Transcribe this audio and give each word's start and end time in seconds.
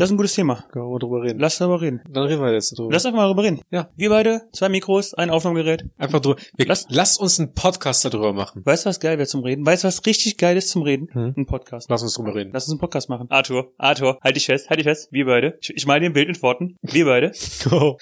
Das 0.00 0.08
ist 0.08 0.14
ein 0.14 0.16
gutes 0.16 0.32
Thema. 0.32 0.64
Können 0.72 0.86
wir 0.86 0.98
drüber 0.98 1.20
reden. 1.22 1.38
Lass 1.40 1.58
darüber 1.58 1.82
reden. 1.82 2.00
Dann 2.08 2.22
reden 2.22 2.40
wir 2.40 2.50
jetzt 2.54 2.70
drüber. 2.78 2.90
Lass 2.90 3.04
einfach 3.04 3.18
mal 3.18 3.24
darüber 3.24 3.42
reden. 3.42 3.60
Ja. 3.70 3.90
Wir 3.96 4.08
beide, 4.08 4.48
zwei 4.50 4.70
Mikros, 4.70 5.12
ein 5.12 5.28
Aufnahmegerät. 5.28 5.84
Einfach 5.98 6.20
drüber. 6.20 6.40
Wir, 6.56 6.64
Lass- 6.64 6.86
lass, 6.88 7.18
uns 7.18 7.38
einen 7.38 7.52
Podcast 7.52 8.02
darüber 8.06 8.32
machen. 8.32 8.62
Weißt 8.64 8.86
du, 8.86 8.88
was 8.88 8.98
geil 8.98 9.18
wäre 9.18 9.28
zum 9.28 9.44
Reden? 9.44 9.66
Weißt 9.66 9.84
du, 9.84 9.88
was 9.88 10.06
richtig 10.06 10.38
geil 10.38 10.56
ist 10.56 10.70
zum 10.70 10.80
Reden? 10.84 11.08
Hm. 11.12 11.34
Ein 11.36 11.44
Podcast. 11.44 11.90
Lass 11.90 12.02
uns 12.02 12.14
drüber 12.14 12.34
reden. 12.34 12.48
Lass 12.54 12.64
uns 12.64 12.70
einen 12.72 12.80
Podcast 12.80 13.10
machen. 13.10 13.26
Arthur, 13.28 13.72
Arthur, 13.76 14.18
halt 14.24 14.36
dich 14.36 14.46
fest, 14.46 14.70
halt 14.70 14.80
dich 14.80 14.86
fest. 14.86 15.08
Wir 15.10 15.26
beide. 15.26 15.58
Ich, 15.60 15.68
ich 15.76 15.86
mal 15.86 16.00
dir 16.00 16.06
ein 16.06 16.14
Bild 16.14 16.28
mit 16.28 16.42
Worten. 16.42 16.78
Wir 16.80 17.04
beide. 17.04 17.32
Oh. 17.70 17.98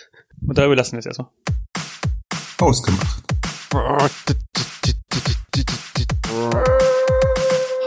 Und 0.46 0.56
darüber 0.56 0.76
lassen 0.76 0.92
wir 0.92 1.00
es 1.00 1.06
erstmal. 1.06 1.30
Ausgemacht. 2.60 3.24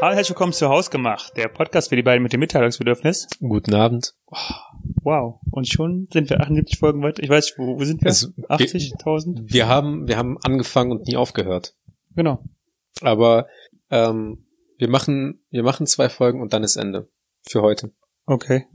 Hallo, 0.01 0.15
herzlich 0.15 0.29
willkommen 0.31 0.51
zu 0.53 0.67
Hausgemacht, 0.67 1.37
der 1.37 1.47
Podcast 1.47 1.89
für 1.89 1.95
die 1.95 2.01
beiden 2.01 2.23
mit 2.23 2.33
dem 2.33 2.39
Mitteilungsbedürfnis. 2.39 3.27
Guten 3.39 3.75
Abend. 3.75 4.15
Wow. 5.03 5.39
Und 5.51 5.67
schon 5.67 6.07
sind 6.11 6.29
wir 6.31 6.39
78 6.41 6.79
Folgen 6.79 7.03
weit. 7.03 7.19
Ich 7.19 7.29
weiß 7.29 7.45
nicht, 7.45 7.59
wo, 7.59 7.79
wo 7.79 7.83
sind 7.83 8.01
wir? 8.01 8.09
Es- 8.09 8.33
80.000? 8.49 9.41
Wir 9.53 9.67
haben, 9.67 10.07
wir 10.07 10.17
haben 10.17 10.39
angefangen 10.43 10.91
und 10.91 11.05
nie 11.07 11.17
aufgehört. 11.17 11.75
Genau. 12.15 12.43
Aber 13.01 13.47
ähm, 13.91 14.47
wir 14.79 14.89
machen, 14.89 15.43
wir 15.51 15.61
machen 15.61 15.85
zwei 15.85 16.09
Folgen 16.09 16.41
und 16.41 16.51
dann 16.53 16.63
ist 16.63 16.77
Ende. 16.77 17.07
Für 17.43 17.61
heute. 17.61 17.93
Okay. 18.25 18.65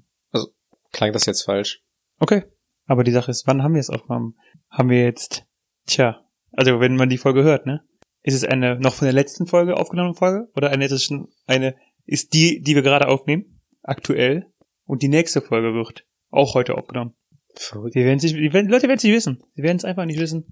Klang 0.93 1.13
das 1.13 1.27
jetzt 1.27 1.43
falsch? 1.43 1.83
Okay. 2.21 2.45
Aber 2.87 3.03
die 3.03 3.11
Sache 3.11 3.33
ist, 3.33 3.49
wann 3.49 3.65
haben 3.65 3.75
wir 3.75 3.81
es 3.81 3.91
aufgenommen? 3.91 4.37
Haben 4.71 4.91
wir 4.91 5.03
jetzt, 5.03 5.45
tja, 5.87 6.25
also 6.53 6.79
wenn 6.79 6.95
man 6.95 7.09
die 7.09 7.19
Folge 7.19 7.43
hört, 7.43 7.67
ne? 7.67 7.83
Ist 8.27 8.35
es 8.35 8.43
eine 8.45 8.77
noch 8.81 8.95
von 8.95 9.07
der 9.07 9.13
letzten 9.13 9.47
Folge 9.47 9.77
aufgenommene 9.77 10.17
Folge? 10.17 10.49
Oder 10.57 10.71
eine, 10.71 10.85
ist 10.87 11.05
schon 11.05 11.29
eine, 11.47 11.77
ist 12.07 12.35
die, 12.35 12.61
die 12.61 12.75
wir 12.75 12.83
gerade 12.83 13.07
aufnehmen, 13.07 13.61
aktuell? 13.85 14.47
Und 14.85 15.03
die 15.03 15.09
nächste 15.09 15.41
Folge 15.41 15.75
wird 15.75 16.05
auch 16.31 16.55
heute 16.55 16.75
aufgenommen. 16.75 17.15
Verrückt. 17.55 17.95
Die 17.95 18.01
werden 18.05 18.19
sich, 18.19 18.33
die 18.33 18.53
werden, 18.53 18.69
Leute 18.69 18.89
werden 18.89 18.97
es 18.99 19.05
nicht 19.05 19.13
wissen. 19.15 19.45
Sie 19.55 19.63
werden 19.63 19.77
es 19.77 19.85
einfach 19.85 20.07
nicht 20.07 20.19
wissen. 20.19 20.45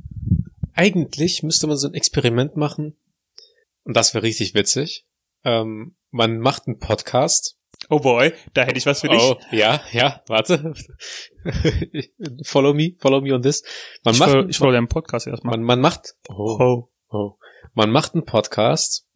Eigentlich 0.73 1.43
müsste 1.43 1.67
man 1.67 1.77
so 1.77 1.89
ein 1.89 1.95
Experiment 1.95 2.57
machen. 2.57 2.97
Und 3.83 3.97
das 3.97 4.15
wäre 4.15 4.23
richtig 4.23 4.55
witzig. 4.55 5.05
Ähm, 5.43 5.97
man 6.11 6.39
macht 6.39 6.69
einen 6.69 6.79
Podcast. 6.79 7.59
Oh 7.91 7.99
boy, 7.99 8.33
da 8.55 8.63
hätte 8.63 8.79
ich 8.79 8.87
was 8.87 9.01
für 9.01 9.09
dich. 9.09 9.21
Oh, 9.21 9.37
ja, 9.51 9.83
ja, 9.91 10.23
warte. 10.29 10.75
follow 12.45 12.73
me, 12.73 12.95
follow 12.99 13.21
me 13.21 13.35
on 13.35 13.43
this. 13.43 13.65
Man 14.05 14.15
ich 14.15 14.21
macht, 14.21 14.31
folge, 14.31 14.51
ich 14.51 14.59
folge 14.59 14.75
deinem 14.75 14.89
Podcast 14.89 15.27
erstmal. 15.27 15.57
man, 15.59 15.67
man 15.67 15.81
macht, 15.81 16.15
oh, 16.29 16.57
Oh. 16.61 16.89
oh, 17.11 17.33
man 17.73 17.91
macht 17.91 18.15
einen 18.15 18.25
Podcast. 18.25 19.07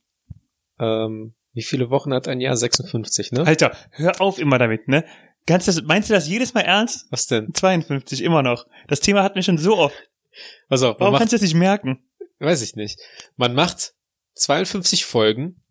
Ähm, 0.81 1.35
wie 1.53 1.63
viele 1.63 1.91
Wochen 1.91 2.13
hat 2.15 2.29
ein 2.29 2.41
Jahr? 2.41 2.57
56, 2.57 3.33
ne? 3.33 3.47
Alter, 3.47 3.77
hör 3.91 4.21
auf 4.21 4.39
immer 4.39 4.59
damit, 4.59 4.89
ne? 4.89 5.05
Ganz 5.47 5.65
das, 5.65 5.83
meinst 5.83 6.09
du 6.11 6.15
das 6.15 6.29
jedes 6.29 6.55
Mal 6.55 6.61
ernst? 6.61 7.07
Was 7.11 7.27
denn? 7.27 7.53
52, 7.53 8.23
immer 8.23 8.43
noch. 8.43 8.67
Das 8.87 9.01
Thema 9.01 9.23
hatten 9.23 9.35
wir 9.37 9.43
schon 9.43 9.59
so 9.59 9.77
oft. 9.79 9.97
Pass 10.69 10.83
auf, 10.83 10.95
man 10.95 11.01
Warum 11.01 11.13
macht, 11.13 11.21
kannst 11.21 11.33
du 11.33 11.37
das 11.37 11.43
nicht 11.43 11.55
merken? 11.55 12.05
weiß 12.39 12.63
ich 12.63 12.77
nicht. 12.77 13.01
Man 13.37 13.55
macht 13.55 13.95
52 14.35 15.05
Folgen 15.05 15.65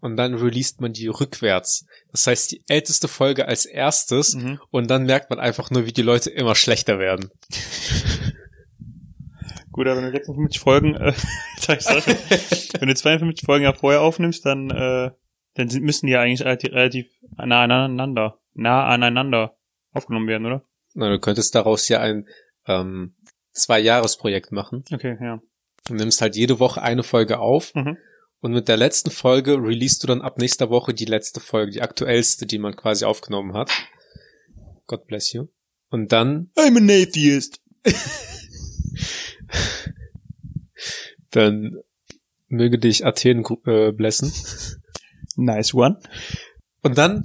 und 0.00 0.16
dann 0.16 0.34
released 0.34 0.80
man 0.80 0.92
die 0.94 1.08
rückwärts. 1.08 1.84
Das 2.12 2.26
heißt, 2.26 2.52
die 2.52 2.62
älteste 2.68 3.08
Folge 3.08 3.46
als 3.48 3.66
erstes 3.66 4.34
Mhm. 4.34 4.58
und 4.70 4.88
dann 4.88 5.04
merkt 5.04 5.28
man 5.28 5.38
einfach 5.40 5.70
nur, 5.70 5.84
wie 5.84 5.92
die 5.92 6.02
Leute 6.02 6.30
immer 6.30 6.54
schlechter 6.54 6.98
werden. 6.98 7.30
Gut, 9.76 9.86
aber 9.86 9.98
wenn 10.00 10.10
du 10.10 10.12
56 10.12 10.58
Folgen, 10.58 10.94
äh, 10.96 11.12
wenn 12.80 12.88
du 12.88 12.94
52 12.94 13.44
Folgen 13.44 13.64
ja 13.64 13.74
vorher 13.74 14.00
aufnimmst, 14.00 14.44
dann, 14.46 14.70
äh, 14.70 15.10
dann 15.54 15.68
sind, 15.68 15.84
müssen 15.84 16.06
die 16.06 16.12
ja 16.12 16.22
eigentlich 16.22 16.40
relativ, 16.40 16.72
relativ 16.72 17.06
nah 17.36 17.62
aneinander, 17.62 18.40
nah 18.54 18.86
aneinander 18.86 19.56
aufgenommen 19.92 20.28
werden, 20.28 20.46
oder? 20.46 20.62
Na, 20.94 21.10
du 21.10 21.18
könntest 21.18 21.54
daraus 21.54 21.88
ja 21.88 22.00
ein 22.00 22.26
ähm, 22.66 23.16
Zwei-Jahres-Projekt 23.52 24.50
machen. 24.50 24.82
Okay, 24.90 25.18
ja. 25.20 25.40
Du 25.86 25.94
nimmst 25.94 26.22
halt 26.22 26.36
jede 26.36 26.58
Woche 26.58 26.80
eine 26.80 27.02
Folge 27.02 27.38
auf 27.38 27.74
Mhm. 27.74 27.98
und 28.40 28.52
mit 28.52 28.68
der 28.68 28.78
letzten 28.78 29.10
Folge 29.10 29.62
releast 29.62 30.02
du 30.02 30.06
dann 30.06 30.22
ab 30.22 30.38
nächster 30.38 30.70
Woche 30.70 30.94
die 30.94 31.04
letzte 31.04 31.40
Folge, 31.40 31.72
die 31.72 31.82
aktuellste, 31.82 32.46
die 32.46 32.58
man 32.58 32.74
quasi 32.76 33.04
aufgenommen 33.04 33.52
hat. 33.52 33.70
God 34.86 35.06
bless 35.06 35.34
you. 35.34 35.48
Und 35.90 36.12
dann, 36.12 36.50
I'm 36.56 36.78
an 36.78 36.88
atheist. 36.90 37.60
dann 41.30 41.76
möge 42.48 42.78
dich 42.78 43.04
Athen 43.04 43.44
äh, 43.66 43.92
blessen. 43.92 44.32
Nice 45.36 45.74
one. 45.74 45.98
Und 46.82 46.96
dann 46.98 47.24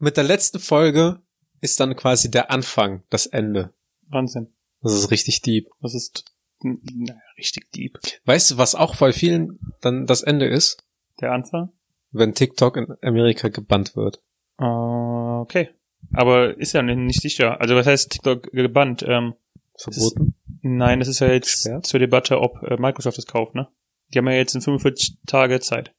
mit 0.00 0.16
der 0.16 0.24
letzten 0.24 0.58
Folge 0.58 1.20
ist 1.60 1.78
dann 1.78 1.94
quasi 1.94 2.30
der 2.30 2.50
Anfang, 2.50 3.02
das 3.10 3.26
Ende. 3.26 3.72
Wahnsinn. 4.08 4.48
Das 4.82 4.94
ist 4.94 5.10
richtig 5.10 5.42
deep. 5.42 5.68
Das 5.80 5.94
ist, 5.94 6.24
naja, 6.62 7.20
richtig 7.38 7.70
deep. 7.72 7.98
Weißt 8.24 8.50
du, 8.50 8.56
was 8.58 8.74
auch 8.74 8.96
bei 8.96 9.12
vielen 9.12 9.60
dann 9.80 10.06
das 10.06 10.22
Ende 10.22 10.46
ist? 10.46 10.84
Der 11.20 11.32
Anfang? 11.32 11.70
Wenn 12.10 12.34
TikTok 12.34 12.76
in 12.76 12.86
Amerika 13.02 13.48
gebannt 13.48 13.94
wird. 13.94 14.20
Äh, 14.58 14.64
okay. 14.64 15.70
Aber 16.12 16.58
ist 16.58 16.72
ja 16.72 16.82
nicht- 16.82 16.96
nicht 16.98 17.20
sicher. 17.22 17.60
Also 17.60 17.76
was 17.76 17.86
heißt 17.86 18.10
TikTok 18.10 18.50
gebannt? 18.50 19.04
Ähm, 19.06 19.34
Verboten? 19.76 20.34
Nein, 20.62 20.98
das 20.98 21.08
ist 21.08 21.20
ja 21.20 21.30
jetzt 21.30 21.52
Gesperrt? 21.52 21.86
zur 21.86 22.00
Debatte, 22.00 22.40
ob 22.40 22.62
äh, 22.62 22.76
Microsoft 22.78 23.18
es 23.18 23.26
kauft, 23.26 23.54
ne? 23.54 23.68
Die 24.12 24.18
haben 24.18 24.28
ja 24.28 24.34
jetzt 24.34 24.54
in 24.54 24.60
45 24.60 25.18
Tage 25.26 25.60
Zeit. 25.60 25.92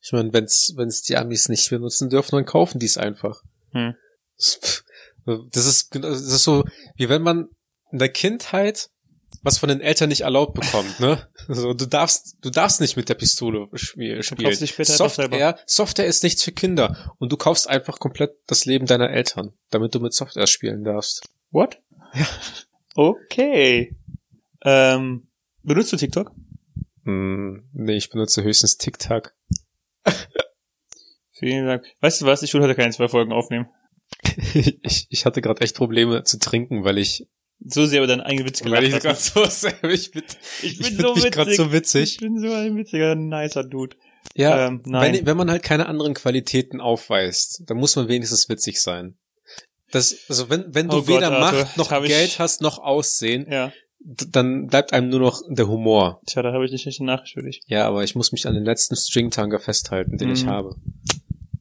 Ich 0.00 0.12
meine, 0.12 0.32
wenn's, 0.32 0.72
wenn's 0.76 1.02
die 1.02 1.16
Amis 1.16 1.48
nicht 1.48 1.68
benutzen 1.70 2.08
dürfen, 2.08 2.36
dann 2.36 2.44
kaufen 2.44 2.78
die 2.78 2.86
es 2.86 2.98
einfach. 2.98 3.42
Hm. 3.72 3.94
Das 4.36 4.84
das 5.50 5.66
ist, 5.66 5.94
das 5.94 6.22
ist 6.22 6.44
so, 6.44 6.64
wie 6.96 7.08
wenn 7.08 7.22
man 7.22 7.48
in 7.92 7.98
der 7.98 8.08
Kindheit 8.08 8.88
was 9.42 9.58
von 9.58 9.68
den 9.68 9.80
Eltern 9.80 10.08
nicht 10.08 10.22
erlaubt 10.22 10.54
bekommt, 10.54 11.00
ne? 11.00 11.28
So, 11.48 11.72
du 11.74 11.86
darfst, 11.86 12.36
du 12.40 12.50
darfst 12.50 12.80
nicht 12.80 12.96
mit 12.96 13.08
der 13.08 13.14
Pistole 13.14 13.68
spiel- 13.74 14.22
spielen. 14.22 14.48
Software, 14.96 15.58
Software 15.66 16.06
ist 16.06 16.22
nichts 16.22 16.42
für 16.42 16.52
Kinder 16.52 17.14
und 17.18 17.30
du 17.30 17.36
kaufst 17.36 17.68
einfach 17.68 17.98
komplett 17.98 18.32
das 18.46 18.64
Leben 18.64 18.86
deiner 18.86 19.10
Eltern, 19.10 19.52
damit 19.70 19.94
du 19.94 20.00
mit 20.00 20.14
Software 20.14 20.46
spielen 20.46 20.82
darfst. 20.82 21.28
What? 21.50 21.80
Okay. 23.02 23.94
Ähm, 24.64 25.28
benutzt 25.62 25.92
du 25.92 25.96
TikTok? 25.96 26.32
Hm, 27.04 27.68
nee, 27.72 27.96
ich 27.96 28.10
benutze 28.10 28.42
höchstens 28.42 28.76
TikTok. 28.76 29.34
Vielen 31.30 31.66
Dank. 31.66 31.84
Weißt 32.00 32.20
du 32.20 32.26
was? 32.26 32.42
Ich 32.42 32.52
will 32.54 32.60
heute 32.60 32.74
keine 32.74 32.90
zwei 32.90 33.06
Folgen 33.06 33.30
aufnehmen. 33.30 33.68
ich, 34.82 35.06
ich 35.10 35.24
hatte 35.26 35.40
gerade 35.42 35.60
echt 35.60 35.76
Probleme 35.76 36.24
zu 36.24 36.40
trinken, 36.40 36.82
weil 36.82 36.98
ich, 36.98 37.28
So 37.64 37.86
sehr 37.86 38.00
über 38.00 38.08
deinen 38.08 38.22
eigenen 38.22 38.48
Witz 38.48 38.64
weil 38.64 38.82
ich 38.82 38.88
gelacht 38.98 39.02
gerade 39.04 39.46
hast. 39.46 39.60
so, 39.60 39.68
ich 39.88 40.10
bin, 40.10 40.24
Ich 40.62 40.72
ich 40.72 40.78
bin 40.78 40.86
find 40.86 41.00
so 41.00 41.14
mich 41.14 41.30
gerade 41.30 41.50
witzig. 41.52 41.56
so 41.56 41.72
witzig. 41.72 42.12
Ich 42.14 42.18
bin 42.18 42.40
so 42.40 42.52
ein 42.52 42.76
witziger, 42.76 43.14
nicer 43.14 43.62
Dude. 43.62 43.96
Ja, 44.34 44.66
Ähm, 44.66 44.82
nein. 44.86 45.14
Wenn, 45.14 45.26
wenn 45.26 45.36
man 45.36 45.52
halt 45.52 45.62
keine 45.62 45.86
anderen 45.86 46.14
Qualitäten 46.14 46.80
aufweist, 46.80 47.62
dann 47.66 47.76
muss 47.76 47.94
man 47.94 48.08
wenigstens 48.08 48.48
witzig 48.48 48.80
sein. 48.82 49.16
Das, 49.90 50.16
also 50.28 50.50
wenn, 50.50 50.74
wenn 50.74 50.88
du 50.88 50.96
Oh 50.98 51.00
Gott, 51.00 51.08
weder 51.08 51.32
Arthur, 51.32 51.60
Macht 51.62 51.76
noch 51.76 51.90
hab 51.90 52.02
ich- 52.04 52.08
Geld 52.10 52.38
hast, 52.38 52.60
noch 52.60 52.78
Aussehen, 52.78 53.46
Ja. 53.50 53.72
dann 54.00 54.66
bleibt 54.66 54.92
einem 54.92 55.08
nur 55.08 55.20
noch 55.20 55.40
der 55.48 55.66
Humor. 55.68 56.20
Tja, 56.26 56.42
da 56.42 56.52
habe 56.52 56.64
ich 56.66 56.72
nicht 56.72 56.86
eine 57.00 57.06
Nachricht 57.06 57.34
für 57.34 57.42
dich. 57.42 57.62
Ja, 57.66 57.86
aber 57.86 58.04
ich 58.04 58.14
muss 58.14 58.32
mich 58.32 58.46
an 58.46 58.54
den 58.54 58.64
letzten 58.64 58.96
Stringtanger 58.96 59.58
festhalten, 59.58 60.18
den 60.18 60.30
ich 60.30 60.44
Mhm. 60.44 60.50
habe. 60.50 60.76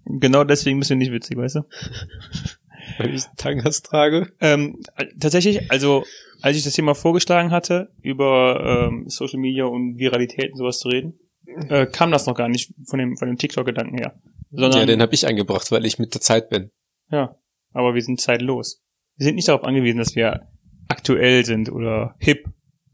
Genau 0.05 0.43
deswegen 0.43 0.79
bist 0.79 0.91
du 0.91 0.95
nicht 0.95 1.11
witzig, 1.11 1.37
weißt 1.37 1.55
du? 1.55 1.61
Weil 2.97 3.13
ich 3.13 3.23
Tangas 3.37 3.81
trage. 3.81 4.31
Ähm, 4.39 4.81
äh, 4.95 5.05
tatsächlich, 5.19 5.69
also 5.71 6.03
als 6.41 6.55
ich 6.57 6.63
das 6.63 6.73
Thema 6.73 6.95
vorgeschlagen 6.95 7.51
hatte, 7.51 7.89
über 8.01 8.87
ähm, 8.89 9.09
Social 9.09 9.39
Media 9.39 9.65
und 9.65 9.97
Viralität 9.97 10.51
und 10.51 10.57
sowas 10.57 10.79
zu 10.79 10.87
reden, 10.89 11.19
äh, 11.69 11.85
kam 11.85 12.11
das 12.11 12.25
noch 12.27 12.35
gar 12.35 12.47
nicht 12.49 12.73
von 12.85 12.99
dem, 12.99 13.17
von 13.17 13.27
dem 13.27 13.37
TikTok-Gedanken 13.37 13.97
her. 13.97 14.13
Sondern, 14.51 14.79
Ja, 14.81 14.85
den 14.85 15.01
habe 15.01 15.13
ich 15.13 15.25
eingebracht, 15.27 15.71
weil 15.71 15.85
ich 15.85 15.99
mit 15.99 16.13
der 16.13 16.21
Zeit 16.21 16.49
bin. 16.49 16.71
ja, 17.11 17.35
aber 17.77 17.93
wir 17.93 18.01
sind 18.01 18.19
zeitlos. 18.19 18.81
Wir 19.17 19.25
sind 19.25 19.35
nicht 19.35 19.47
darauf 19.47 19.63
angewiesen, 19.63 19.97
dass 19.99 20.15
wir 20.15 20.47
aktuell 20.87 21.45
sind 21.45 21.69
oder 21.71 22.15
hip 22.19 22.45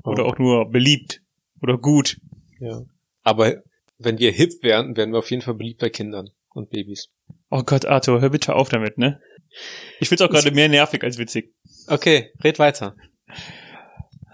oder 0.03 0.25
Oh. 0.25 0.29
auch 0.29 0.37
nur 0.37 0.69
beliebt 0.69 1.21
oder 1.61 1.77
gut. 1.77 2.19
Ja. 2.59 2.81
Aber 3.23 3.61
wenn 3.97 4.19
wir 4.19 4.31
hip 4.31 4.51
wären, 4.61 4.95
wären 4.97 5.11
wir 5.11 5.19
auf 5.19 5.31
jeden 5.31 5.41
Fall 5.41 5.53
beliebt 5.53 5.79
bei 5.79 5.89
Kindern 5.89 6.29
und 6.53 6.69
Babys. 6.69 7.09
Oh 7.49 7.63
Gott, 7.63 7.85
Arthur, 7.85 8.21
hör 8.21 8.29
bitte 8.29 8.55
auf 8.55 8.69
damit, 8.69 8.97
ne? 8.97 9.21
Ich 9.99 10.09
find's 10.09 10.21
auch 10.21 10.29
gerade 10.29 10.51
mehr 10.51 10.67
nervig 10.69 11.03
als 11.03 11.17
witzig. 11.17 11.53
Okay, 11.87 12.31
red 12.43 12.57
weiter. 12.59 12.95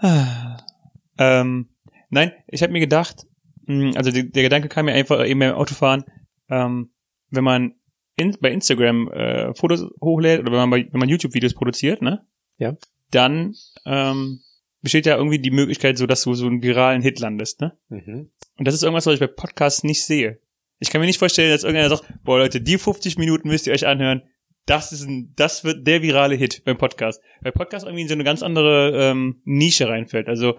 ähm, 1.18 1.68
nein, 2.08 2.32
ich 2.48 2.62
habe 2.62 2.72
mir 2.72 2.80
gedacht, 2.80 3.26
mh, 3.66 3.96
also 3.96 4.10
der 4.10 4.24
Gedanke 4.42 4.68
kam 4.68 4.86
mir 4.86 4.92
einfach 4.94 5.24
eben 5.26 5.40
beim 5.40 5.54
Autofahren, 5.54 6.04
ähm, 6.48 6.92
wenn 7.30 7.44
man 7.44 7.74
in, 8.20 8.36
bei 8.40 8.50
Instagram 8.52 9.10
äh, 9.10 9.54
Fotos 9.54 9.84
hochlädt 10.00 10.40
oder 10.40 10.52
wenn 10.52 10.58
man 10.58 10.70
bei, 10.70 10.88
wenn 10.90 11.00
man 11.00 11.08
YouTube-Videos 11.08 11.54
produziert, 11.54 12.02
ne? 12.02 12.24
Ja. 12.58 12.76
Dann 13.10 13.54
ähm, 13.86 14.40
besteht 14.82 15.06
ja 15.06 15.16
irgendwie 15.16 15.38
die 15.38 15.50
Möglichkeit, 15.50 15.98
so 15.98 16.06
dass 16.06 16.22
du 16.22 16.34
so 16.34 16.46
einen 16.46 16.62
viralen 16.62 17.02
Hit 17.02 17.18
landest, 17.18 17.60
ne? 17.60 17.76
Mhm. 17.88 18.30
Und 18.58 18.68
das 18.68 18.74
ist 18.74 18.82
irgendwas, 18.82 19.06
was 19.06 19.14
ich 19.14 19.20
bei 19.20 19.26
Podcasts 19.26 19.84
nicht 19.84 20.04
sehe. 20.04 20.38
Ich 20.78 20.90
kann 20.90 21.00
mir 21.00 21.06
nicht 21.06 21.18
vorstellen, 21.18 21.50
dass 21.50 21.64
irgendeiner 21.64 21.90
sagt, 21.90 22.04
boah 22.22 22.38
Leute, 22.38 22.60
die 22.60 22.78
50 22.78 23.18
Minuten 23.18 23.48
müsst 23.48 23.66
ihr 23.66 23.72
euch 23.72 23.86
anhören, 23.86 24.22
das 24.66 24.92
ist 24.92 25.06
ein, 25.06 25.32
das 25.36 25.64
wird 25.64 25.86
der 25.86 26.02
virale 26.02 26.36
Hit 26.36 26.62
beim 26.64 26.78
Podcast. 26.78 27.20
Weil 27.40 27.52
Podcast 27.52 27.86
irgendwie 27.86 28.02
in 28.02 28.08
so 28.08 28.14
eine 28.14 28.24
ganz 28.24 28.42
andere 28.42 28.92
ähm, 28.94 29.40
Nische 29.44 29.88
reinfällt. 29.88 30.28
Also 30.28 30.58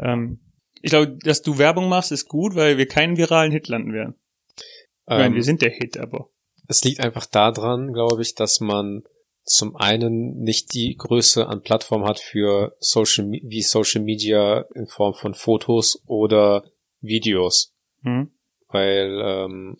ähm, 0.00 0.38
ich 0.80 0.90
glaube, 0.90 1.18
dass 1.22 1.42
du 1.42 1.58
Werbung 1.58 1.88
machst, 1.88 2.12
ist 2.12 2.28
gut, 2.28 2.54
weil 2.54 2.78
wir 2.78 2.86
keinen 2.86 3.16
viralen 3.16 3.50
Hit 3.52 3.68
landen 3.68 3.92
werden. 3.92 4.14
Ich 4.56 4.64
meine, 5.08 5.26
Ähm, 5.26 5.34
wir 5.34 5.42
sind 5.42 5.62
der 5.62 5.70
Hit, 5.70 5.98
aber 5.98 6.30
es 6.68 6.84
liegt 6.84 7.00
einfach 7.00 7.26
daran, 7.26 7.92
glaube 7.92 8.22
ich, 8.22 8.34
dass 8.34 8.60
man 8.60 9.02
zum 9.44 9.76
einen 9.76 10.42
nicht 10.42 10.74
die 10.74 10.94
Größe 10.96 11.48
an 11.48 11.62
Plattform 11.62 12.04
hat 12.04 12.20
für 12.20 12.76
Social 12.78 13.30
wie 13.30 13.62
Social 13.62 14.02
Media 14.02 14.66
in 14.74 14.86
Form 14.86 15.14
von 15.14 15.34
Fotos 15.34 16.02
oder 16.06 16.64
Videos, 17.00 17.72
hm? 18.02 18.30
weil 18.68 19.18
ähm, 19.24 19.78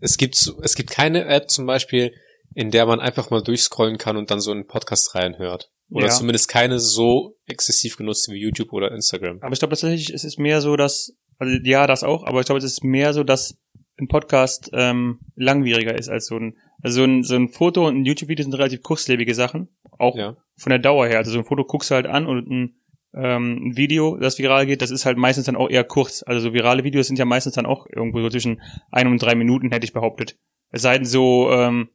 es 0.00 0.16
gibt 0.16 0.34
es 0.62 0.74
gibt 0.74 0.90
keine 0.90 1.26
App 1.26 1.48
zum 1.48 1.66
Beispiel, 1.66 2.12
in 2.54 2.72
der 2.72 2.86
man 2.86 2.98
einfach 2.98 3.30
mal 3.30 3.42
durchscrollen 3.42 3.98
kann 3.98 4.16
und 4.16 4.32
dann 4.32 4.40
so 4.40 4.50
einen 4.50 4.66
Podcast 4.66 5.14
reinhört 5.14 5.70
oder 5.90 6.06
Ja. 6.06 6.12
zumindest 6.12 6.48
keine 6.48 6.80
so 6.80 7.36
exzessiv 7.46 7.96
genutzte 7.96 8.32
wie 8.32 8.40
YouTube 8.40 8.72
oder 8.72 8.90
Instagram. 8.90 9.38
Aber 9.42 9.52
ich 9.52 9.60
glaube 9.60 9.70
tatsächlich, 9.72 10.10
es 10.12 10.24
ist 10.24 10.38
mehr 10.38 10.60
so, 10.60 10.74
dass, 10.76 11.14
also 11.38 11.56
ja, 11.62 11.86
das 11.86 12.02
auch, 12.02 12.24
aber 12.24 12.40
ich 12.40 12.46
glaube, 12.46 12.58
es 12.58 12.64
ist 12.64 12.82
mehr 12.82 13.14
so, 13.14 13.22
dass 13.22 13.56
ein 13.98 14.08
Podcast 14.08 14.70
ähm, 14.72 15.18
langwieriger 15.36 15.94
ist 15.98 16.08
als 16.08 16.26
so 16.26 16.36
ein, 16.36 16.56
also 16.82 17.00
so 17.00 17.04
ein, 17.04 17.22
so 17.24 17.34
ein 17.34 17.48
Foto 17.48 17.86
und 17.86 17.96
ein 17.96 18.04
YouTube-Video 18.04 18.44
sind 18.44 18.54
relativ 18.54 18.82
kurzlebige 18.82 19.34
Sachen, 19.34 19.68
auch 19.98 20.16
Ja. 20.16 20.36
von 20.56 20.70
der 20.70 20.78
Dauer 20.78 21.06
her. 21.08 21.18
Also 21.18 21.30
so 21.32 21.38
ein 21.38 21.44
Foto 21.44 21.64
guckst 21.64 21.90
du 21.90 21.94
halt 21.96 22.06
an 22.06 22.26
und 22.26 22.48
ein, 22.48 22.74
ähm, 23.14 23.68
ein 23.70 23.76
Video, 23.76 24.16
das 24.16 24.38
viral 24.38 24.66
geht, 24.66 24.82
das 24.82 24.90
ist 24.90 25.04
halt 25.06 25.16
meistens 25.18 25.46
dann 25.46 25.56
auch 25.56 25.68
eher 25.70 25.82
kurz. 25.84 26.22
Also 26.26 26.40
so 26.40 26.52
virale 26.54 26.84
Videos 26.84 27.06
sind 27.08 27.18
ja 27.18 27.24
meistens 27.24 27.54
dann 27.54 27.66
auch 27.66 27.86
irgendwo 27.92 28.20
so 28.20 28.28
zwischen 28.30 28.60
ein 28.92 29.06
und 29.08 29.20
drei 29.22 29.34
Minuten, 29.34 29.72
hätte 29.72 29.84
ich 29.84 29.92
behauptet. 29.92 30.36
Es 30.70 30.82
sei 30.82 30.96
denn 30.98 31.06
so, 31.06 31.50
ähm, 31.50 31.88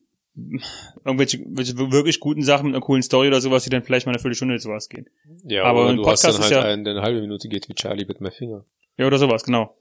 irgendwelche, 1.06 1.40
welche 1.48 1.78
wirklich 1.78 2.20
guten 2.20 2.42
Sachen 2.42 2.66
mit 2.68 2.76
einer 2.76 2.84
coolen 2.84 3.04
Story 3.04 3.28
oder 3.28 3.40
sowas, 3.40 3.64
die 3.64 3.70
dann 3.70 3.84
vielleicht 3.84 4.06
mal 4.08 4.12
eine 4.14 4.20
Viertelstunde 4.20 4.56
oder 4.56 4.62
sowas 4.62 4.90
gehen. 4.90 5.06
Ja, 5.46 5.64
Aber 5.66 5.90
ein 5.90 5.98
du 5.98 6.02
hast 6.08 6.24
Podcast 6.24 6.40
dann 6.40 6.46
ist 6.48 6.52
halt 6.56 6.66
ja- 6.66 6.72
einen, 6.72 6.84
der 6.84 6.94
eine 6.96 7.02
halbe 7.04 7.22
Minute 7.22 7.48
geht 7.48 7.70
wie 7.70 7.76
Charlie 7.76 8.06
mit 8.06 8.20
My 8.20 8.32
Finger. 8.32 8.66
Ja, 8.98 9.08
oder 9.08 9.18
sowas, 9.20 9.44
genau. 9.44 9.76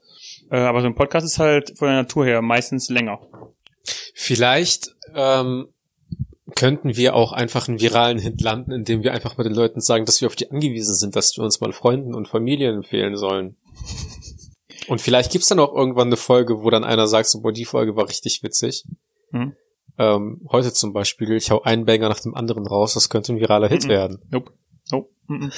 Äh, 0.51 0.57
aber 0.57 0.81
so 0.81 0.87
ein 0.87 0.95
Podcast 0.95 1.25
ist 1.25 1.39
halt 1.39 1.77
von 1.77 1.87
der 1.87 1.97
Natur 1.97 2.25
her 2.25 2.41
meistens 2.41 2.89
länger. 2.89 3.19
Vielleicht 4.13 4.95
ähm, 5.13 5.67
könnten 6.55 6.95
wir 6.95 7.15
auch 7.15 7.31
einfach 7.31 7.67
einen 7.67 7.79
viralen 7.81 8.19
Hit 8.19 8.41
landen, 8.41 8.71
indem 8.71 9.03
wir 9.03 9.13
einfach 9.13 9.37
mal 9.37 9.43
den 9.43 9.55
Leuten 9.55 9.81
sagen, 9.81 10.05
dass 10.05 10.21
wir 10.21 10.27
auf 10.27 10.35
die 10.35 10.49
angewiesen 10.51 10.95
sind, 10.95 11.15
dass 11.15 11.35
wir 11.37 11.43
uns 11.43 11.59
mal 11.61 11.73
Freunden 11.73 12.13
und 12.13 12.27
Familien 12.27 12.75
empfehlen 12.75 13.17
sollen. 13.17 13.57
Und 14.87 15.01
vielleicht 15.01 15.31
gibt's 15.31 15.47
dann 15.47 15.59
auch 15.59 15.73
irgendwann 15.73 16.07
eine 16.07 16.17
Folge, 16.17 16.61
wo 16.61 16.69
dann 16.69 16.83
einer 16.83 17.07
sagt, 17.07 17.27
so, 17.29 17.41
boah, 17.41 17.51
die 17.53 17.65
Folge 17.65 17.95
war 17.95 18.07
richtig 18.07 18.43
witzig. 18.43 18.85
Mhm. 19.31 19.53
Ähm, 19.97 20.41
heute 20.51 20.73
zum 20.73 20.91
Beispiel, 20.93 21.31
ich 21.33 21.51
hau 21.51 21.61
einen 21.61 21.85
Banger 21.85 22.09
nach 22.09 22.19
dem 22.19 22.35
anderen 22.35 22.65
raus, 22.67 22.93
das 22.95 23.09
könnte 23.09 23.33
ein 23.33 23.39
viraler 23.39 23.69
Hit 23.69 23.85
Mhm. 23.85 23.89
werden. 23.89 24.19
Nope. 24.29 24.51
Nope. 24.91 25.09
Mm 25.27 25.49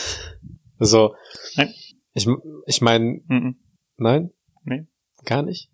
Also, 0.78 1.16
Nein. 1.56 1.74
ich, 2.14 2.28
ich 2.68 2.82
meine. 2.82 3.22
Mm 3.28 3.56
nein? 3.98 4.32
Nee. 4.66 4.86
Gar 5.24 5.44
nicht? 5.44 5.70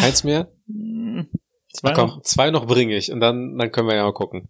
Keins 0.00 0.24
mehr? 0.24 0.50
-mm. 0.68 1.26
Ach, 1.76 1.80
Zwei 1.80 1.92
komm, 1.92 2.08
noch. 2.08 2.22
zwei 2.22 2.50
noch 2.50 2.66
bringe 2.66 2.96
ich 2.96 3.12
und 3.12 3.20
dann, 3.20 3.58
dann 3.58 3.70
können 3.70 3.88
wir 3.88 3.96
ja 3.96 4.04
mal 4.04 4.12
gucken. 4.14 4.48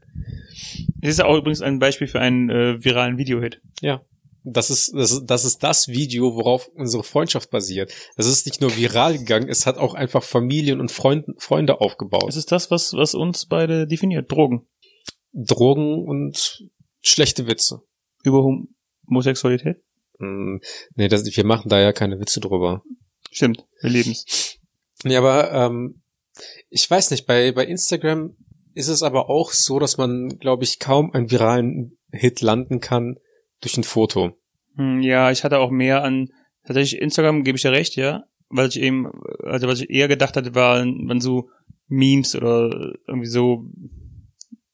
Das 1.00 1.10
ist 1.10 1.20
auch 1.20 1.36
übrigens 1.36 1.60
ein 1.60 1.78
Beispiel 1.78 2.06
für 2.06 2.20
einen 2.20 2.50
äh, 2.50 2.84
viralen 2.84 3.18
Videohit. 3.18 3.60
Ja. 3.80 4.02
Das 4.44 4.70
ist, 4.70 4.94
das 4.94 5.10
ist, 5.10 5.26
das 5.26 5.44
ist 5.44 5.64
das 5.64 5.88
Video, 5.88 6.36
worauf 6.36 6.68
unsere 6.68 7.02
Freundschaft 7.02 7.50
basiert. 7.50 7.92
Das 8.16 8.26
ist 8.26 8.46
nicht 8.46 8.60
nur 8.60 8.76
viral 8.76 9.18
gegangen, 9.18 9.48
es 9.48 9.66
hat 9.66 9.76
auch 9.76 9.94
einfach 9.94 10.22
Familien 10.22 10.78
und 10.78 10.92
Freund, 10.92 11.26
Freunde 11.38 11.80
aufgebaut. 11.80 12.26
Es 12.28 12.36
ist 12.36 12.52
das, 12.52 12.70
was, 12.70 12.92
was 12.92 13.14
uns 13.16 13.46
beide 13.46 13.88
definiert. 13.88 14.30
Drogen. 14.30 14.68
Drogen 15.32 16.06
und 16.06 16.64
schlechte 17.02 17.48
Witze. 17.48 17.82
Über 18.22 18.44
Hom 18.44 18.68
Homosexualität? 19.08 19.82
Hm, 20.18 20.60
nee, 20.94 21.08
das, 21.08 21.24
wir 21.24 21.44
machen 21.44 21.68
da 21.68 21.80
ja 21.80 21.92
keine 21.92 22.18
Witze 22.20 22.40
drüber. 22.40 22.82
Stimmt. 23.30 23.64
Wir 23.80 23.90
leben's. 23.90 24.58
Nee, 25.04 25.16
aber 25.16 25.52
ähm, 25.52 26.02
ich 26.70 26.90
weiß 26.90 27.10
nicht, 27.10 27.26
bei, 27.26 27.52
bei 27.52 27.66
Instagram 27.66 28.36
ist 28.74 28.88
es 28.88 29.02
aber 29.02 29.30
auch 29.30 29.52
so, 29.52 29.78
dass 29.78 29.96
man, 29.96 30.38
glaube 30.38 30.64
ich, 30.64 30.78
kaum 30.78 31.12
einen 31.12 31.30
viralen 31.30 31.98
Hit 32.12 32.40
landen 32.40 32.80
kann 32.80 33.16
durch 33.60 33.76
ein 33.76 33.84
Foto. 33.84 34.36
Hm, 34.76 35.02
ja, 35.02 35.30
ich 35.30 35.44
hatte 35.44 35.58
auch 35.58 35.70
mehr 35.70 36.02
an, 36.02 36.28
tatsächlich 36.64 37.00
Instagram 37.00 37.44
gebe 37.44 37.56
ich 37.56 37.64
ja 37.64 37.70
recht, 37.70 37.96
ja. 37.96 38.24
Weil 38.48 38.68
ich 38.68 38.80
eben, 38.80 39.10
also 39.42 39.66
was 39.66 39.80
ich 39.80 39.90
eher 39.90 40.08
gedacht 40.08 40.36
hatte, 40.36 40.54
waren, 40.54 41.08
waren 41.08 41.20
so 41.20 41.50
Memes 41.88 42.36
oder 42.36 42.94
irgendwie 43.06 43.28
so 43.28 43.64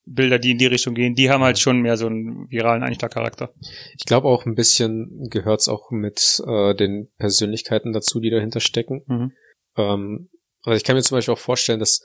Bilder, 0.04 0.38
die 0.38 0.52
in 0.52 0.58
die 0.58 0.66
Richtung 0.66 0.94
gehen. 0.94 1.14
Die 1.14 1.31
haben 1.31 1.43
halt 1.43 1.58
schon 1.58 1.81
mehr 1.81 1.96
so 1.96 2.06
einen 2.06 2.50
viralen 2.50 2.82
Einschlagcharakter. 2.82 3.54
Ich 3.96 4.04
glaube 4.04 4.28
auch 4.28 4.46
ein 4.46 4.54
bisschen 4.54 5.28
gehört's 5.31 5.69
auch 5.69 5.90
mit 5.90 6.43
äh, 6.46 6.75
den 6.75 7.08
Persönlichkeiten 7.19 7.93
dazu, 7.93 8.20
die 8.20 8.31
dahinter 8.31 8.60
stecken. 8.60 9.02
Mhm. 9.06 9.32
Ähm, 9.76 10.28
also 10.64 10.76
ich 10.76 10.84
kann 10.84 10.96
mir 10.96 11.02
zum 11.02 11.16
Beispiel 11.16 11.34
auch 11.34 11.38
vorstellen, 11.38 11.81
dass 11.81 12.02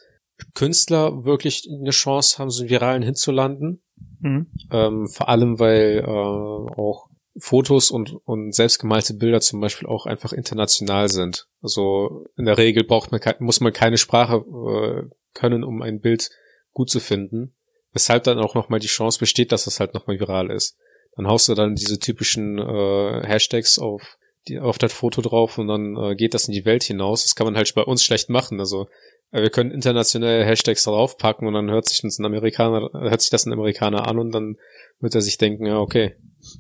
Künstler 0.54 1.26
wirklich 1.26 1.68
eine 1.70 1.90
Chance 1.90 2.38
haben, 2.38 2.50
so 2.50 2.62
einen 2.62 2.70
viralen 2.70 3.04
Hit 3.04 3.18
zu 3.18 3.32
landen. 3.32 3.82
Mhm. 4.20 4.48
Ähm, 4.72 5.08
vor 5.08 5.30
allem, 5.30 5.60
weil 5.60 6.04
äh, 6.06 6.08
auch 6.08 7.08
Fotos 7.40 7.92
und, 7.92 8.16
und 8.26 8.54
selbstgemalte 8.54 9.14
Bilder 9.14 9.42
zum 9.42 9.60
Beispiel 9.60 9.88
auch 9.88 10.06
einfach 10.06 10.34
international 10.34 11.10
sind. 11.10 11.48
Also 11.62 12.26
in 12.36 12.46
der 12.46 12.58
Regel 12.58 12.84
braucht 12.84 13.12
man 13.12 13.22
muss 13.40 13.60
man 13.60 13.74
keine 13.74 13.98
Sprache 13.98 14.38
äh, 14.38 15.10
können, 15.34 15.64
um 15.64 15.82
ein 15.82 16.00
Bild 16.00 16.30
gut 16.72 16.90
zu 16.90 17.00
finden. 17.00 17.56
Weshalb 17.98 18.26
dann 18.26 18.38
auch 18.38 18.54
nochmal 18.54 18.80
die 18.80 18.86
Chance 18.86 19.18
besteht, 19.18 19.52
dass 19.52 19.66
das 19.66 19.80
halt 19.80 19.96
nochmal 19.96 20.20
viral 20.20 20.52
ist. 20.52 20.78
Dann 21.16 21.26
haust 21.26 21.50
du 21.50 21.56
dann 21.56 21.74
diese 21.74 21.98
typischen 21.98 22.60
äh, 22.60 23.26
Hashtags 23.26 23.80
auf 23.80 24.20
die, 24.48 24.60
auf 24.60 24.78
das 24.78 24.94
Foto 24.94 25.24
drauf 25.24 25.58
und 25.58 25.68
dann 25.68 25.98
äh, 25.98 26.16
geht 26.16 26.36
das 26.36 26.48
in 26.48 26.54
die 26.54 26.64
Welt 26.64 26.84
hinaus. 26.84 27.24
Das 27.24 27.34
kann 27.34 27.48
man 27.48 27.56
halt 27.56 27.74
bei 27.74 27.82
uns 27.82 28.04
schlecht 28.04 28.30
machen. 28.30 28.60
Also 28.60 28.88
äh, 29.32 29.42
wir 29.42 29.50
können 29.50 29.72
internationale 29.72 30.46
Hashtags 30.46 30.84
draufpacken 30.84 31.48
und 31.48 31.56
dann 31.56 31.72
hört 31.72 31.88
sich 31.88 32.04
das 32.04 32.20
ein 32.20 32.26
Amerikaner, 32.26 32.88
hört 32.94 33.22
sich 33.22 33.32
das 33.32 33.48
ein 33.48 33.54
Amerikaner 33.54 34.08
an 34.08 34.20
und 34.20 34.32
dann 34.32 34.58
wird 35.00 35.16
er 35.16 35.22
sich 35.22 35.40
denken, 35.40 35.66
ja, 35.66 35.80
okay. 35.80 36.14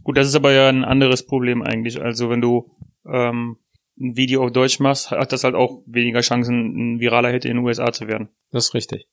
Gut, 0.04 0.18
das 0.18 0.28
ist 0.28 0.36
aber 0.36 0.54
ja 0.54 0.70
ein 0.70 0.86
anderes 0.86 1.24
Problem 1.24 1.62
eigentlich. 1.62 2.02
Also 2.02 2.32
wenn 2.32 2.42
du 2.42 2.72
ähm, 3.06 3.58
ein 4.00 4.18
Video 4.18 4.44
auf 4.44 4.52
Deutsch 4.52 4.80
machst, 4.80 5.12
hat 5.12 5.32
das 5.32 5.44
halt 5.44 5.54
auch 5.54 5.84
weniger 5.86 6.22
Chancen, 6.22 6.96
ein 6.96 7.00
viraler 7.00 7.30
Hit 7.30 7.46
in 7.46 7.58
den 7.58 7.64
USA 7.64 7.92
zu 7.92 8.08
werden. 8.08 8.30
Das 8.52 8.70
ist 8.70 8.74
richtig. 8.74 9.08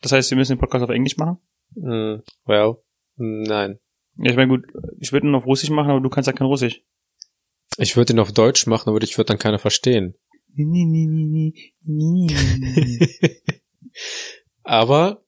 Das 0.00 0.12
heißt, 0.12 0.30
wir 0.30 0.36
müssen 0.38 0.52
den 0.52 0.58
Podcast 0.60 0.84
auf 0.84 0.90
Englisch 0.90 1.16
machen? 1.16 1.38
Mm, 1.74 2.16
well, 2.46 2.76
nein. 3.16 3.78
Ja, 4.16 4.30
ich 4.30 4.36
meine, 4.36 4.48
gut, 4.48 4.64
ich 4.98 5.12
würde 5.12 5.26
ihn 5.28 5.34
auf 5.34 5.46
Russisch 5.46 5.70
machen, 5.70 5.90
aber 5.90 6.00
du 6.00 6.08
kannst 6.08 6.26
ja 6.26 6.32
kein 6.32 6.46
Russisch. 6.46 6.82
Ich 7.76 7.96
würde 7.96 8.12
ihn 8.12 8.18
auf 8.18 8.32
Deutsch 8.32 8.66
machen, 8.66 8.88
aber 8.90 9.02
ich 9.02 9.16
würde 9.16 9.26
dann 9.28 9.38
keiner 9.38 9.58
verstehen. 9.58 10.14
Aber 14.64 15.22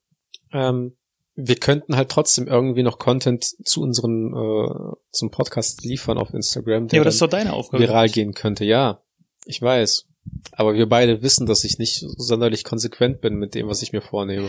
ähm, 0.53 0.97
wir 1.35 1.57
könnten 1.57 1.97
halt 1.97 2.11
trotzdem 2.11 2.47
irgendwie 2.47 2.83
noch 2.83 2.99
Content 2.99 3.45
zu 3.45 3.81
unseren 3.83 4.33
äh, 4.35 4.97
zum 5.13 5.31
Podcast 5.31 5.85
liefern 5.85 6.19
auf 6.19 6.35
Instagram, 6.35 6.85
Ja, 6.85 6.89
der 6.89 7.01
aber 7.01 7.05
das 7.07 7.15
ist 7.15 7.23
doch 7.23 7.29
deine 7.29 7.53
Aufgabe. 7.53 7.83
viral 7.83 8.09
gehen 8.09 8.35
könnte. 8.35 8.65
Ja, 8.65 9.03
ich 9.47 9.63
weiß. 9.63 10.07
Aber 10.53 10.75
wir 10.75 10.89
beide 10.89 11.23
wissen, 11.23 11.47
dass 11.47 11.65
ich 11.65 11.79
nicht 11.79 12.05
sonderlich 12.17 12.65
konsequent 12.65 13.21
bin 13.21 13.35
mit 13.35 13.55
dem, 13.55 13.69
was 13.69 13.83
ich 13.83 13.93
mir 13.93 14.01
vornehme. 14.03 14.49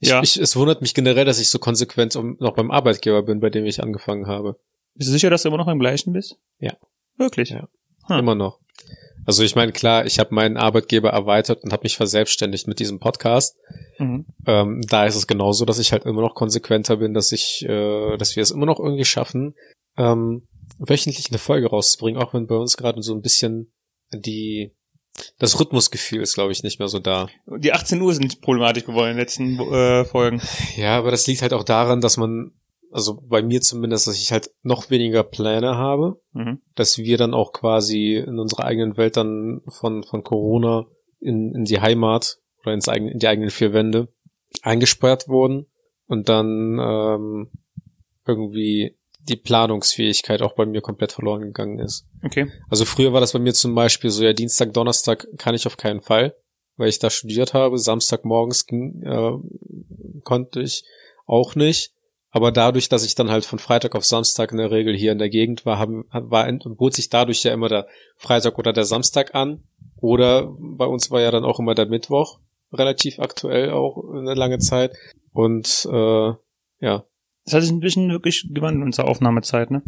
Ich, 0.00 0.10
Ja. 0.10 0.22
ich, 0.22 0.36
es 0.36 0.56
wundert 0.56 0.82
mich 0.82 0.92
generell, 0.94 1.24
dass 1.24 1.40
ich 1.40 1.48
so 1.48 1.58
konsequent 1.58 2.14
noch 2.38 2.54
beim 2.54 2.70
Arbeitgeber 2.70 3.22
bin, 3.22 3.40
bei 3.40 3.48
dem 3.50 3.64
ich 3.64 3.82
angefangen 3.82 4.26
habe. 4.26 4.58
Bist 4.94 5.08
du 5.08 5.12
sicher, 5.12 5.30
dass 5.30 5.42
du 5.42 5.48
immer 5.48 5.56
noch 5.58 5.66
beim 5.66 5.78
gleichen 5.78 6.12
bist? 6.12 6.36
Ja. 6.58 6.76
Wirklich? 7.16 7.50
Ja. 7.50 7.68
Hm. 8.08 8.18
Immer 8.18 8.34
noch. 8.34 8.60
Also 9.24 9.42
ich 9.42 9.56
meine, 9.56 9.72
klar, 9.72 10.06
ich 10.06 10.18
habe 10.18 10.34
meinen 10.34 10.56
Arbeitgeber 10.56 11.10
erweitert 11.10 11.64
und 11.64 11.72
habe 11.72 11.82
mich 11.84 11.96
verselbstständigt 11.96 12.68
mit 12.68 12.78
diesem 12.78 13.00
Podcast. 13.00 13.56
Mhm. 13.98 14.26
Ähm, 14.46 14.82
da 14.88 15.06
ist 15.06 15.16
es 15.16 15.26
genauso, 15.26 15.64
dass 15.64 15.78
ich 15.80 15.92
halt 15.92 16.04
immer 16.04 16.20
noch 16.20 16.34
konsequenter 16.34 16.98
bin, 16.98 17.12
dass 17.14 17.32
ich, 17.32 17.64
äh, 17.66 18.16
dass 18.18 18.36
wir 18.36 18.42
es 18.42 18.52
immer 18.52 18.66
noch 18.66 18.78
irgendwie 18.78 19.04
schaffen, 19.04 19.54
ähm, 19.96 20.46
wöchentlich 20.78 21.30
eine 21.30 21.38
Folge 21.38 21.68
rauszubringen, 21.68 22.22
auch 22.22 22.34
wenn 22.34 22.46
bei 22.46 22.54
uns 22.54 22.76
gerade 22.76 23.02
so 23.02 23.14
ein 23.14 23.22
bisschen 23.22 23.72
die 24.12 24.72
das 25.38 25.58
Rhythmusgefühl 25.58 26.20
ist, 26.20 26.34
glaube 26.34 26.52
ich, 26.52 26.62
nicht 26.62 26.78
mehr 26.78 26.88
so 26.88 26.98
da. 26.98 27.28
Die 27.46 27.72
18 27.72 28.00
Uhr 28.00 28.12
sind 28.12 28.40
problematisch 28.42 28.84
geworden 28.84 29.10
in 29.10 29.16
den 29.16 29.20
letzten 29.20 29.58
äh, 29.58 30.04
Folgen. 30.04 30.42
Ja, 30.76 30.98
aber 30.98 31.10
das 31.10 31.26
liegt 31.26 31.40
halt 31.42 31.54
auch 31.54 31.64
daran, 31.64 32.00
dass 32.02 32.18
man, 32.18 32.52
also 32.90 33.18
bei 33.22 33.42
mir 33.42 33.62
zumindest, 33.62 34.06
dass 34.06 34.20
ich 34.20 34.30
halt 34.32 34.50
noch 34.62 34.90
weniger 34.90 35.22
Pläne 35.22 35.76
habe, 35.76 36.20
Mhm. 36.32 36.60
dass 36.74 36.98
wir 36.98 37.16
dann 37.16 37.32
auch 37.32 37.52
quasi 37.52 38.14
in 38.16 38.38
unserer 38.38 38.64
eigenen 38.64 38.98
Welt 38.98 39.16
dann 39.16 39.62
von, 39.68 40.02
von 40.04 40.22
Corona 40.22 40.86
in, 41.20 41.54
in 41.54 41.64
die 41.64 41.80
Heimat 41.80 42.38
oder 42.62 42.74
ins 42.74 42.88
eigene, 42.90 43.12
in 43.12 43.18
die 43.18 43.28
eigenen 43.28 43.50
vier 43.50 43.72
Wände 43.72 44.08
eingesperrt 44.62 45.28
wurden 45.28 45.66
und 46.06 46.28
dann 46.28 46.78
ähm, 46.78 47.50
irgendwie 48.26 48.96
die 49.28 49.36
Planungsfähigkeit 49.36 50.42
auch 50.42 50.54
bei 50.54 50.66
mir 50.66 50.80
komplett 50.80 51.12
verloren 51.12 51.42
gegangen 51.42 51.78
ist. 51.78 52.06
Okay. 52.24 52.50
Also 52.68 52.84
früher 52.84 53.12
war 53.12 53.20
das 53.20 53.32
bei 53.32 53.38
mir 53.38 53.54
zum 53.54 53.74
Beispiel 53.74 54.10
so, 54.10 54.24
ja, 54.24 54.32
Dienstag, 54.32 54.72
Donnerstag 54.72 55.26
kann 55.38 55.54
ich 55.54 55.66
auf 55.66 55.76
keinen 55.76 56.00
Fall. 56.00 56.34
weil 56.76 56.88
ich 56.88 56.98
da 56.98 57.10
studiert 57.10 57.54
habe. 57.54 57.78
Samstagmorgens 57.78 58.66
ging, 58.66 59.02
äh, 59.02 59.32
konnte 60.22 60.60
ich 60.60 60.84
auch 61.26 61.54
nicht. 61.54 61.92
Aber 62.30 62.52
dadurch, 62.52 62.88
dass 62.88 63.04
ich 63.04 63.14
dann 63.14 63.30
halt 63.30 63.46
von 63.46 63.58
Freitag 63.58 63.94
auf 63.94 64.04
Samstag 64.04 64.52
in 64.52 64.58
der 64.58 64.70
Regel 64.70 64.94
hier 64.94 65.12
in 65.12 65.18
der 65.18 65.30
Gegend 65.30 65.64
war, 65.64 65.78
haben, 65.78 66.04
war, 66.10 66.52
bot 66.52 66.92
sich 66.94 67.08
dadurch 67.08 67.42
ja 67.44 67.54
immer 67.54 67.68
der 67.68 67.86
Freitag 68.14 68.58
oder 68.58 68.74
der 68.74 68.84
Samstag 68.84 69.34
an. 69.34 69.62
Oder 69.96 70.54
bei 70.58 70.84
uns 70.84 71.10
war 71.10 71.22
ja 71.22 71.30
dann 71.30 71.44
auch 71.44 71.58
immer 71.58 71.74
der 71.74 71.86
Mittwoch, 71.86 72.40
relativ 72.72 73.18
aktuell 73.18 73.70
auch 73.70 74.04
eine 74.12 74.34
lange 74.34 74.58
Zeit. 74.58 74.94
Und 75.32 75.88
äh, 75.90 76.32
ja. 76.80 77.04
Das 77.46 77.54
hat 77.54 77.62
sich 77.62 77.70
ein 77.70 77.80
bisschen 77.80 78.10
wirklich 78.10 78.48
gewandelt, 78.50 78.84
unsere 78.84 79.08
Aufnahmezeit, 79.08 79.70
ne? 79.70 79.82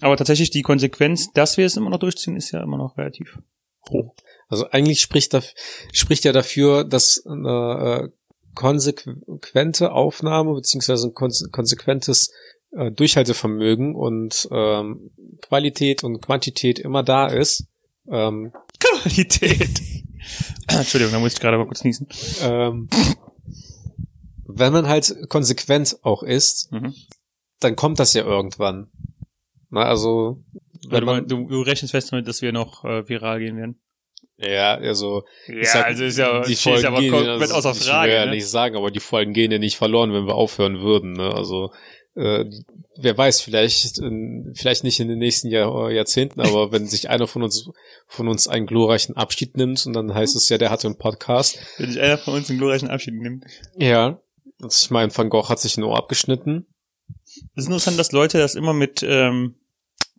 Aber 0.00 0.16
tatsächlich 0.16 0.50
die 0.50 0.62
Konsequenz, 0.62 1.30
dass 1.32 1.58
wir 1.58 1.66
es 1.66 1.76
immer 1.76 1.90
noch 1.90 1.98
durchziehen, 1.98 2.36
ist 2.36 2.50
ja 2.50 2.62
immer 2.62 2.78
noch 2.78 2.96
relativ 2.96 3.38
hoch. 3.90 4.14
Also 4.48 4.68
eigentlich 4.70 5.00
spricht, 5.00 5.34
da, 5.34 5.42
spricht 5.92 6.24
ja 6.24 6.32
dafür, 6.32 6.84
dass 6.84 7.24
eine 7.26 8.08
äh, 8.08 8.08
konsequente 8.54 9.92
Aufnahme 9.92 10.54
beziehungsweise 10.54 11.08
ein 11.08 11.14
konsequentes 11.14 12.32
äh, 12.72 12.90
Durchhaltevermögen 12.90 13.94
und 13.94 14.48
ähm, 14.50 15.10
Qualität 15.42 16.02
und 16.02 16.20
Quantität 16.20 16.78
immer 16.78 17.02
da 17.02 17.26
ist. 17.26 17.66
Ähm, 18.10 18.52
Qualität. 18.80 19.82
Entschuldigung, 20.68 21.12
da 21.12 21.18
muss 21.18 21.34
ich 21.34 21.40
gerade 21.40 21.58
mal 21.58 21.66
kurz 21.66 21.84
niesen. 21.84 22.08
Ähm, 22.42 22.88
wenn 24.58 24.72
man 24.72 24.88
halt 24.88 25.14
konsequent 25.28 25.98
auch 26.02 26.22
ist, 26.22 26.70
mhm. 26.72 26.94
dann 27.60 27.76
kommt 27.76 27.98
das 27.98 28.14
ja 28.14 28.24
irgendwann. 28.24 28.90
Na, 29.70 29.84
also 29.84 30.42
wenn 30.88 31.04
man, 31.04 31.26
du, 31.26 31.46
du 31.48 31.62
rechnest 31.62 31.92
fest 31.92 32.12
damit, 32.12 32.26
dass 32.26 32.42
wir 32.42 32.52
noch 32.52 32.84
äh, 32.84 33.08
viral 33.08 33.38
gehen 33.40 33.56
werden. 33.56 33.80
Ja, 34.38 34.76
also 34.76 35.24
ja, 35.48 35.64
sag, 35.64 35.86
also 35.86 36.04
ist 36.04 36.16
ja 36.16 36.42
die 36.42 36.56
Folgen 36.56 36.86
aber 36.86 37.00
gehen, 37.00 37.12
komplett 37.12 37.52
außer 37.52 37.74
Frage. 37.74 38.08
Ich 38.08 38.14
will 38.14 38.20
ja 38.20 38.26
ne? 38.26 38.32
nicht 38.32 38.48
sagen, 38.48 38.76
aber 38.76 38.90
die 38.90 39.00
Folgen 39.00 39.34
gehen 39.34 39.52
ja 39.52 39.58
nicht 39.58 39.76
verloren, 39.76 40.14
wenn 40.14 40.26
wir 40.26 40.34
aufhören 40.34 40.80
würden. 40.80 41.12
Ne? 41.12 41.34
Also 41.34 41.72
äh, 42.14 42.46
wer 42.96 43.18
weiß, 43.18 43.42
vielleicht 43.42 43.98
in, 43.98 44.52
vielleicht 44.54 44.82
nicht 44.82 44.98
in 44.98 45.08
den 45.08 45.18
nächsten 45.18 45.48
Jahr, 45.48 45.90
Jahrzehnten, 45.90 46.40
aber 46.40 46.72
wenn 46.72 46.86
sich 46.86 47.10
einer 47.10 47.26
von 47.26 47.42
uns 47.42 47.68
von 48.06 48.28
uns 48.28 48.48
einen 48.48 48.66
glorreichen 48.66 49.14
Abschied 49.14 49.58
nimmt 49.58 49.84
und 49.86 49.92
dann 49.92 50.14
heißt 50.14 50.34
es 50.34 50.48
ja, 50.48 50.56
der 50.56 50.70
hatte 50.70 50.86
einen 50.86 50.98
Podcast. 50.98 51.58
Wenn 51.76 51.92
sich 51.92 52.00
einer 52.00 52.16
von 52.16 52.34
uns 52.34 52.48
einen 52.48 52.58
glorreichen 52.58 52.88
Abschied 52.88 53.14
nimmt. 53.14 53.44
Ja, 53.76 54.20
also 54.62 54.84
ich 54.84 54.90
meine, 54.90 55.16
Van 55.16 55.28
Gogh 55.28 55.48
hat 55.48 55.60
sich 55.60 55.76
ein 55.76 55.84
Ohr 55.84 55.96
abgeschnitten. 55.96 56.66
Es 57.54 57.64
ist 57.64 57.66
interessant, 57.66 57.98
dass 57.98 58.12
Leute 58.12 58.38
das 58.38 58.54
immer 58.54 58.72
mit 58.72 59.02
ähm, 59.02 59.56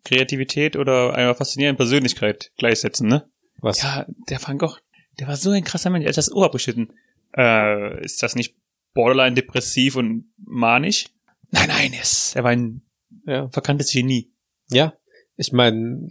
Kreativität 0.03 0.75
oder 0.75 1.13
einer 1.13 1.35
faszinierenden 1.35 1.77
Persönlichkeit 1.77 2.51
gleichsetzen, 2.57 3.07
ne? 3.07 3.29
Was? 3.59 3.81
Ja, 3.81 4.05
der 4.29 4.41
Van 4.41 4.57
Gogh, 4.57 4.77
der 5.19 5.27
war 5.27 5.35
so 5.35 5.51
ein 5.51 5.63
krasser 5.63 5.89
Mensch, 5.89 6.05
er 6.05 6.09
hat 6.09 6.17
das 6.17 6.31
Ohr 6.31 6.45
abgeschnitten. 6.45 6.93
Äh, 7.37 8.03
ist 8.03 8.23
das 8.23 8.35
nicht 8.35 8.55
borderline 8.93 9.35
depressiv 9.35 9.95
und 9.95 10.33
manisch? 10.37 11.05
Nein, 11.51 11.67
nein, 11.67 11.93
es, 11.99 12.35
er 12.35 12.43
war 12.43 12.51
ein 12.51 12.81
ja. 13.25 13.49
verkanntes 13.49 13.91
Genie. 13.91 14.31
Ja, 14.69 14.93
ich 15.35 15.51
meine. 15.51 16.07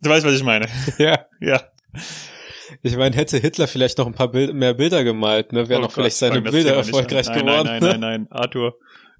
du 0.00 0.10
weißt, 0.10 0.26
was 0.26 0.34
ich 0.34 0.42
meine. 0.42 0.68
Ja. 0.98 1.26
Ja. 1.40 1.62
Ich 2.82 2.96
meine, 2.96 3.16
hätte 3.16 3.38
Hitler 3.38 3.66
vielleicht 3.66 3.98
noch 3.98 4.06
ein 4.06 4.14
paar 4.14 4.30
Bild 4.30 4.54
mehr 4.54 4.74
Bilder 4.74 5.04
gemalt, 5.04 5.52
ne, 5.52 5.68
wären 5.68 5.80
oh 5.80 5.82
noch 5.82 5.88
Gott, 5.88 5.94
vielleicht 5.94 6.16
seine 6.16 6.42
Bilder 6.42 6.74
erfolgreich 6.74 7.28
nein, 7.28 7.38
geworden. 7.38 7.66
Nein, 7.66 7.82
nein, 7.82 8.00
nein, 8.00 8.00
nein, 8.00 8.26
Arthur. 8.30 8.74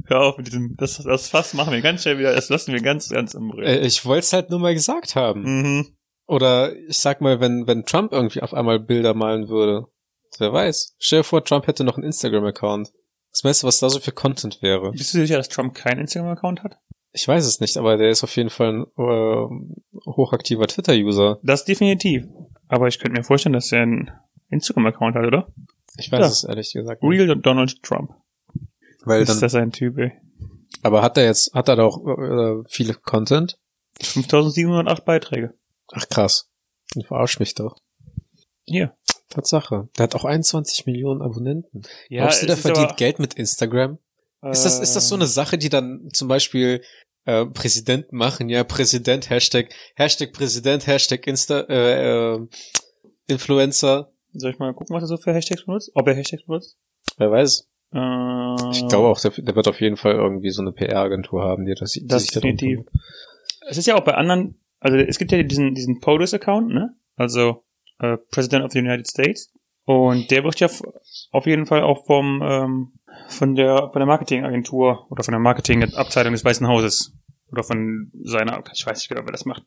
Hör 0.06 0.22
auf 0.22 0.36
mit 0.36 0.48
diesem, 0.48 0.74
das, 0.76 1.02
das 1.02 1.28
Fass 1.28 1.54
machen 1.54 1.72
wir 1.72 1.80
ganz 1.80 2.02
schnell 2.02 2.18
wieder, 2.18 2.34
das 2.34 2.48
lassen 2.48 2.72
wir 2.72 2.80
ganz, 2.80 3.08
ganz 3.08 3.34
im 3.34 3.50
Rücken. 3.50 3.66
Äh, 3.66 3.86
ich 3.86 4.04
wollte 4.04 4.20
es 4.20 4.32
halt 4.32 4.50
nur 4.50 4.58
mal 4.58 4.74
gesagt 4.74 5.14
haben. 5.14 5.42
Mhm. 5.42 5.96
Oder 6.26 6.74
ich 6.88 6.98
sag 6.98 7.20
mal, 7.20 7.40
wenn, 7.40 7.66
wenn 7.66 7.84
Trump 7.84 8.12
irgendwie 8.12 8.42
auf 8.42 8.54
einmal 8.54 8.80
Bilder 8.80 9.14
malen 9.14 9.48
würde. 9.48 9.86
Wer 10.38 10.52
weiß. 10.52 10.96
Stell 10.98 11.20
dir 11.20 11.24
vor, 11.24 11.44
Trump 11.44 11.66
hätte 11.66 11.84
noch 11.84 11.96
einen 11.96 12.06
Instagram-Account. 12.06 12.90
Was 13.32 13.44
meinst 13.44 13.62
du, 13.62 13.66
was 13.66 13.80
da 13.80 13.88
so 13.90 14.00
für 14.00 14.12
Content 14.12 14.62
wäre? 14.62 14.90
Bist 14.92 15.14
du 15.14 15.18
sicher, 15.18 15.36
dass 15.36 15.48
Trump 15.48 15.74
keinen 15.74 16.00
Instagram-Account 16.00 16.62
hat? 16.62 16.78
Ich 17.12 17.28
weiß 17.28 17.46
es 17.46 17.60
nicht, 17.60 17.76
aber 17.76 17.96
der 17.96 18.10
ist 18.10 18.24
auf 18.24 18.34
jeden 18.36 18.50
Fall 18.50 18.70
ein 18.70 18.86
äh, 18.98 20.10
hochaktiver 20.10 20.66
Twitter-User. 20.66 21.38
Das 21.42 21.64
definitiv. 21.64 22.24
Aber 22.74 22.88
ich 22.88 22.98
könnte 22.98 23.16
mir 23.16 23.22
vorstellen, 23.22 23.52
dass 23.52 23.70
er 23.70 23.82
einen 23.82 24.10
Instagram-Account 24.50 25.14
hat, 25.14 25.24
oder? 25.24 25.46
Ich 25.96 26.10
weiß 26.10 26.20
ja. 26.20 26.26
es 26.26 26.42
ehrlich 26.42 26.72
gesagt. 26.72 27.04
Nicht. 27.04 27.20
Real 27.20 27.36
Donald 27.36 27.80
Trump. 27.84 28.10
Weil 29.04 29.22
ist 29.22 29.28
dann, 29.28 29.40
das 29.40 29.54
ein 29.54 29.70
Typ, 29.70 29.96
ey. 29.96 30.10
Aber 30.82 31.00
hat 31.00 31.16
er 31.16 31.26
jetzt, 31.26 31.54
hat 31.54 31.68
er 31.68 31.76
da 31.76 31.84
auch 31.84 32.04
äh, 32.04 32.64
viele 32.66 32.94
Content? 32.94 33.60
5708 34.02 35.04
Beiträge. 35.04 35.54
Ach 35.92 36.08
krass. 36.08 36.50
Dann 36.94 37.04
verarsch 37.04 37.38
mich 37.38 37.54
doch. 37.54 37.76
Hier. 38.64 38.96
Tatsache. 39.28 39.88
Der 39.96 40.02
hat 40.02 40.16
auch 40.16 40.24
21 40.24 40.84
Millionen 40.86 41.22
Abonnenten. 41.22 41.82
Ja, 42.08 42.22
Glaubst 42.22 42.42
du, 42.42 42.46
der 42.46 42.56
verdient 42.56 42.88
aber, 42.88 42.96
Geld 42.96 43.20
mit 43.20 43.34
Instagram? 43.34 43.98
Äh, 44.42 44.50
ist 44.50 44.64
das, 44.64 44.80
ist 44.80 44.96
das 44.96 45.08
so 45.08 45.14
eine 45.14 45.28
Sache, 45.28 45.58
die 45.58 45.68
dann 45.68 46.08
zum 46.12 46.26
Beispiel 46.26 46.82
äh, 47.24 47.46
Präsidenten 47.46 48.16
machen? 48.16 48.48
Ja, 48.48 48.64
Präsident, 48.64 49.30
Hashtag, 49.30 49.70
Hashtag 49.96 50.32
Präsident, 50.32 50.86
Hashtag 50.86 51.26
Insta, 51.26 51.60
äh, 51.68 52.34
äh, 52.34 52.46
Influencer. 53.26 54.12
Soll 54.32 54.50
ich 54.50 54.58
mal 54.58 54.74
gucken, 54.74 54.94
was 54.94 55.04
er 55.04 55.06
so 55.06 55.16
für 55.16 55.32
Hashtags 55.32 55.64
benutzt? 55.64 55.90
Ob 55.94 56.08
er 56.08 56.14
Hashtags 56.14 56.44
benutzt? 56.44 56.76
Wer 57.18 57.30
weiß. 57.30 57.68
Äh, 57.92 58.70
ich 58.72 58.88
glaube 58.88 59.08
auch, 59.08 59.20
der, 59.20 59.30
der, 59.30 59.54
wird 59.54 59.68
auf 59.68 59.80
jeden 59.80 59.96
Fall 59.96 60.14
irgendwie 60.14 60.50
so 60.50 60.62
eine 60.62 60.72
PR-Agentur 60.72 61.42
haben, 61.42 61.64
die 61.64 61.74
das, 61.74 61.92
die 61.92 62.06
das 62.06 62.22
sich 62.22 62.32
definitiv. 62.32 62.80
Es 63.68 63.78
ist 63.78 63.86
ja 63.86 63.94
auch 63.94 64.04
bei 64.04 64.14
anderen, 64.14 64.60
also 64.80 64.98
es 64.98 65.18
gibt 65.18 65.32
ja 65.32 65.42
diesen, 65.42 65.74
diesen 65.74 66.00
POTUS-Account, 66.00 66.68
ne? 66.68 66.96
Also 67.16 67.64
äh, 68.00 68.16
President 68.30 68.64
of 68.64 68.72
the 68.72 68.80
United 68.80 69.08
States. 69.08 69.52
Und 69.84 70.30
der 70.30 70.44
wird 70.44 70.58
ja 70.60 70.68
auf 71.30 71.46
jeden 71.46 71.66
Fall 71.66 71.82
auch 71.82 72.06
vom 72.06 72.42
ähm, 72.42 72.92
von 73.28 73.54
der 73.54 73.90
von 73.92 74.00
der 74.00 74.06
Marketingagentur 74.06 75.06
oder 75.10 75.22
von 75.24 75.32
der 75.32 75.40
Marketingabteilung 75.40 76.32
des 76.32 76.44
Weißen 76.44 76.66
Hauses 76.66 77.16
oder 77.50 77.62
von 77.62 78.10
seiner, 78.22 78.62
ich 78.72 78.86
weiß 78.86 78.98
nicht 78.98 79.08
genau, 79.08 79.22
wer 79.24 79.32
das 79.32 79.44
macht. 79.44 79.64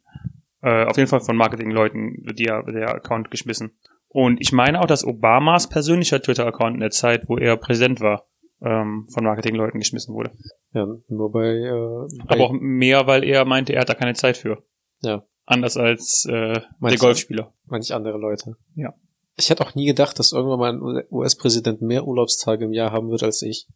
Äh, 0.62 0.86
auf 0.86 0.98
jeden 0.98 1.10
Fall 1.10 1.22
von 1.22 1.38
Marketingleuten 1.38 2.18
wird 2.26 2.40
ja 2.40 2.62
der 2.64 2.96
Account 2.96 3.32
geschmissen. 3.32 3.72
Und 4.10 4.42
ich 4.42 4.52
meine 4.52 4.82
auch, 4.82 4.88
dass 4.88 5.06
Obamas 5.06 5.70
persönlicher 5.70 6.22
Twitter-Account 6.22 6.76
in 6.76 6.80
der 6.82 6.90
Zeit, 6.90 7.28
wo 7.28 7.38
er 7.38 7.58
Präsident 7.58 8.02
war, 8.02 8.28
ähm, 8.62 9.08
von 9.14 9.24
Marketingleuten 9.24 9.80
geschmissen 9.80 10.16
wurde. 10.16 10.32
Ja, 10.74 10.88
nur 11.08 11.32
bei, 11.32 11.46
äh, 11.46 12.08
bei 12.26 12.36
Aber 12.36 12.46
auch 12.46 12.54
mehr, 12.54 13.08
weil 13.08 13.24
er 13.24 13.46
meinte, 13.46 13.74
er 13.74 13.82
hat 13.82 13.90
da 13.90 13.94
keine 13.94 14.16
Zeit 14.16 14.38
für. 14.38 14.64
Ja. 15.02 15.24
Anders 15.46 15.78
als 15.78 16.26
äh, 16.30 16.60
der 16.82 16.98
Golfspieler. 16.98 17.54
Manch 17.66 17.94
andere 17.94 18.18
Leute. 18.18 18.58
Ja. 18.76 18.94
Ich 19.38 19.50
hätte 19.50 19.66
auch 19.66 19.76
nie 19.76 19.86
gedacht, 19.86 20.18
dass 20.20 20.32
irgendwann 20.32 20.60
mal 20.60 20.74
ein 20.74 21.06
US-Präsident 21.12 21.82
mehr 21.82 22.06
Urlaubstage 22.06 22.66
im 22.66 22.74
Jahr 22.74 22.92
haben 22.92 23.10
wird 23.10 23.24
als 23.24 23.42
ich. 23.42 23.68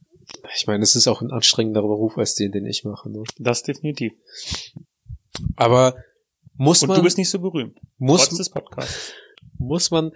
Ich 0.55 0.67
meine, 0.67 0.83
es 0.83 0.95
ist 0.95 1.07
auch 1.07 1.21
ein 1.21 1.31
anstrengender 1.31 1.81
Beruf 1.81 2.17
als 2.17 2.35
den, 2.35 2.51
den 2.51 2.65
ich 2.65 2.83
mache. 2.83 3.09
Ne? 3.09 3.23
Das 3.37 3.63
definitiv. 3.63 4.13
Aber 5.55 5.95
muss 6.55 6.81
Und 6.81 6.89
man... 6.89 6.97
du 6.97 7.03
bist 7.03 7.17
nicht 7.17 7.29
so 7.29 7.39
berühmt. 7.39 7.77
Muss, 7.97 8.27
trotz 8.27 8.37
des 8.37 8.49
Podcasts. 8.49 9.13
Muss 9.57 9.91
man 9.91 10.11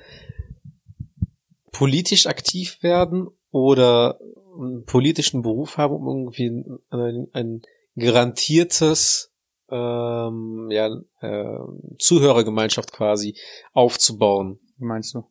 politisch 1.72 2.26
aktiv 2.26 2.82
werden 2.82 3.28
oder 3.52 4.20
einen 4.58 4.86
politischen 4.86 5.42
Beruf 5.42 5.78
haben, 5.78 5.94
um 5.94 6.08
irgendwie 6.08 6.80
ein, 6.90 7.28
ein 7.34 7.62
garantiertes 7.96 9.32
ähm, 9.70 10.70
ja, 10.72 10.90
äh, 11.22 11.60
Zuhörergemeinschaft 12.00 12.92
quasi 12.92 13.36
aufzubauen. 13.74 14.60
Wie 14.78 14.86
meinst 14.86 15.14
du? 15.14 15.24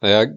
Naja, 0.00 0.32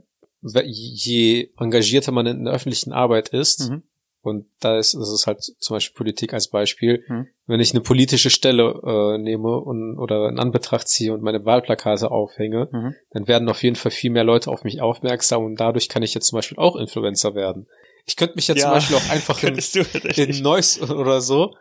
je 0.65 1.50
engagierter 1.60 2.12
man 2.12 2.25
in 2.27 2.46
der 2.46 2.53
öffentlichen 2.53 2.91
Arbeit 2.94 3.30
ist, 3.30 3.70
Mhm. 3.70 3.84
und 4.24 4.46
da 4.60 4.77
ist, 4.77 4.94
ist 4.94 5.10
es 5.10 5.27
halt 5.27 5.41
zum 5.41 5.75
Beispiel 5.75 5.96
Politik 5.98 6.34
als 6.34 6.50
Beispiel, 6.50 7.03
Mhm. 7.08 7.27
wenn 7.48 7.60
ich 7.60 7.72
eine 7.72 7.82
politische 7.82 8.30
Stelle 8.30 8.82
äh, 8.84 9.18
nehme 9.18 9.58
und 9.60 9.98
oder 10.00 10.30
in 10.30 10.39
Anbetracht 10.39 10.88
ziehe 10.88 11.13
und 11.13 11.22
meine 11.22 11.46
Wahlplakate 11.46 12.12
aufhänge, 12.12 12.70
Mhm. 12.72 12.96
dann 13.12 13.27
werden 13.27 13.50
auf 13.50 13.62
jeden 13.63 13.75
Fall 13.75 13.91
viel 13.91 14.12
mehr 14.12 14.24
Leute 14.24 14.50
auf 14.51 14.63
mich 14.63 14.82
aufmerksam 14.82 15.44
und 15.44 15.56
dadurch 15.60 15.89
kann 15.89 16.03
ich 16.03 16.13
jetzt 16.13 16.27
zum 16.27 16.38
Beispiel 16.38 16.58
auch 16.58 16.75
Influencer 16.75 17.36
werden. 17.36 17.68
Ich 18.06 18.15
könnte 18.15 18.36
mich 18.36 18.48
jetzt 18.48 18.60
Ja, 18.62 18.63
zum 18.65 18.72
Beispiel 18.74 18.96
auch 18.98 19.10
einfach 19.10 19.44
in, 20.18 20.34
in 20.36 20.41
Neuss 20.44 20.82
oder 20.82 21.22
so 21.22 21.56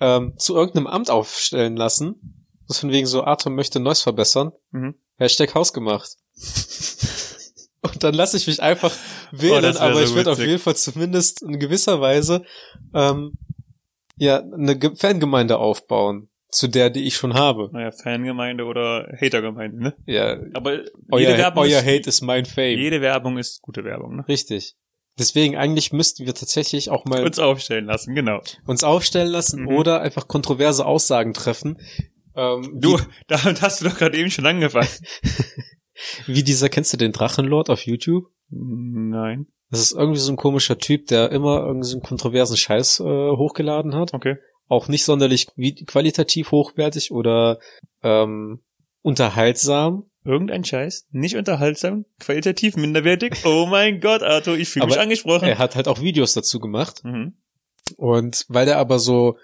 ähm, 0.00 0.34
zu 0.36 0.54
irgendeinem 0.56 0.86
Amt 0.88 1.10
aufstellen 1.10 1.76
lassen. 1.76 2.48
Das 2.68 2.78
von 2.80 2.90
wegen 2.90 3.06
so, 3.06 3.24
Arthur 3.24 3.52
möchte 3.52 3.78
Neuss 3.80 4.02
verbessern. 4.02 4.52
Mhm. 4.72 4.94
Hashtag 5.16 5.54
hausgemacht. 5.54 6.10
Und 7.82 8.02
dann 8.02 8.14
lasse 8.14 8.36
ich 8.36 8.46
mich 8.46 8.62
einfach 8.62 8.92
wählen, 9.30 9.58
Oh, 9.58 9.60
das 9.60 9.76
wär 9.76 9.82
aber 9.82 9.94
so 9.98 10.04
ich 10.04 10.14
würde 10.14 10.32
auf 10.32 10.38
jeden 10.38 10.58
Fall 10.58 10.74
zumindest 10.76 11.42
in 11.42 11.58
gewisser 11.58 12.00
Weise 12.00 12.42
ähm, 12.94 13.32
ja 14.16 14.38
eine 14.40 14.78
Ge- 14.78 14.96
Fangemeinde 14.96 15.58
aufbauen, 15.58 16.28
zu 16.50 16.66
der, 16.68 16.88
die 16.88 17.02
ich 17.04 17.16
schon 17.16 17.34
habe. 17.34 17.68
Naja, 17.72 17.90
Fangemeinde 17.92 18.64
oder 18.64 19.08
Hatergemeinde, 19.20 19.82
ne? 19.82 19.94
Ja, 20.06 20.38
Aber 20.54 20.76
jede 20.78 20.92
euer, 21.10 21.36
Werbung 21.38 21.64
euer 21.64 21.80
ist, 21.80 21.86
Hate 21.86 22.08
ist 22.08 22.20
mein 22.22 22.46
Fame. 22.46 22.78
jede 22.78 23.00
Werbung 23.02 23.36
ist 23.38 23.60
gute 23.60 23.84
Werbung, 23.84 24.16
ne? 24.16 24.24
Richtig. 24.28 24.76
Deswegen 25.18 25.56
eigentlich 25.56 25.92
müssten 25.92 26.24
wir 26.26 26.34
tatsächlich 26.34 26.90
auch 26.90 27.04
mal 27.04 27.22
Uns 27.24 27.38
aufstellen 27.38 27.84
lassen, 27.84 28.14
genau. 28.14 28.40
uns 28.66 28.82
aufstellen 28.82 29.28
lassen 29.28 29.62
Mhm. 29.62 29.68
oder 29.68 30.00
einfach 30.00 30.26
kontroverse 30.26 30.86
Aussagen 30.86 31.34
treffen, 31.34 31.78
Ähm, 32.36 32.80
Du, 32.80 32.98
damit 33.26 33.62
hast 33.62 33.80
du 33.80 33.88
doch 33.88 33.96
gerade 33.96 34.16
eben 34.16 34.30
schon 34.30 34.46
angefangen. 34.46 34.88
wie, 36.26 36.42
dieser, 36.42 36.68
kennst 36.68 36.92
du 36.92 36.96
den 36.96 37.12
Drachenlord 37.12 37.70
auf 37.70 37.86
YouTube? 37.86 38.26
Nein. 38.50 39.46
Das 39.70 39.80
ist 39.80 39.92
irgendwie 39.92 40.20
so 40.20 40.32
ein 40.32 40.36
komischer 40.36 40.78
Typ, 40.78 41.06
der 41.06 41.32
immer 41.32 41.64
irgendwie 41.66 41.88
so 41.88 41.96
einen 41.96 42.02
kontroversen 42.02 42.56
Scheiß 42.56 43.00
äh, 43.00 43.02
hochgeladen 43.02 43.94
hat. 43.94 44.14
Okay. 44.14 44.36
Auch 44.68 44.88
nicht 44.88 45.04
sonderlich 45.04 45.48
qualitativ 45.86 46.52
hochwertig 46.52 47.10
oder 47.10 47.58
ähm, 48.02 48.62
unterhaltsam. 49.02 50.04
Irgendein 50.24 50.64
Scheiß. 50.64 51.08
Nicht 51.10 51.36
unterhaltsam, 51.36 52.06
qualitativ 52.18 52.76
minderwertig. 52.76 53.34
Oh 53.44 53.66
mein 53.66 54.00
Gott, 54.00 54.22
Arthur, 54.22 54.56
ich 54.56 54.68
fühle 54.68 54.86
mich 54.86 54.98
angesprochen. 54.98 55.46
Er 55.46 55.58
hat 55.58 55.76
halt 55.76 55.86
auch 55.86 56.00
Videos 56.00 56.32
dazu 56.32 56.60
gemacht. 56.60 57.02
Mhm. 57.04 57.34
Und 57.96 58.46
weil 58.48 58.64
der 58.64 58.78
aber 58.78 58.98
so 58.98 59.36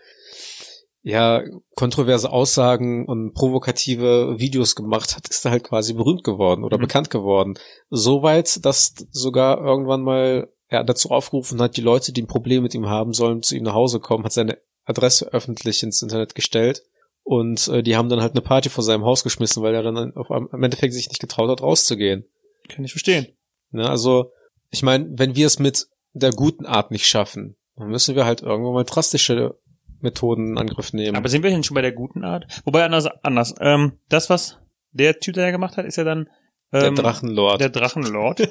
ja 1.02 1.42
kontroverse 1.75 2.30
Aussagen 2.30 3.07
und 3.07 3.33
provokative 3.33 4.38
Videos 4.38 4.75
gemacht 4.76 5.16
hat, 5.16 5.28
ist 5.28 5.45
er 5.45 5.52
halt 5.52 5.64
quasi 5.64 5.95
berühmt 5.95 6.25
geworden 6.25 6.64
oder 6.64 6.76
Mhm. 6.76 6.83
bekannt 6.83 7.11
geworden. 7.11 7.54
Soweit, 7.88 8.64
dass 8.64 8.95
sogar 9.11 9.59
irgendwann 9.64 10.02
mal 10.02 10.49
er 10.69 10.85
dazu 10.85 11.11
aufgerufen 11.11 11.61
hat, 11.61 11.76
die 11.76 11.80
Leute, 11.80 12.12
die 12.12 12.23
ein 12.23 12.26
Problem 12.28 12.62
mit 12.62 12.75
ihm 12.75 12.88
haben, 12.88 13.12
sollen 13.12 13.42
zu 13.42 13.57
ihm 13.57 13.64
nach 13.64 13.75
Hause 13.75 13.99
kommen, 13.99 14.25
hat 14.25 14.33
seine 14.33 14.59
Adresse 14.85 15.33
öffentlich 15.33 15.83
ins 15.83 16.02
Internet 16.02 16.35
gestellt 16.35 16.83
und 17.23 17.66
äh, 17.69 17.83
die 17.83 17.97
haben 17.97 18.09
dann 18.09 18.21
halt 18.21 18.33
eine 18.33 18.40
Party 18.42 18.69
vor 18.69 18.85
seinem 18.85 19.04
Haus 19.04 19.25
geschmissen, 19.25 19.62
weil 19.62 19.75
er 19.75 19.83
dann 19.83 20.14
auf, 20.16 20.28
im 20.30 20.62
Endeffekt 20.62 20.95
sich 20.95 21.09
nicht 21.09 21.21
getraut 21.21 21.49
hat, 21.50 21.62
rauszugehen. 21.62 22.25
Kann 22.69 22.85
ich 22.85 22.92
verstehen. 22.92 23.26
Ne, 23.73 23.88
also, 23.88 24.33
ich 24.71 24.83
meine, 24.83 25.09
wenn 25.12 25.35
wir 25.35 25.47
es 25.47 25.59
mit 25.59 25.88
der 26.12 26.30
guten 26.33 26.66
Art 26.66 26.90
nicht 26.90 27.07
schaffen, 27.07 27.57
dann 27.76 27.88
müssen 27.88 28.14
wir 28.14 28.25
halt 28.25 28.42
irgendwann 28.42 28.75
mal 28.75 28.85
drastische 28.85 29.59
Methoden 30.02 30.49
in 30.49 30.59
Angriff 30.59 30.92
nehmen. 30.92 31.16
Aber 31.16 31.28
sind 31.28 31.42
wir 31.42 31.50
denn 31.50 31.62
schon 31.62 31.75
bei 31.75 31.83
der 31.83 31.92
guten 31.92 32.25
Art? 32.25 32.47
Wobei 32.64 32.85
anders, 32.85 33.07
anders. 33.23 33.54
Ähm, 33.61 33.99
das, 34.09 34.30
was 34.30 34.59
der 34.92 35.19
Typ 35.19 35.35
da 35.35 35.50
gemacht 35.50 35.76
hat, 35.76 35.87
ist 35.87 35.97
ja 35.97 36.04
dann 36.04 36.28
der 36.73 36.85
ähm, 36.85 36.95
Drachenlord. 36.95 37.61
Der 37.61 37.71
Drachenlord. 37.71 38.38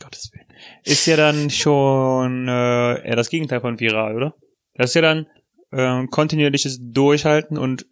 Gottes 0.00 0.30
Willen. 0.32 0.46
Ist 0.84 1.06
ja 1.06 1.16
dann 1.16 1.50
schon 1.50 2.48
äh, 2.48 3.08
eher 3.08 3.16
das 3.16 3.28
Gegenteil 3.28 3.60
von 3.60 3.78
viral, 3.80 4.16
oder? 4.16 4.34
Das 4.74 4.90
ist 4.90 4.94
ja 4.94 5.02
dann 5.02 5.26
ähm, 5.72 6.08
kontinuierliches 6.08 6.78
Durchhalten 6.80 7.58
und 7.58 7.86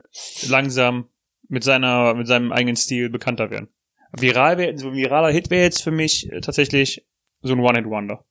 langsam 0.48 1.08
mit 1.48 1.64
seiner, 1.64 2.14
mit 2.14 2.26
seinem 2.26 2.52
eigenen 2.52 2.76
Stil 2.76 3.10
bekannter 3.10 3.50
werden. 3.50 3.68
Viral 4.12 4.58
wär, 4.58 4.78
so 4.78 4.88
ein 4.88 4.94
viraler 4.94 5.32
Hit 5.32 5.50
wäre 5.50 5.64
jetzt 5.64 5.82
für 5.82 5.90
mich 5.90 6.30
äh, 6.30 6.40
tatsächlich 6.40 7.06
so 7.42 7.52
ein 7.52 7.60
One-Hit-Wonder. 7.60 8.24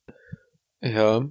ja. 0.81 1.25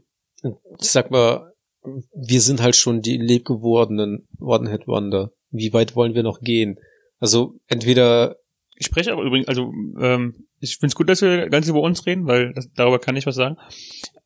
Ich 0.80 0.90
sag 0.90 1.12
mal, 1.12 1.51
wir 1.84 2.40
sind 2.40 2.62
halt 2.62 2.76
schon 2.76 3.02
die 3.02 3.16
lebgewordenen 3.16 4.26
One-Hit-Wonder. 4.40 5.32
Wie 5.50 5.72
weit 5.72 5.96
wollen 5.96 6.14
wir 6.14 6.22
noch 6.22 6.40
gehen? 6.40 6.78
Also, 7.18 7.54
entweder, 7.66 8.36
Ich 8.76 8.86
spreche 8.86 9.12
aber 9.12 9.22
übrigens, 9.22 9.48
also 9.48 9.72
ähm, 10.00 10.46
ich 10.60 10.76
finde 10.76 10.88
es 10.88 10.94
gut, 10.94 11.08
dass 11.08 11.22
wir 11.22 11.48
ganz 11.48 11.68
über 11.68 11.80
uns 11.80 12.06
reden, 12.06 12.26
weil 12.26 12.52
das, 12.54 12.70
darüber 12.74 12.98
kann 12.98 13.16
ich 13.16 13.26
was 13.26 13.34
sagen. 13.34 13.56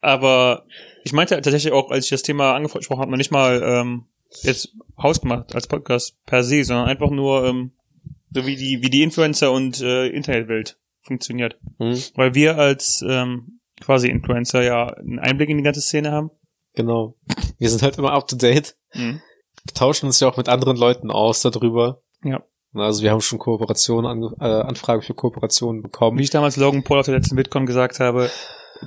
Aber 0.00 0.66
ich 1.02 1.12
meinte 1.12 1.34
tatsächlich 1.34 1.72
auch, 1.72 1.90
als 1.90 2.04
ich 2.04 2.10
das 2.10 2.22
Thema 2.22 2.54
angesprochen 2.54 3.00
habe, 3.00 3.10
noch 3.10 3.18
nicht 3.18 3.32
mal 3.32 3.62
ähm, 3.62 4.04
jetzt 4.42 4.75
hausgemacht 5.00 5.54
als 5.54 5.66
Podcast 5.66 6.16
per 6.26 6.42
se, 6.44 6.64
sondern 6.64 6.88
einfach 6.88 7.10
nur 7.10 7.46
ähm, 7.46 7.72
so 8.30 8.46
wie 8.46 8.56
die 8.56 8.82
wie 8.82 8.90
die 8.90 9.02
Influencer 9.02 9.50
und 9.52 9.80
äh, 9.80 10.08
Internetwelt 10.08 10.78
funktioniert, 11.00 11.58
hm, 11.78 11.98
weil 12.14 12.34
wir 12.34 12.58
als 12.58 13.04
ähm, 13.06 13.60
quasi 13.80 14.08
Influencer 14.08 14.62
ja 14.62 14.88
einen 14.88 15.18
Einblick 15.18 15.48
in 15.48 15.56
die 15.56 15.62
ganze 15.62 15.80
Szene 15.80 16.12
haben. 16.12 16.30
genau. 16.75 17.16
Wir 17.58 17.70
sind 17.70 17.82
halt 17.82 17.98
immer 17.98 18.12
up 18.12 18.28
to 18.28 18.36
date. 18.36 18.76
Mhm. 18.94 19.20
Wir 19.64 19.75
tauschen 19.75 20.06
uns 20.06 20.20
ja 20.20 20.28
auch 20.28 20.36
mit 20.36 20.48
anderen 20.48 20.76
Leuten 20.76 21.10
aus 21.10 21.40
darüber. 21.40 22.02
Ja. 22.22 22.42
Also 22.75 23.02
wir 23.02 23.10
haben 23.10 23.20
schon 23.20 23.38
Kooperationen, 23.38 24.10
ange 24.10 24.34
äh, 24.40 24.62
Anfragen 24.66 25.02
für 25.02 25.14
Kooperationen 25.14 25.82
bekommen. 25.82 26.18
Wie 26.18 26.22
ich 26.22 26.30
damals 26.30 26.56
Logan 26.56 26.84
Paul 26.84 26.98
auf 26.98 27.06
der 27.06 27.14
letzten 27.16 27.36
Bitcoin 27.36 27.66
gesagt 27.66 28.00
habe, 28.00 28.30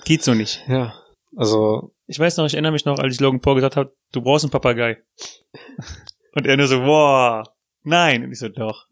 geht 0.05 0.23
so 0.23 0.33
nicht. 0.33 0.63
Ja. 0.67 0.93
Also, 1.35 1.91
Ich 2.07 2.19
weiß 2.19 2.37
noch, 2.37 2.45
ich 2.45 2.53
erinnere 2.53 2.71
mich 2.71 2.85
noch, 2.85 2.99
als 2.99 3.13
ich 3.13 3.19
Logan 3.19 3.41
Paul 3.41 3.55
gesagt 3.55 3.75
habe, 3.75 3.95
du 4.11 4.21
brauchst 4.21 4.45
einen 4.45 4.51
Papagei. 4.51 4.97
Und 6.35 6.45
er 6.45 6.57
nur 6.57 6.67
so, 6.67 6.79
boah, 6.79 7.43
nein. 7.83 8.23
Und 8.23 8.31
ich 8.31 8.39
so, 8.39 8.49
doch. 8.49 8.85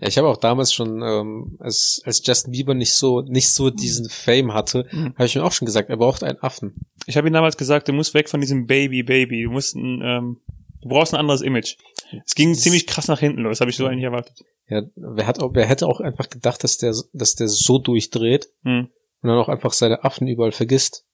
Ja, 0.00 0.08
ich 0.08 0.18
habe 0.18 0.28
auch 0.28 0.36
damals 0.36 0.72
schon, 0.72 1.02
ähm, 1.02 1.56
als, 1.60 2.02
als 2.04 2.20
Justin 2.26 2.52
Bieber 2.52 2.74
nicht 2.74 2.92
so, 2.92 3.20
nicht 3.22 3.52
so 3.52 3.70
diesen 3.70 4.08
Fame 4.10 4.52
hatte, 4.52 4.86
Mhm. 4.92 5.14
habe 5.14 5.24
ich 5.26 5.34
mir 5.36 5.44
auch 5.44 5.52
schon 5.52 5.66
gesagt, 5.66 5.88
er 5.88 5.96
braucht 5.96 6.22
einen 6.22 6.38
Affen. 6.40 6.74
Ich 7.06 7.16
habe 7.16 7.28
ihm 7.28 7.32
damals 7.32 7.56
gesagt, 7.56 7.88
du 7.88 7.92
musst 7.92 8.12
weg 8.14 8.28
von 8.28 8.40
diesem 8.40 8.66
Baby, 8.66 9.02
Baby. 9.02 9.44
Du 9.44 9.50
musst 9.50 9.76
ein, 9.76 10.00
ähm, 10.04 10.40
du 10.82 10.88
brauchst 10.88 11.14
ein 11.14 11.20
anderes 11.20 11.42
Image. 11.42 11.76
Es 12.26 12.34
ging 12.34 12.50
Das- 12.52 12.60
ziemlich 12.62 12.86
krass 12.86 13.08
nach 13.08 13.20
hinten 13.20 13.40
los, 13.42 13.60
habe 13.60 13.70
ich 13.70 13.76
so 13.76 13.86
eigentlich 13.86 14.04
erwartet. 14.04 14.36
Ja, 14.68 14.82
wer 14.96 15.26
hat 15.26 15.40
auch, 15.42 15.50
wer 15.54 15.66
hätte 15.66 15.86
auch 15.86 16.00
einfach 16.00 16.28
gedacht, 16.30 16.64
dass 16.64 16.78
der, 16.78 16.94
dass 17.12 17.34
der 17.34 17.48
so 17.48 17.78
durchdreht 17.78 18.48
Hm. 18.64 18.88
und 19.22 19.28
dann 19.28 19.38
auch 19.38 19.48
einfach 19.48 19.72
seine 19.72 20.02
Affen 20.04 20.26
überall 20.26 20.52
vergisst. 20.52 21.04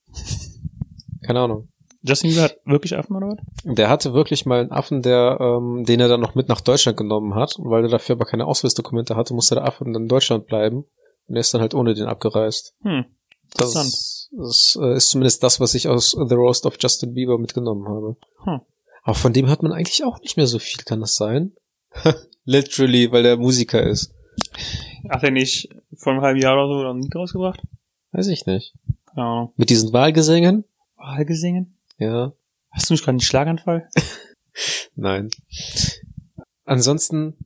Keine 1.26 1.40
Ahnung. 1.40 1.68
Justin 2.02 2.30
Bieber 2.30 2.42
hat 2.42 2.56
wirklich 2.64 2.96
Affen 2.96 3.16
oder 3.16 3.28
was? 3.28 3.38
Der 3.76 3.88
hatte 3.90 4.14
wirklich 4.14 4.46
mal 4.46 4.60
einen 4.60 4.70
Affen, 4.72 5.02
der, 5.02 5.38
ähm, 5.40 5.84
den 5.84 6.00
er 6.00 6.08
dann 6.08 6.20
noch 6.20 6.34
mit 6.34 6.48
nach 6.48 6.60
Deutschland 6.60 6.96
genommen 6.96 7.34
hat. 7.34 7.56
Und 7.58 7.70
weil 7.70 7.82
er 7.84 7.90
dafür 7.90 8.14
aber 8.16 8.24
keine 8.24 8.46
Ausweisdokumente 8.46 9.16
hatte, 9.16 9.34
musste 9.34 9.54
der 9.56 9.64
Affe 9.64 9.84
dann 9.84 9.94
in 9.94 10.08
Deutschland 10.08 10.46
bleiben. 10.46 10.84
Und 11.28 11.34
er 11.36 11.40
ist 11.40 11.52
dann 11.52 11.60
halt 11.60 11.74
ohne 11.74 11.94
den 11.94 12.06
abgereist. 12.06 12.74
Hm. 12.82 13.04
Das, 13.56 13.74
ist- 13.74 14.30
das 14.32 14.78
äh, 14.80 14.94
ist 14.96 15.10
zumindest 15.10 15.42
das, 15.42 15.60
was 15.60 15.74
ich 15.74 15.88
aus 15.88 16.12
The 16.12 16.34
Roast 16.34 16.64
of 16.66 16.76
Justin 16.80 17.12
Bieber 17.14 17.36
mitgenommen 17.38 17.86
habe. 17.88 18.16
Hm. 18.44 18.60
Aber 19.02 19.14
von 19.14 19.32
dem 19.32 19.46
hört 19.48 19.62
man 19.62 19.72
eigentlich 19.72 20.04
auch 20.04 20.20
nicht 20.20 20.36
mehr 20.36 20.46
so 20.46 20.58
viel, 20.58 20.82
kann 20.84 21.00
das 21.00 21.16
sein? 21.16 21.52
Literally, 22.44 23.10
weil 23.12 23.22
der 23.22 23.36
Musiker 23.36 23.82
ist. 23.82 24.12
Hat 25.08 25.22
er 25.22 25.30
nicht 25.30 25.68
vor 25.96 26.12
einem 26.12 26.22
halben 26.22 26.40
Jahr 26.40 26.54
oder 26.54 26.68
so 26.68 26.88
ein 26.88 27.00
Lied 27.02 27.14
rausgebracht? 27.14 27.60
Weiß 28.12 28.28
ich 28.28 28.46
nicht. 28.46 28.74
Ahnung. 29.14 29.52
Mit 29.56 29.70
diesen 29.70 29.92
Wahlgesängen? 29.92 30.64
Wahl 30.96 31.24
gesingen? 31.24 31.76
Ja. 32.00 32.32
Hast 32.70 32.88
du 32.88 32.94
nicht 32.94 33.04
gerade 33.04 33.14
einen 33.14 33.20
Schlaganfall? 33.20 33.88
Nein. 34.96 35.30
Ansonsten, 36.64 37.36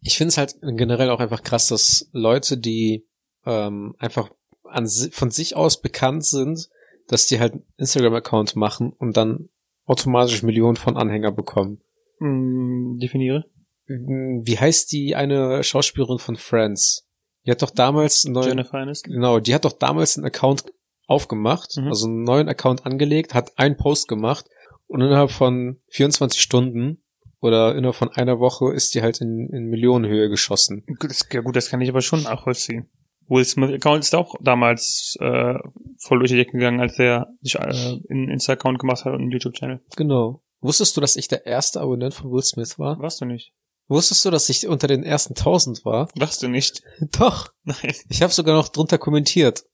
ich 0.00 0.16
finde 0.16 0.30
es 0.30 0.38
halt 0.38 0.56
generell 0.60 1.10
auch 1.10 1.20
einfach 1.20 1.42
krass, 1.42 1.68
dass 1.68 2.08
Leute, 2.12 2.58
die 2.58 3.06
ähm, 3.44 3.94
einfach 3.98 4.30
an, 4.64 4.88
von 4.88 5.30
sich 5.30 5.56
aus 5.56 5.80
bekannt 5.80 6.24
sind, 6.24 6.68
dass 7.06 7.26
die 7.26 7.38
halt 7.38 7.52
einen 7.52 7.66
Instagram-Account 7.76 8.56
machen 8.56 8.92
und 8.92 9.16
dann 9.16 9.48
automatisch 9.84 10.42
Millionen 10.42 10.76
von 10.76 10.96
Anhänger 10.96 11.32
bekommen. 11.32 11.80
Hm, 12.18 12.98
definiere. 13.00 13.44
Wie 13.86 14.58
heißt 14.58 14.90
die 14.90 15.14
eine 15.14 15.62
Schauspielerin 15.62 16.18
von 16.18 16.36
Friends? 16.36 17.06
Die 17.44 17.52
hat 17.52 17.62
doch 17.62 17.70
damals 17.70 18.24
einen 18.24 18.34
neuen, 18.34 18.48
Jennifer 18.48 18.78
Aniston. 18.78 19.12
genau, 19.12 19.38
die 19.38 19.54
hat 19.54 19.64
doch 19.64 19.74
damals 19.74 20.16
einen 20.16 20.26
Account 20.26 20.64
aufgemacht, 21.06 21.76
Mhm. 21.76 21.88
also 21.88 22.06
einen 22.06 22.22
neuen 22.22 22.48
Account 22.48 22.84
angelegt, 22.86 23.34
hat 23.34 23.58
einen 23.58 23.76
Post 23.76 24.08
gemacht 24.08 24.46
und 24.86 25.00
innerhalb 25.00 25.30
von 25.30 25.80
24 25.88 26.40
Stunden 26.40 27.02
oder 27.40 27.74
innerhalb 27.76 27.96
von 27.96 28.10
einer 28.10 28.38
Woche 28.40 28.72
ist 28.72 28.94
die 28.94 29.02
halt 29.02 29.20
in, 29.20 29.48
in 29.52 29.66
Millionenhöhe 29.66 30.28
geschossen. 30.28 30.84
Gut, 30.86 31.10
das, 31.10 31.26
ja 31.32 31.40
gut, 31.40 31.54
das 31.56 31.68
kann 31.70 31.80
ich 31.80 31.88
aber 31.88 32.00
schon 32.02 32.22
nachvollziehen. 32.22 32.88
Will 33.28 33.44
Smith 33.44 33.72
Account 33.72 34.04
ist 34.04 34.14
auch 34.14 34.36
damals 34.40 35.16
äh, 35.20 35.54
voll 35.98 36.20
durch 36.20 36.30
die 36.30 36.36
Decke 36.36 36.52
gegangen, 36.52 36.80
als 36.80 36.96
er 36.98 37.26
sich 37.42 37.56
äh, 37.56 37.58
einen 37.58 38.30
Insta-Account 38.30 38.78
gemacht 38.78 39.04
hat 39.04 39.12
und 39.14 39.20
einen 39.22 39.30
YouTube-Channel. 39.32 39.80
Genau. 39.96 40.42
Wusstest 40.60 40.96
du, 40.96 41.00
dass 41.00 41.16
ich 41.16 41.26
der 41.28 41.44
erste 41.44 41.80
Abonnent 41.80 42.14
von 42.14 42.30
Will 42.30 42.42
Smith 42.42 42.78
war? 42.78 42.98
Warst 43.00 43.20
du 43.20 43.24
nicht? 43.24 43.52
Wusstest 43.88 44.24
du, 44.24 44.30
dass 44.30 44.48
ich 44.48 44.66
unter 44.68 44.86
den 44.86 45.02
ersten 45.02 45.34
1000 45.34 45.84
war? 45.84 46.08
Warst 46.16 46.42
du 46.42 46.48
nicht? 46.48 46.82
Doch. 47.18 47.48
Nein. 47.64 47.94
Ich 48.08 48.22
habe 48.22 48.32
sogar 48.32 48.56
noch 48.56 48.68
drunter 48.68 48.98
kommentiert. 48.98 49.64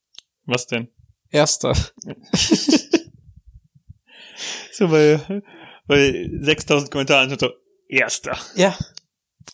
Was 0.47 0.67
denn? 0.67 0.89
Erster. 1.33 1.75
So, 4.73 4.91
weil, 4.91 5.43
weil 5.87 6.31
6000 6.41 6.91
Kommentare 6.91 7.31
und 7.31 7.39
so, 7.39 7.51
erster. 7.89 8.37
Ja. 8.57 8.77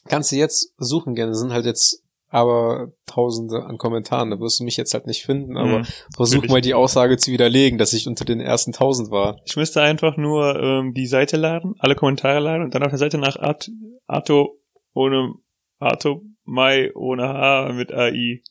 Kannst 0.09 0.33
du 0.33 0.37
jetzt 0.37 0.73
suchen 0.79 1.15
gerne. 1.15 1.35
Sind 1.35 1.53
halt 1.53 1.67
jetzt 1.67 2.03
aber 2.31 2.93
Tausende 3.07 3.65
an 3.65 3.79
Kommentaren. 3.79 4.31
Da 4.31 4.39
wirst 4.39 4.61
du 4.61 4.65
mich 4.65 4.77
jetzt 4.77 4.95
halt 4.95 5.07
nicht 5.07 5.25
finden, 5.25 5.57
aber 5.57 5.81
Mhm. 5.81 5.87
versuch 6.15 6.37
Natürlich. 6.37 6.51
mal 6.53 6.61
die 6.61 6.75
Aussage 6.75 7.17
zu 7.17 7.33
widerlegen, 7.33 7.79
dass 7.79 7.93
ich 7.93 8.07
unter 8.07 8.25
den 8.25 8.41
ersten 8.41 8.73
Tausend 8.73 9.11
war. 9.11 9.41
Ich 9.45 9.57
müsste 9.57 9.83
einfach 9.83 10.17
nur 10.17 10.57
ähm, 10.63 10.95
die 10.95 11.07
Seite 11.07 11.37
laden, 11.37 11.75
alle 11.79 11.95
Kommentare 11.97 12.39
laden 12.41 12.63
und 12.63 12.75
dann 12.75 12.83
auf 12.85 12.91
der 12.91 12.99
Seite 12.99 13.19
nach 13.19 13.37
Art, 13.37 13.69
Arto 14.07 14.59
ohne 14.95 15.35
Arto 15.81 16.23
Mai 16.45 16.93
ohne 16.95 17.25
H 17.29 17.73
mit 17.73 17.93
AI. 17.93 18.43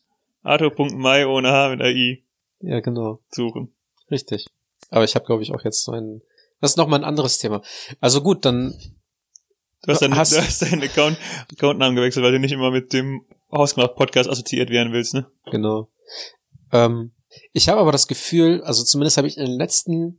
Arto.mai 0.42 1.26
ohne 1.26 1.50
H 1.50 1.70
mit 1.70 1.80
AI 1.82 2.22
Ja, 2.60 2.80
genau. 2.80 3.20
suchen. 3.30 3.72
Richtig. 4.10 4.46
Aber 4.90 5.04
ich 5.04 5.14
habe, 5.14 5.24
glaube 5.26 5.42
ich, 5.42 5.52
auch 5.54 5.64
jetzt 5.64 5.84
so 5.84 5.92
ein. 5.92 6.22
Das 6.60 6.72
ist 6.72 6.76
nochmal 6.76 7.00
ein 7.00 7.04
anderes 7.04 7.38
Thema. 7.38 7.62
Also 8.00 8.20
gut, 8.22 8.44
dann 8.44 8.74
Du 9.82 9.92
hast, 9.92 10.02
deinen, 10.02 10.16
Hast- 10.16 10.32
du 10.36 10.38
hast 10.40 10.62
deinen 10.62 10.82
Account, 10.82 11.16
Accountnamen 11.52 11.94
gewechselt, 11.94 12.24
weil 12.24 12.32
du 12.32 12.40
nicht 12.40 12.52
immer 12.52 12.70
mit 12.70 12.92
dem 12.92 13.24
Hausgemacht-Podcast 13.52 14.28
assoziiert 14.28 14.70
werden 14.70 14.92
willst, 14.92 15.14
ne? 15.14 15.26
Genau. 15.50 15.88
Ähm, 16.72 17.12
ich 17.52 17.68
habe 17.68 17.80
aber 17.80 17.92
das 17.92 18.08
Gefühl, 18.08 18.62
also 18.64 18.82
zumindest 18.82 19.16
habe 19.18 19.28
ich 19.28 19.36
in 19.38 19.46
den 19.46 19.56
letzten 19.58 20.18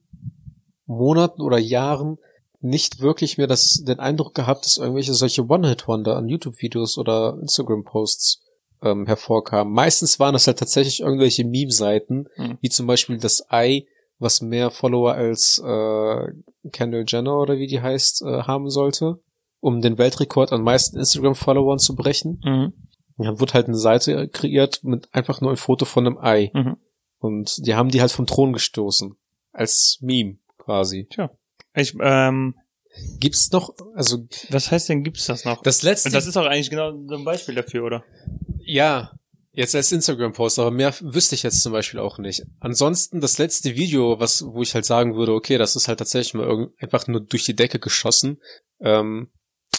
Monaten 0.85 1.41
oder 1.41 1.57
Jahren 1.57 2.17
nicht 2.61 3.01
wirklich 3.01 3.37
mir 3.37 3.47
das, 3.47 3.83
den 3.85 3.99
Eindruck 3.99 4.33
gehabt, 4.33 4.65
dass 4.65 4.77
irgendwelche 4.77 5.13
solche 5.13 5.45
One-Hit-Wonder 5.45 6.15
an 6.15 6.27
YouTube-Videos 6.29 6.97
oder 6.97 7.37
Instagram-Posts 7.41 8.41
ähm, 8.81 9.05
hervorkamen. 9.07 9.73
Meistens 9.73 10.19
waren 10.19 10.33
das 10.33 10.47
halt 10.47 10.59
tatsächlich 10.59 11.01
irgendwelche 11.01 11.45
Meme-Seiten, 11.45 12.27
Mhm. 12.37 12.57
wie 12.61 12.69
zum 12.69 12.87
Beispiel 12.87 13.17
das 13.17 13.45
Ei, 13.49 13.85
was 14.19 14.41
mehr 14.41 14.69
Follower 14.71 15.13
als 15.13 15.59
äh, 15.59 16.69
Kendall 16.71 17.05
Jenner 17.07 17.37
oder 17.39 17.57
wie 17.57 17.67
die 17.67 17.81
heißt, 17.81 18.21
äh, 18.23 18.43
haben 18.43 18.69
sollte, 18.69 19.19
um 19.59 19.81
den 19.81 19.97
Weltrekord 19.97 20.51
an 20.51 20.61
meisten 20.63 20.97
Instagram-Followern 20.97 21.79
zu 21.79 21.95
brechen. 21.95 22.41
Mhm. 22.43 22.73
Dann 23.17 23.39
wurde 23.39 23.53
halt 23.53 23.67
eine 23.67 23.77
Seite 23.77 24.27
kreiert 24.29 24.81
mit 24.83 25.13
einfach 25.13 25.41
nur 25.41 25.51
ein 25.51 25.57
Foto 25.57 25.83
von 25.85 26.05
einem 26.07 26.17
Ei. 26.17 26.51
Mhm. 26.53 26.77
Und 27.19 27.65
die 27.65 27.75
haben 27.75 27.89
die 27.89 27.99
halt 27.99 28.11
vom 28.11 28.25
Thron 28.25 28.53
gestoßen. 28.53 29.15
Als 29.51 29.97
Meme 30.01 30.37
quasi. 30.57 31.07
Tja. 31.09 31.29
Ich, 31.75 31.95
ähm, 31.99 32.55
Gibt's 33.19 33.51
noch, 33.51 33.75
also 33.93 34.25
was 34.49 34.71
heißt 34.71 34.89
denn, 34.89 35.03
gibt's 35.03 35.27
das 35.27 35.45
noch? 35.45 35.61
das 35.61 35.83
letzte, 35.83 36.09
Und 36.09 36.15
das 36.15 36.25
ist 36.25 36.35
auch 36.37 36.45
eigentlich 36.45 36.69
genau 36.71 36.91
so 37.07 37.15
ein 37.15 37.23
Beispiel 37.23 37.55
dafür, 37.55 37.85
oder? 37.85 38.03
Ja, 38.69 39.11
jetzt 39.51 39.75
als 39.75 39.91
Instagram-Post, 39.91 40.59
aber 40.59 40.71
mehr 40.71 40.93
wüsste 41.01 41.35
ich 41.35 41.43
jetzt 41.43 41.61
zum 41.61 41.73
Beispiel 41.73 41.99
auch 41.99 42.17
nicht. 42.19 42.43
Ansonsten 42.59 43.19
das 43.19 43.37
letzte 43.37 43.75
Video, 43.75 44.19
was, 44.19 44.45
wo 44.45 44.61
ich 44.61 44.75
halt 44.75 44.85
sagen 44.85 45.15
würde, 45.15 45.33
okay, 45.33 45.57
das 45.57 45.75
ist 45.75 45.87
halt 45.87 45.99
tatsächlich 45.99 46.35
mal 46.35 46.47
irgend, 46.47 46.71
einfach 46.81 47.07
nur 47.07 47.21
durch 47.21 47.45
die 47.45 47.55
Decke 47.55 47.79
geschossen, 47.79 48.39
ähm, 48.79 49.29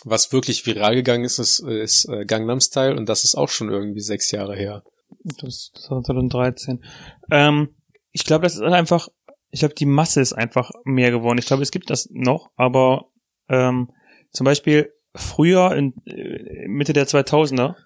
was 0.05 0.33
wirklich 0.33 0.66
viral 0.66 0.94
gegangen 0.94 1.24
ist, 1.24 1.38
ist, 1.38 1.61
ist 1.61 2.09
äh, 2.09 2.24
Gangnam 2.24 2.61
Style 2.61 2.96
und 2.96 3.09
das 3.09 3.24
ist 3.24 3.37
auch 3.37 3.48
schon 3.48 3.70
irgendwie 3.70 4.00
sechs 4.00 4.31
Jahre 4.31 4.57
her. 4.57 4.83
Das, 5.24 5.70
das 5.74 5.90
war 5.90 6.03
2013. 6.03 6.85
Ähm, 7.31 7.76
ich 8.12 8.24
glaube, 8.24 8.44
das 8.44 8.55
ist 8.55 8.62
einfach, 8.62 9.09
ich 9.50 9.61
glaube, 9.61 9.74
die 9.74 9.87
Masse 9.87 10.20
ist 10.20 10.33
einfach 10.33 10.70
mehr 10.85 11.11
geworden. 11.11 11.38
Ich 11.38 11.46
glaube, 11.46 11.62
es 11.62 11.70
gibt 11.70 11.90
das 11.90 12.09
noch, 12.11 12.50
aber 12.57 13.07
ähm, 13.48 13.90
zum 14.33 14.44
Beispiel 14.44 14.92
früher, 15.14 15.74
in 15.76 15.94
äh, 16.07 16.66
Mitte 16.68 16.92
der 16.92 17.07
2000er, 17.07 17.76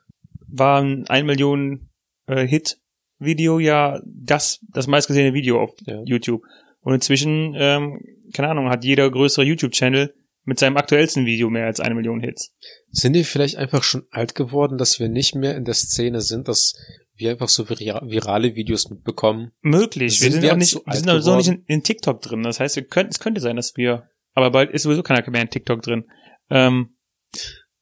war 0.48 0.80
ein 0.82 1.06
1 1.08 1.26
Million 1.26 1.90
äh, 2.26 2.46
Hit-Video 2.46 3.58
ja 3.58 4.00
das, 4.06 4.60
das 4.72 4.86
meistgesehene 4.86 5.34
Video 5.34 5.60
auf 5.60 5.70
Ja. 5.86 6.02
YouTube. 6.04 6.42
Und 6.80 6.94
inzwischen, 6.94 7.54
ähm, 7.56 8.00
keine 8.34 8.48
Ahnung, 8.48 8.68
hat 8.68 8.84
jeder 8.84 9.10
größere 9.10 9.44
YouTube-Channel 9.44 10.14
mit 10.44 10.58
seinem 10.58 10.76
aktuellsten 10.76 11.24
Video 11.24 11.48
mehr 11.48 11.64
als 11.66 11.80
eine 11.80 11.94
Million 11.94 12.20
Hits. 12.20 12.52
Sind 12.90 13.14
wir 13.14 13.24
vielleicht 13.24 13.56
einfach 13.56 13.82
schon 13.82 14.04
alt 14.10 14.34
geworden, 14.34 14.76
dass 14.76 15.00
wir 15.00 15.08
nicht 15.08 15.34
mehr 15.34 15.56
in 15.56 15.64
der 15.64 15.72
Szene 15.74 16.20
sind, 16.20 16.48
dass 16.48 16.74
wir 17.16 17.30
einfach 17.30 17.48
so 17.48 17.70
vira 17.70 18.02
virale 18.06 18.54
Videos 18.54 18.90
mitbekommen? 18.90 19.52
Möglich. 19.62 20.18
Sind 20.18 20.26
wir 20.26 20.32
sind 20.32 20.42
wir 20.42 20.52
auch 20.52 20.56
nicht, 20.58 20.74
wir 20.74 20.94
sind 20.94 21.08
auch 21.08 21.20
so 21.20 21.36
nicht 21.36 21.48
in, 21.48 21.64
in 21.66 21.82
TikTok 21.82 22.20
drin. 22.20 22.42
Das 22.42 22.60
heißt, 22.60 22.76
wir 22.76 22.84
könnten, 22.84 23.12
es 23.12 23.20
könnte 23.20 23.40
sein, 23.40 23.56
dass 23.56 23.76
wir, 23.76 24.10
aber 24.34 24.50
bald 24.50 24.70
ist 24.72 24.82
sowieso 24.82 25.02
keiner 25.02 25.28
mehr 25.30 25.40
in 25.42 25.48
TikTok 25.48 25.80
drin. 25.80 26.04
Ähm, 26.50 26.96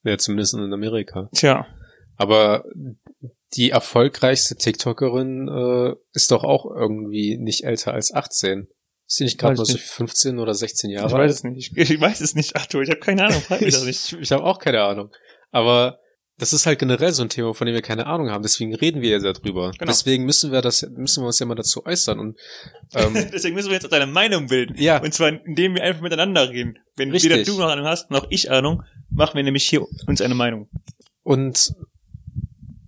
Ja, 0.04 0.16
zumindest 0.18 0.54
in 0.54 0.72
Amerika. 0.72 1.28
tja, 1.34 1.66
Aber 2.16 2.64
die 3.54 3.70
erfolgreichste 3.70 4.56
TikTokerin 4.56 5.48
äh, 5.48 5.94
ist 6.12 6.30
doch 6.30 6.44
auch 6.44 6.66
irgendwie 6.66 7.36
nicht 7.38 7.64
älter 7.64 7.92
als 7.92 8.12
18. 8.12 8.68
Ist 9.06 9.16
sie 9.16 9.24
nicht 9.24 9.38
gerade 9.38 9.56
mal 9.56 9.66
so 9.66 9.72
nicht. 9.74 9.84
15 9.84 10.38
oder 10.38 10.54
16 10.54 10.90
Jahre 10.90 11.08
ich 11.08 11.12
weiß 11.12 11.32
es 11.32 11.44
nicht. 11.44 11.72
Ich, 11.76 11.90
ich 11.90 12.00
weiß 12.00 12.20
es 12.20 12.34
nicht, 12.34 12.56
Arthur. 12.56 12.82
Ich 12.82 12.88
habe 12.88 13.00
keine 13.00 13.26
Ahnung. 13.26 13.42
Frag 13.42 13.60
mich 13.60 13.74
das 13.74 13.84
nicht. 13.84 14.12
Ich, 14.12 14.18
ich 14.18 14.32
habe 14.32 14.44
auch 14.44 14.58
keine 14.58 14.82
Ahnung. 14.82 15.10
Aber 15.50 15.98
das 16.38 16.52
ist 16.52 16.64
halt 16.64 16.78
generell 16.78 17.12
so 17.12 17.22
ein 17.22 17.28
Thema, 17.28 17.52
von 17.52 17.66
dem 17.66 17.74
wir 17.74 17.82
keine 17.82 18.06
Ahnung 18.06 18.30
haben. 18.30 18.42
Deswegen 18.42 18.74
reden 18.74 19.02
wir 19.02 19.10
ja 19.10 19.18
darüber. 19.18 19.72
Genau. 19.72 19.90
Deswegen 19.90 20.24
müssen 20.24 20.50
wir 20.50 20.62
das, 20.62 20.82
müssen 20.96 21.22
wir 21.22 21.26
uns 21.26 21.38
ja 21.38 21.46
mal 21.46 21.54
dazu 21.54 21.84
äußern. 21.84 22.18
Und 22.18 22.38
ähm, 22.94 23.12
Deswegen 23.32 23.54
müssen 23.54 23.68
wir 23.68 23.74
jetzt 23.74 23.84
auch 23.84 23.90
deine 23.90 24.06
Meinung 24.06 24.46
bilden. 24.46 24.74
ja, 24.78 24.98
Und 24.98 25.12
zwar, 25.12 25.28
indem 25.28 25.74
wir 25.74 25.82
einfach 25.82 26.00
miteinander 26.00 26.48
reden. 26.48 26.78
Wenn 26.96 27.10
Richtig. 27.10 27.30
weder 27.30 27.44
du 27.44 27.58
noch 27.58 27.68
Ahnung 27.68 27.84
hast, 27.84 28.10
noch 28.10 28.26
ich 28.30 28.50
Ahnung, 28.50 28.82
machen 29.10 29.36
wir 29.36 29.42
nämlich 29.42 29.68
hier 29.68 29.82
uns 30.06 30.20
eine 30.22 30.34
Meinung. 30.34 30.70
und 31.22 31.74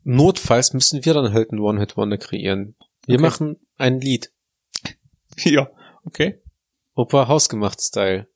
notfalls 0.05 0.73
müssen 0.73 1.05
wir 1.05 1.14
dann 1.14 1.33
halt 1.33 1.51
einen 1.51 1.61
One-Hit-Wonder 1.61 2.19
kreieren. 2.19 2.77
Wir 3.07 3.17
Okay. 3.17 3.23
machen 3.23 3.57
ein 3.77 4.01
Lied. 4.01 4.33
ja, 5.38 5.69
okay. 6.05 6.40
Opa 6.95 7.27
Hausgemacht-Style. 7.29 8.29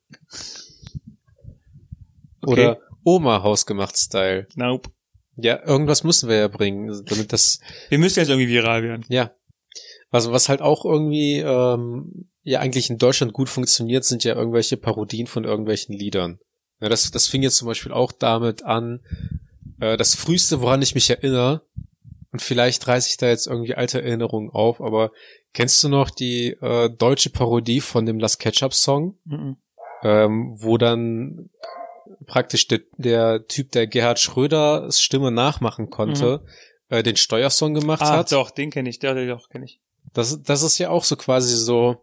Okay. 2.41 2.51
Oder 2.51 2.79
Oma 3.03 3.41
Hausgemacht-Style. 3.43 4.47
Nope. 4.55 4.89
Ja, 5.35 5.65
irgendwas 5.65 6.03
müssen 6.03 6.27
wir 6.29 6.35
ja 6.37 6.47
bringen, 6.49 6.87
damit 7.05 7.31
das, 7.31 7.59
Wir 7.89 7.97
müssen 7.97 8.19
jetzt 8.19 8.29
irgendwie 8.29 8.49
viral 8.49 8.83
werden. 8.83 9.05
ja. 9.09 9.31
Also 10.11 10.31
was 10.31 10.49
halt 10.49 10.61
auch 10.61 10.85
irgendwie 10.85 11.37
ähm, 11.37 12.31
ja 12.41 12.59
eigentlich 12.61 12.89
in 12.89 12.97
Deutschland 12.97 13.31
gut 13.31 13.47
funktioniert, 13.47 14.03
sind 14.03 14.23
ja 14.23 14.33
irgendwelche 14.35 14.75
Parodien 14.75 15.27
von 15.27 15.43
irgendwelchen 15.43 15.93
Liedern. 15.95 16.39
Ja, 16.81 16.89
das, 16.89 17.11
das 17.11 17.27
fing 17.27 17.43
jetzt 17.43 17.57
zum 17.57 17.67
Beispiel 17.67 17.91
auch 17.91 18.11
damit 18.11 18.63
an, 18.63 19.01
äh, 19.79 19.97
das 19.97 20.15
früheste, 20.15 20.61
woran 20.61 20.81
ich 20.81 20.95
mich 20.95 21.09
erinnere, 21.09 21.61
und 22.31 22.41
vielleicht 22.41 22.87
reiße 22.87 23.09
ich 23.09 23.17
da 23.17 23.27
jetzt 23.27 23.47
irgendwie 23.47 23.75
alte 23.75 24.01
Erinnerungen 24.01 24.51
auf, 24.51 24.81
aber 24.81 25.11
kennst 25.53 25.83
du 25.83 25.89
noch 25.89 26.09
die 26.11 26.49
äh, 26.61 26.89
deutsche 26.89 27.31
Parodie 27.31 27.81
von 27.81 28.05
dem 28.05 28.19
Last 28.19 28.39
Ketchup 28.39 28.73
Song? 28.73 29.17
Mhm. 29.25 29.57
ähm, 30.03 30.53
wo 30.57 30.77
dann 30.77 31.49
praktisch 32.25 32.67
der, 32.67 32.81
der 32.97 33.47
Typ, 33.47 33.71
der 33.71 33.87
Gerhard 33.87 34.19
Schröders 34.19 35.01
Stimme 35.01 35.31
nachmachen 35.31 35.89
konnte, 35.89 36.41
äh, 36.89 37.01
den 37.03 37.15
Steuersong 37.17 37.73
gemacht 37.73 38.01
Ah, 38.03 38.17
hat. 38.17 38.31
doch, 38.31 38.51
den 38.51 38.69
kenne 38.69 38.89
ich. 38.89 38.99
Der, 38.99 39.13
der 39.15 39.27
doch, 39.27 39.49
kenne 39.49 39.65
ich. 39.65 39.79
Das, 40.13 40.41
das 40.43 40.61
ist 40.63 40.77
ja 40.77 40.89
auch 40.89 41.03
so 41.03 41.15
quasi 41.15 41.55
so 41.55 41.97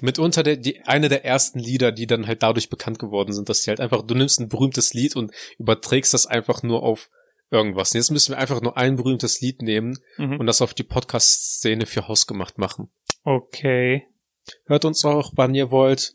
mitunter 0.00 0.42
der, 0.42 0.56
die, 0.56 0.80
eine 0.82 1.08
der 1.08 1.24
ersten 1.24 1.58
Lieder, 1.58 1.92
die 1.92 2.06
dann 2.06 2.26
halt 2.26 2.42
dadurch 2.42 2.70
bekannt 2.70 2.98
geworden 2.98 3.32
sind, 3.32 3.48
dass 3.48 3.62
die 3.62 3.70
halt 3.70 3.80
einfach, 3.80 4.02
du 4.02 4.14
nimmst 4.14 4.40
ein 4.40 4.48
berühmtes 4.48 4.94
Lied 4.94 5.16
und 5.16 5.32
überträgst 5.58 6.14
das 6.14 6.26
einfach 6.26 6.62
nur 6.62 6.82
auf 6.82 7.10
irgendwas. 7.52 7.92
Jetzt 7.92 8.10
müssen 8.10 8.32
wir 8.32 8.38
einfach 8.38 8.60
nur 8.60 8.76
ein 8.76 8.96
berühmtes 8.96 9.40
Lied 9.40 9.62
nehmen 9.62 9.98
Mhm. 10.16 10.40
und 10.40 10.46
das 10.46 10.62
auf 10.62 10.74
die 10.74 10.82
Podcast-Szene 10.82 11.86
für 11.86 12.08
hausgemacht 12.08 12.58
machen. 12.58 12.90
Okay. 13.24 14.06
Hört 14.66 14.84
uns 14.84 15.04
auch, 15.04 15.32
wann 15.36 15.54
ihr 15.54 15.70
wollt. 15.70 16.14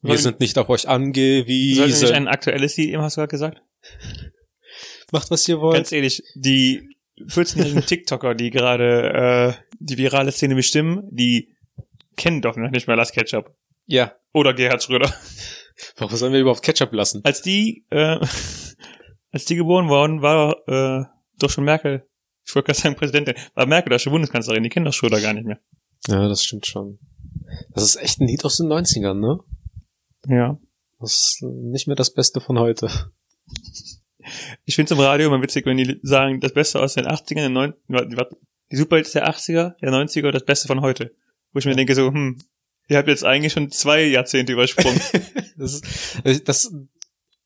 Wir 0.00 0.10
Sollen- 0.10 0.20
sind 0.22 0.40
nicht 0.40 0.58
auf 0.58 0.68
euch 0.68 0.86
angewiesen. 0.88 1.84
nicht 1.86 2.12
ein 2.12 2.28
aktuelles 2.28 2.76
Lied, 2.76 2.90
eben 2.90 3.02
hast 3.02 3.16
du 3.16 3.20
gerade 3.22 3.30
gesagt? 3.30 3.62
Macht, 5.12 5.30
was 5.30 5.48
ihr 5.48 5.60
wollt. 5.60 5.76
Ganz 5.76 5.92
ehrlich, 5.92 6.22
die 6.34 6.96
14-jährigen 7.20 7.82
TikToker, 7.86 8.34
die 8.34 8.50
gerade 8.50 9.56
äh, 9.58 9.62
die 9.78 9.96
virale 9.98 10.32
Szene 10.32 10.54
bestimmen, 10.54 11.08
die 11.10 11.54
kennen 12.16 12.42
doch 12.42 12.56
noch 12.56 12.70
nicht 12.70 12.86
mehr 12.86 12.96
Last 12.96 13.14
Ketchup. 13.14 13.54
Ja. 13.86 14.14
Oder 14.32 14.54
Gerhard 14.54 14.82
Schröder. 14.82 15.12
Warum 15.96 16.16
sollen 16.16 16.32
wir 16.32 16.40
überhaupt 16.40 16.62
Ketchup 16.62 16.92
lassen? 16.92 17.20
Als 17.24 17.42
die, 17.42 17.84
äh, 17.90 18.18
als 19.34 19.44
die 19.46 19.56
geboren 19.56 19.88
worden, 19.88 20.22
war 20.22 20.56
äh, 20.68 21.04
doch 21.40 21.50
schon 21.50 21.64
Merkel, 21.64 22.06
ich 22.46 22.54
wollte 22.54 22.66
gerade 22.66 22.80
sagen 22.80 22.94
Präsidentin, 22.94 23.34
war 23.54 23.66
Merkel 23.66 23.90
da 23.90 23.98
schon 23.98 24.12
Bundeskanzlerin, 24.12 24.62
die 24.62 24.68
kennen 24.68 24.86
doch 24.86 24.92
Schröder 24.92 25.20
gar 25.20 25.34
nicht 25.34 25.44
mehr. 25.44 25.58
Ja, 26.06 26.28
das 26.28 26.44
stimmt 26.44 26.66
schon. 26.66 27.00
Das 27.70 27.82
ist 27.82 27.96
echt 27.96 28.20
ein 28.20 28.28
Lied 28.28 28.44
aus 28.44 28.58
den 28.58 28.68
90ern, 28.68 29.14
ne? 29.14 29.40
Ja. 30.28 30.56
Das 31.00 31.12
ist 31.12 31.42
nicht 31.42 31.88
mehr 31.88 31.96
das 31.96 32.14
Beste 32.14 32.40
von 32.40 32.60
heute. 32.60 32.88
Ich 34.64 34.76
finde 34.76 34.94
es 34.94 34.98
im 34.98 35.04
Radio 35.04 35.26
immer 35.26 35.42
witzig, 35.42 35.66
wenn 35.66 35.76
die 35.76 35.98
sagen, 36.02 36.40
das 36.40 36.54
Beste 36.54 36.80
aus 36.80 36.94
den 36.94 37.06
80ern, 37.06 37.42
den 37.42 37.52
9, 37.52 37.74
warte, 37.88 38.36
die 38.70 38.76
Superhits 38.76 39.12
der 39.12 39.28
80er, 39.28 39.74
der 39.80 39.90
90er, 39.90 40.30
das 40.30 40.44
Beste 40.44 40.68
von 40.68 40.80
heute. 40.80 41.14
Wo 41.52 41.58
ich 41.58 41.66
mir 41.66 41.74
denke 41.74 41.94
so, 41.94 42.06
hm, 42.06 42.38
ihr 42.88 42.96
habt 42.96 43.08
jetzt 43.08 43.24
eigentlich 43.24 43.52
schon 43.52 43.70
zwei 43.70 44.04
Jahrzehnte 44.04 44.52
übersprungen. 44.52 45.00
Das, 45.56 45.80
ist, 46.24 46.48
das 46.48 46.74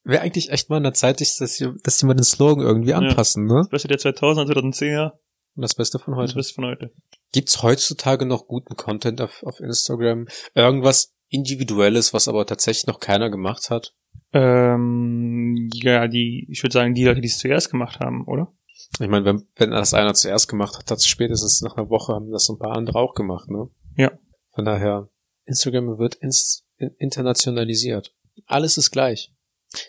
wäre 0.08 0.22
eigentlich 0.22 0.50
echt 0.50 0.70
mal 0.70 0.78
an 0.78 0.82
der 0.82 0.94
Zeit, 0.94 1.20
dass 1.20 1.36
die, 1.36 1.68
dass 1.82 1.98
die 1.98 2.06
mal 2.06 2.14
den 2.14 2.24
Slogan 2.24 2.64
irgendwie 2.64 2.94
anpassen, 2.94 3.46
ne? 3.46 3.60
Das 3.62 3.68
Beste 3.68 3.88
der 3.88 3.98
2000er, 3.98 4.52
2010er, 4.52 5.12
Und 5.54 5.62
das 5.62 5.74
Beste 5.74 5.98
von 5.98 6.14
das 6.14 6.22
heute. 6.22 6.34
Beste 6.34 6.54
von 6.54 6.64
heute. 6.64 6.92
Gibt's 7.32 7.62
heutzutage 7.62 8.26
noch 8.26 8.46
guten 8.46 8.74
Content 8.76 9.20
auf, 9.20 9.42
auf 9.42 9.60
Instagram? 9.60 10.26
Irgendwas 10.54 11.14
Individuelles, 11.28 12.14
was 12.14 12.26
aber 12.26 12.46
tatsächlich 12.46 12.86
noch 12.86 13.00
keiner 13.00 13.30
gemacht 13.30 13.70
hat? 13.70 13.94
Ähm, 14.32 15.68
ja, 15.74 16.08
die, 16.08 16.46
ich 16.50 16.62
würde 16.62 16.72
sagen, 16.72 16.94
die 16.94 17.04
Leute, 17.04 17.20
die 17.20 17.28
es 17.28 17.38
zuerst 17.38 17.70
gemacht 17.70 18.00
haben, 18.00 18.26
oder? 18.26 18.52
Ich 19.00 19.08
meine, 19.08 19.24
wenn, 19.24 19.46
wenn 19.56 19.70
das 19.70 19.94
einer 19.94 20.14
zuerst 20.14 20.48
gemacht 20.48 20.76
hat, 20.78 20.90
hat 20.90 21.02
spätestens 21.02 21.60
nach 21.60 21.76
einer 21.76 21.90
Woche 21.90 22.14
haben 22.14 22.30
das 22.30 22.48
ein 22.48 22.58
paar 22.58 22.76
andere 22.76 22.98
auch 22.98 23.14
gemacht, 23.14 23.50
ne? 23.50 23.68
Ja. 23.96 24.12
Von 24.54 24.64
daher, 24.64 25.08
Instagram 25.44 25.98
wird 25.98 26.14
ins, 26.16 26.66
in, 26.76 26.90
internationalisiert. 26.98 28.14
Alles 28.46 28.78
ist 28.78 28.90
gleich. 28.90 29.32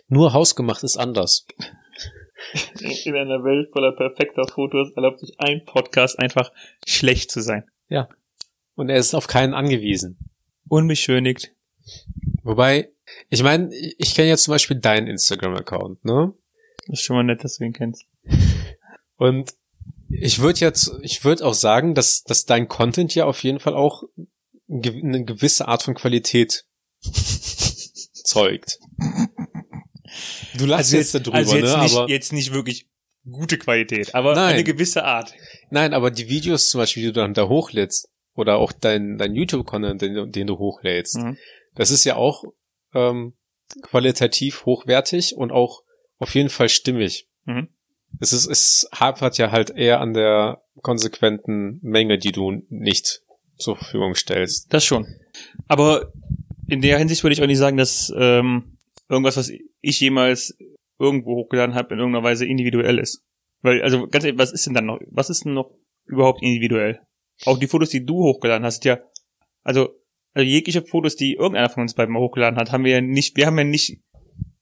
Nur 0.08 0.34
hausgemacht 0.34 0.84
ist 0.84 0.98
anders. 0.98 1.46
In 3.04 3.16
einer 3.16 3.44
Welt 3.44 3.70
voller 3.72 3.92
perfekter 3.92 4.48
Fotos 4.48 4.92
erlaubt 4.96 5.20
sich 5.20 5.40
ein 5.40 5.66
Podcast 5.66 6.20
einfach 6.20 6.52
schlecht 6.86 7.32
zu 7.32 7.42
sein. 7.42 7.64
Und 8.76 8.90
er 8.90 8.98
ist 8.98 9.14
auf 9.14 9.28
keinen 9.28 9.54
angewiesen. 9.54 10.18
Unbeschönigt. 10.68 11.52
Wobei, 12.44 12.90
ich 13.30 13.44
meine, 13.44 13.70
ich 13.76 14.16
kenne 14.16 14.30
jetzt 14.30 14.44
zum 14.44 14.54
Beispiel 14.54 14.80
deinen 14.80 15.08
Instagram-Account, 15.08 16.06
ne? 16.06 16.34
Das 16.88 17.00
ist 17.00 17.06
schon 17.06 17.16
mal 17.16 17.24
nett, 17.24 17.44
dass 17.44 17.58
du 17.58 17.66
ihn 17.66 17.74
kennst. 17.74 18.06
Und 19.18 19.54
ich 20.10 20.40
würde 20.40 20.60
jetzt, 20.60 20.92
ich 21.02 21.24
würde 21.24 21.46
auch 21.46 21.54
sagen, 21.54 21.94
dass, 21.94 22.24
dass 22.24 22.46
dein 22.46 22.68
Content 22.68 23.14
ja 23.16 23.26
auf 23.26 23.44
jeden 23.44 23.60
Fall 23.60 23.76
auch 23.76 24.04
eine 24.70 25.26
gewisse 25.26 25.68
Art 25.68 25.84
von 25.84 25.94
Qualität 25.94 26.66
zeugt. 27.04 28.80
Du 30.58 30.66
lachst 30.66 30.94
jetzt 30.94 31.14
darüber, 31.16 31.34
also 31.36 31.56
jetzt 31.58 31.76
ne? 31.76 31.84
nicht, 31.84 31.96
Aber 31.98 32.10
jetzt 32.10 32.34
nicht 32.34 32.54
wirklich 32.54 32.88
gute 33.30 33.58
Qualität, 33.58 34.16
aber 34.16 34.34
Nein. 34.36 34.54
eine 34.56 34.64
gewisse 34.64 35.04
Art. 35.04 35.34
nein, 35.70 35.94
aber 35.94 36.10
die 36.12 36.30
Videos 36.30 36.70
zum 36.70 36.80
Beispiel, 36.80 37.04
die 37.04 37.08
du 37.08 37.14
dann 37.22 37.34
da 37.34 37.48
hochlädst 37.48 38.10
oder 38.36 38.58
auch 38.58 38.72
dein 38.72 39.18
dein 39.18 39.36
YouTube-Content, 39.36 40.02
den, 40.02 40.14
du- 40.14 40.26
den 40.26 40.48
du 40.48 40.58
hochlädst, 40.58 41.18
Mhm. 41.18 41.38
das 41.76 41.92
ist 41.92 42.06
ja 42.06 42.16
auch 42.16 42.44
ähm, 42.96 43.34
qualitativ 43.84 44.66
hochwertig 44.66 45.36
und 45.36 45.52
auch 45.52 45.84
auf 46.18 46.34
jeden 46.36 46.50
Fall 46.50 46.70
stimmig. 46.70 47.28
Mhm. 47.46 47.70
Es 48.20 48.34
ist 48.34 48.48
es 48.48 48.90
hapert 48.94 49.38
ja 49.38 49.52
halt 49.52 49.70
eher 49.70 50.00
an 50.02 50.14
der 50.14 50.64
konsequenten 50.82 51.80
Menge, 51.82 52.18
die 52.18 52.32
du 52.32 52.64
nicht 52.70 53.22
zur 53.58 53.76
Verfügung 53.78 54.16
stellst. 54.16 54.74
Das 54.74 54.84
schon. 54.86 55.06
Aber 55.68 56.12
in 56.68 56.82
der 56.82 56.98
Hinsicht 56.98 57.24
würde 57.24 57.34
ich 57.34 57.42
auch 57.44 57.48
nicht 57.48 57.58
sagen, 57.58 57.78
dass 57.78 58.12
ähm, 58.18 58.69
irgendwas, 59.10 59.38
was 59.38 59.52
ich 59.82 60.00
jemals 60.00 60.58
irgendwo 61.00 61.36
hochgeladen 61.36 61.76
habe, 61.76 61.94
in 61.94 62.00
irgendeiner 62.00 62.24
Weise 62.24 62.46
individuell 62.46 63.00
ist. 63.00 63.24
Weil, 63.62 63.82
also 63.82 64.08
ganz 64.08 64.24
ehrlich, 64.24 64.40
was 64.40 64.52
ist 64.52 64.66
denn 64.66 64.74
dann 64.74 64.86
noch, 64.86 65.00
was 65.10 65.30
ist 65.30 65.46
denn 65.46 65.54
noch 65.54 65.72
überhaupt 66.06 66.42
individuell? 66.42 67.00
Auch 67.46 67.58
die 67.58 67.68
Fotos, 67.68 67.90
die 67.90 68.06
du 68.06 68.16
hochgeladen 68.24 68.66
hast, 68.66 68.86
ja, 68.86 69.00
also, 69.64 69.90
also 70.34 70.48
jegliche 70.48 70.82
Fotos, 70.82 71.16
die 71.16 71.34
irgendeiner 71.34 71.70
von 71.70 71.82
uns 71.82 71.94
beiden 71.94 72.14
mal 72.14 72.22
hochgeladen 72.22 72.60
hat, 72.60 72.72
haben 72.72 72.84
wir 72.84 72.92
ja 72.92 73.02
nicht, 73.02 73.36
wir 73.38 73.48
haben 73.48 73.58
ja 73.58 73.64
nicht 73.64 74.02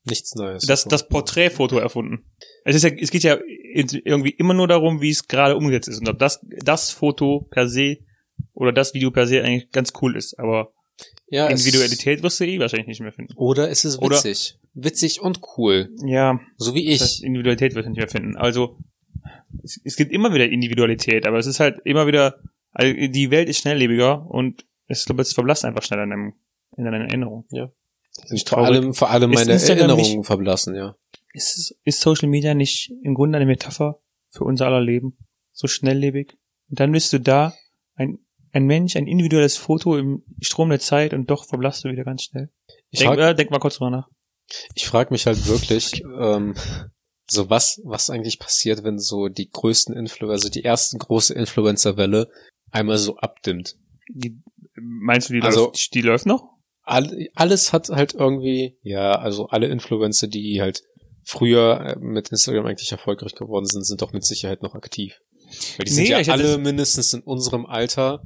Nichts 0.04 0.34
Neues. 0.34 0.64
das, 0.66 0.84
das 0.84 1.08
Porträtfoto 1.08 1.78
erfunden. 1.78 2.24
Es 2.64 2.74
ist 2.74 2.82
ja, 2.82 2.90
es 2.90 3.10
geht 3.10 3.24
ja 3.24 3.38
irgendwie 3.44 4.30
immer 4.30 4.54
nur 4.54 4.68
darum, 4.68 5.00
wie 5.00 5.10
es 5.10 5.26
gerade 5.26 5.56
umgesetzt 5.56 5.88
ist 5.88 6.00
und 6.00 6.08
ob 6.08 6.18
das, 6.18 6.40
das 6.64 6.90
Foto 6.90 7.46
per 7.50 7.68
se 7.68 7.98
oder 8.54 8.72
das 8.72 8.94
Video 8.94 9.10
per 9.10 9.26
se 9.26 9.42
eigentlich 9.42 9.70
ganz 9.70 9.92
cool 10.00 10.16
ist. 10.16 10.38
Aber 10.38 10.72
ja, 11.28 11.48
es- 11.48 11.60
Individualität 11.64 12.22
wirst 12.22 12.40
du 12.40 12.44
eh 12.44 12.58
wahrscheinlich 12.58 12.88
nicht 12.88 13.00
mehr 13.00 13.12
finden. 13.12 13.34
Oder 13.36 13.70
es 13.70 13.84
ist 13.84 13.98
Oder- 13.98 14.16
witzig. 14.16 14.58
witzig 14.74 15.20
und 15.20 15.40
cool. 15.56 15.90
Ja, 16.04 16.40
So 16.56 16.74
wie 16.74 16.96
das 16.96 17.18
ich. 17.18 17.24
Individualität 17.24 17.74
wirst 17.74 17.86
du 17.86 17.90
nicht 17.90 17.98
mehr 17.98 18.08
finden. 18.08 18.36
Also 18.36 18.78
es, 19.62 19.80
es 19.84 19.96
gibt 19.96 20.12
immer 20.12 20.32
wieder 20.34 20.46
Individualität, 20.46 21.26
aber 21.26 21.38
es 21.38 21.46
ist 21.46 21.60
halt 21.60 21.76
immer 21.84 22.06
wieder, 22.06 22.40
also 22.72 22.92
die 22.94 23.30
Welt 23.30 23.48
ist 23.48 23.58
schnelllebiger 23.58 24.26
und 24.30 24.64
ich 24.88 25.04
glaube, 25.04 25.22
es 25.22 25.32
verblasst 25.32 25.64
einfach 25.64 25.82
schneller 25.82 26.04
in, 26.04 26.10
deinem, 26.10 26.32
in 26.76 26.84
deiner 26.84 26.98
Erinnerung. 27.04 27.46
Ja. 27.50 27.70
Ist 28.30 28.48
Vor 28.48 28.58
allem, 28.58 28.94
vor 28.94 29.10
allem 29.10 29.32
Ist 29.32 29.46
meine 29.46 29.60
Erinnerungen 29.60 30.24
verblassen, 30.24 30.74
ja. 30.74 30.96
ist, 31.32 31.56
es- 31.58 31.78
ist 31.84 32.00
Social 32.00 32.28
Media 32.28 32.54
nicht 32.54 32.90
im 33.02 33.14
Grunde 33.14 33.36
eine 33.36 33.46
Metapher 33.46 34.00
für 34.30 34.44
unser 34.44 34.66
aller 34.66 34.80
Leben? 34.80 35.18
So 35.52 35.66
schnelllebig? 35.68 36.36
Und 36.70 36.80
dann 36.80 36.90
bist 36.92 37.12
du 37.12 37.20
da, 37.20 37.54
ein, 37.94 38.18
ein 38.58 38.66
Mensch, 38.66 38.96
ein 38.96 39.06
individuelles 39.06 39.56
Foto 39.56 39.96
im 39.96 40.22
Strom 40.40 40.68
der 40.70 40.80
Zeit 40.80 41.14
und 41.14 41.30
doch 41.30 41.46
verblasst 41.46 41.84
du 41.84 41.90
wieder 41.90 42.04
ganz 42.04 42.24
schnell. 42.24 42.50
Ich 42.90 43.00
Denk, 43.00 43.14
frag, 43.14 43.18
äh, 43.18 43.34
denk 43.34 43.50
mal 43.50 43.58
kurz 43.58 43.76
drüber 43.76 43.90
nach. 43.90 44.08
ich 44.74 44.86
frag 44.86 45.10
mich 45.10 45.26
halt 45.26 45.46
wirklich, 45.46 46.02
ähm, 46.20 46.54
so 47.30 47.50
was, 47.50 47.80
was 47.84 48.10
eigentlich 48.10 48.38
passiert, 48.38 48.84
wenn 48.84 48.98
so 48.98 49.28
die 49.28 49.50
größten 49.50 49.94
Influencer, 49.96 50.32
also 50.32 50.48
die 50.48 50.62
erste 50.62 50.96
große 50.98 51.34
Influencer-Welle 51.34 52.30
einmal 52.70 52.98
so 52.98 53.16
abdimmt. 53.16 53.76
Die, 54.10 54.40
meinst 54.80 55.28
du, 55.28 55.34
die, 55.34 55.42
Also- 55.42 55.66
läuft, 55.66 55.94
die 55.94 56.00
läuft 56.00 56.26
noch? 56.26 56.48
All, 56.82 57.28
alles 57.34 57.74
hat 57.74 57.90
halt 57.90 58.14
irgendwie, 58.14 58.78
ja, 58.82 59.12
also 59.18 59.48
alle 59.48 59.66
Influencer, 59.68 60.26
die 60.26 60.62
halt 60.62 60.84
früher 61.22 61.80
äh, 61.84 61.98
mit 61.98 62.30
Instagram 62.30 62.64
eigentlich 62.64 62.90
erfolgreich 62.90 63.34
geworden 63.34 63.66
sind, 63.66 63.84
sind 63.84 64.00
doch 64.00 64.14
mit 64.14 64.24
Sicherheit 64.24 64.62
noch 64.62 64.74
aktiv. 64.74 65.20
Weil 65.76 65.84
die 65.84 65.92
sind 65.92 66.04
Nee, 66.04 66.10
ja 66.12 66.20
ich 66.20 66.30
hatte 66.30 66.42
alle 66.42 66.52
es- 66.54 66.58
mindestens 66.58 67.12
in 67.12 67.20
unserem 67.20 67.66
Alter, 67.66 68.22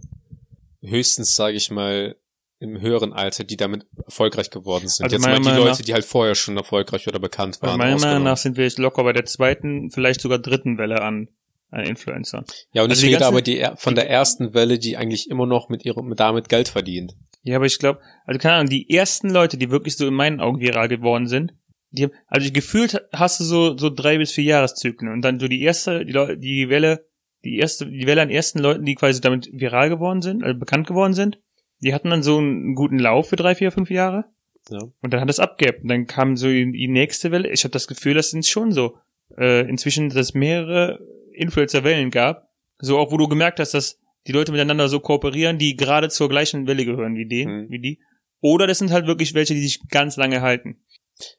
höchstens, 0.83 1.35
sage 1.37 1.57
ich 1.57 1.71
mal, 1.71 2.17
im 2.59 2.81
höheren 2.81 3.13
Alter, 3.13 3.43
die 3.45 3.57
damit 3.57 3.87
erfolgreich 4.07 4.51
geworden 4.51 4.87
sind. 4.89 5.05
Also 5.05 5.17
Jetzt 5.17 5.23
mal 5.27 5.35
die 5.37 5.43
Meinung 5.43 5.65
Leute, 5.67 5.79
nach- 5.81 5.85
die 5.85 5.95
halt 5.95 6.05
vorher 6.05 6.35
schon 6.37 6.57
erfolgreich 6.57 7.09
oder 7.09 7.19
bekannt 7.19 7.59
Weil 7.61 7.71
waren. 7.71 7.79
meiner 7.79 7.99
Meinung 7.99 8.23
nach 8.25 8.37
sind 8.37 8.57
wir 8.57 8.65
jetzt 8.65 8.79
locker 8.79 9.03
bei 9.03 9.13
der 9.13 9.25
zweiten, 9.25 9.91
vielleicht 9.91 10.21
sogar 10.21 10.39
dritten 10.39 10.79
Welle 10.79 11.03
an, 11.03 11.29
an 11.71 11.85
Influencern. 11.85 12.45
ja, 12.73 12.83
und 12.85 12.91
also 12.91 13.01
ich 13.01 13.07
rede 13.09 13.19
ganze- 13.19 13.27
aber 13.29 13.43
die, 13.43 13.67
von 13.77 13.95
der 13.97 14.09
ersten 14.09 14.55
Welle, 14.55 14.79
die 14.79 14.97
eigentlich 14.97 15.29
immer 15.29 15.47
noch 15.47 15.69
mit 15.71 15.85
ihrem, 15.85 16.15
damit 16.15 16.49
Geld 16.49 16.69
verdient. 16.69 17.17
Ja, 17.43 17.57
aber 17.57 17.67
ich 17.67 17.79
glaube, 17.81 18.01
also 18.27 18.39
keine 18.39 18.55
Ahnung, 18.55 18.71
die 18.71 18.89
ersten 18.89 19.29
Leute, 19.31 19.57
die 19.59 19.71
wirklich 19.71 19.97
so 19.97 20.07
in 20.07 20.15
meinen 20.15 20.41
Augen 20.41 20.61
viral 20.61 20.87
geworden 20.89 21.27
sind, 21.27 21.55
die 21.91 22.05
haben, 22.05 22.13
also 22.29 22.49
gefühlt 22.53 23.03
hast 23.13 23.41
du 23.41 23.45
so, 23.45 23.77
so 23.77 23.91
drei 23.91 24.19
bis 24.19 24.31
vier 24.31 24.45
Jahreszyklen 24.45 25.13
und 25.13 25.23
dann 25.23 25.41
so 25.41 25.49
die 25.49 25.63
erste, 25.63 26.07
die, 26.07 26.13
Leu- 26.13 26.37
die 26.37 26.69
Welle, 26.69 27.07
die 27.45 27.59
erste, 27.59 27.87
die 27.87 28.07
Welle 28.07 28.23
an 28.23 28.31
ersten 28.31 28.59
Leuten, 28.61 28.85
die 28.85 28.95
quasi 28.95 29.21
damit 29.21 29.51
viral 29.53 29.89
geworden 29.89 30.23
sind, 30.23 30.43
also 30.45 30.59
bekannt 30.59 30.87
geworden 30.87 31.15
sind, 31.15 31.41
die 31.81 31.93
hatten 31.95 32.11
dann 32.11 32.23
so 32.23 32.39
einen 32.39 32.75
guten 32.75 32.99
Lauf 32.99 33.29
für 33.29 33.37
drei, 33.37 33.55
vier, 33.55 33.73
fünf 33.73 33.91
Jahre 33.91 34.25
Ja. 34.71 34.79
und 35.01 35.13
dann 35.13 35.21
hat 35.21 35.31
es 35.31 35.41
abgeebbt 35.41 35.83
und 35.83 35.89
dann 35.89 36.07
kam 36.07 36.37
so 36.37 36.47
die, 36.49 36.89
nächste 36.89 37.31
Welle. 37.33 37.51
Ich 37.51 37.65
habe 37.65 37.73
das 37.73 37.89
Gefühl, 37.89 38.15
das 38.15 38.31
sind 38.31 38.47
schon 38.47 38.71
so 38.73 38.97
äh, 39.39 39.69
inzwischen, 39.69 40.09
dass 40.09 40.19
es 40.19 40.35
mehrere 40.35 41.01
Influencer-Wellen 41.35 42.11
gab, 42.11 42.49
so 42.79 42.99
auch 42.99 43.11
wo 43.13 43.17
du 43.17 43.27
gemerkt 43.29 43.59
hast, 43.61 43.75
dass 43.75 43.99
die 44.27 44.33
Leute 44.33 44.53
miteinander 44.53 44.89
so 44.89 45.01
kooperieren, 45.01 45.59
die 45.59 45.75
gerade 45.77 46.09
zur 46.09 46.29
gleichen 46.29 46.67
Welle 46.69 46.85
gehören 46.85 47.17
wie 47.17 47.27
die, 47.27 47.47
Mhm. 47.47 47.67
wie 47.71 47.81
die. 47.81 48.01
Oder 48.41 48.67
das 48.67 48.79
sind 48.79 48.91
halt 48.93 49.07
wirklich 49.07 49.35
welche, 49.35 49.55
die 49.55 49.61
sich 49.63 49.81
ganz 49.89 50.17
lange 50.17 50.43
halten. 50.43 50.77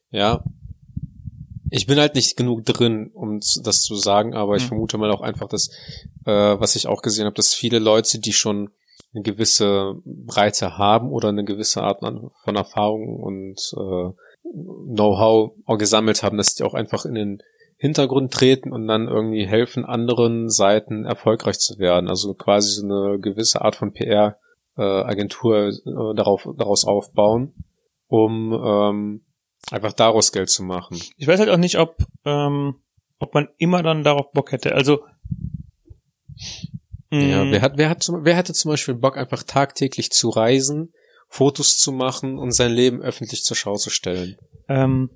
Ja. 0.09 0.43
Ich 1.75 1.88
bin 1.88 1.99
halt 1.99 2.13
nicht 2.13 2.38
genug 2.38 2.65
drin, 2.65 3.09
um 3.15 3.39
das 3.39 3.81
zu 3.81 3.95
sagen, 3.95 4.36
aber 4.36 4.55
ich 4.55 4.62
Hm. 4.62 4.67
vermute 4.69 4.99
mal 4.99 5.09
auch 5.09 5.21
einfach, 5.21 5.47
dass, 5.47 5.69
äh, 6.23 6.31
was 6.31 6.75
ich 6.75 6.86
auch 6.86 7.01
gesehen 7.01 7.25
habe, 7.25 7.33
dass 7.33 7.55
viele 7.55 7.79
Leute, 7.79 8.19
die 8.19 8.31
schon 8.31 8.69
eine 9.12 9.23
gewisse 9.23 9.95
Breite 10.05 10.77
haben 10.77 11.09
oder 11.09 11.29
eine 11.29 11.43
gewisse 11.43 11.81
Art 11.81 12.01
von 12.43 12.55
Erfahrung 12.55 13.19
und 13.19 13.73
äh, 13.75 14.12
Know-how 14.53 15.53
gesammelt 15.79 16.21
haben, 16.21 16.38
dass 16.38 16.53
die 16.53 16.63
auch 16.63 16.75
einfach 16.75 17.05
in 17.05 17.15
den 17.15 17.41
Hintergrund 17.77 18.31
treten 18.31 18.71
und 18.71 18.88
dann 18.88 19.07
irgendwie 19.07 19.47
helfen, 19.47 19.83
anderen 19.83 20.51
Seiten 20.51 21.05
erfolgreich 21.05 21.57
zu 21.57 21.79
werden. 21.79 22.07
Also 22.07 22.36
quasi 22.36 22.69
so 22.81 22.86
eine 22.86 23.17
gewisse 23.19 23.62
Art 23.62 23.75
von 23.75 23.93
PR-Agentur 23.93 25.69
äh, 25.69 26.15
darauf, 26.15 26.47
daraus 26.55 26.86
aufbauen, 26.86 27.55
um 28.07 28.53
ähm, 28.63 29.22
einfach 29.71 29.93
daraus 29.93 30.32
Geld 30.32 30.49
zu 30.49 30.63
machen. 30.63 30.99
Ich 31.17 31.28
weiß 31.28 31.39
halt 31.39 31.49
auch 31.49 31.58
nicht, 31.58 31.78
ob, 31.80 31.97
ähm, 32.26 32.76
ob 33.19 33.34
man 33.34 33.47
immer 33.58 33.84
dann 33.84 34.04
darauf 34.04 34.32
Bock 34.32 34.52
hätte. 34.52 34.73
Also 34.76 35.04
Ja, 37.12 37.45
mh, 37.45 37.52
wer 37.52 37.62
hat, 37.62 37.78
wer 37.78 37.89
hat, 37.89 38.04
zum- 38.04 38.26
wer 38.26 38.36
hätte 38.36 38.54
zum 38.54 38.69
Beispiel 38.71 38.95
Bock, 38.95 39.17
einfach 39.17 39.43
tagtäglich 39.43 40.12
zu 40.12 40.30
reisen, 40.30 40.93
Fotos 41.30 41.78
zu 41.78 41.91
machen 41.91 42.38
und 42.38 42.52
sein 42.52 42.71
Leben 42.71 43.02
öffentlich 43.02 43.43
zur 43.43 43.56
Schau 43.58 43.76
zu 43.76 43.89
stellen? 43.89 44.38
ähm, 44.67 45.10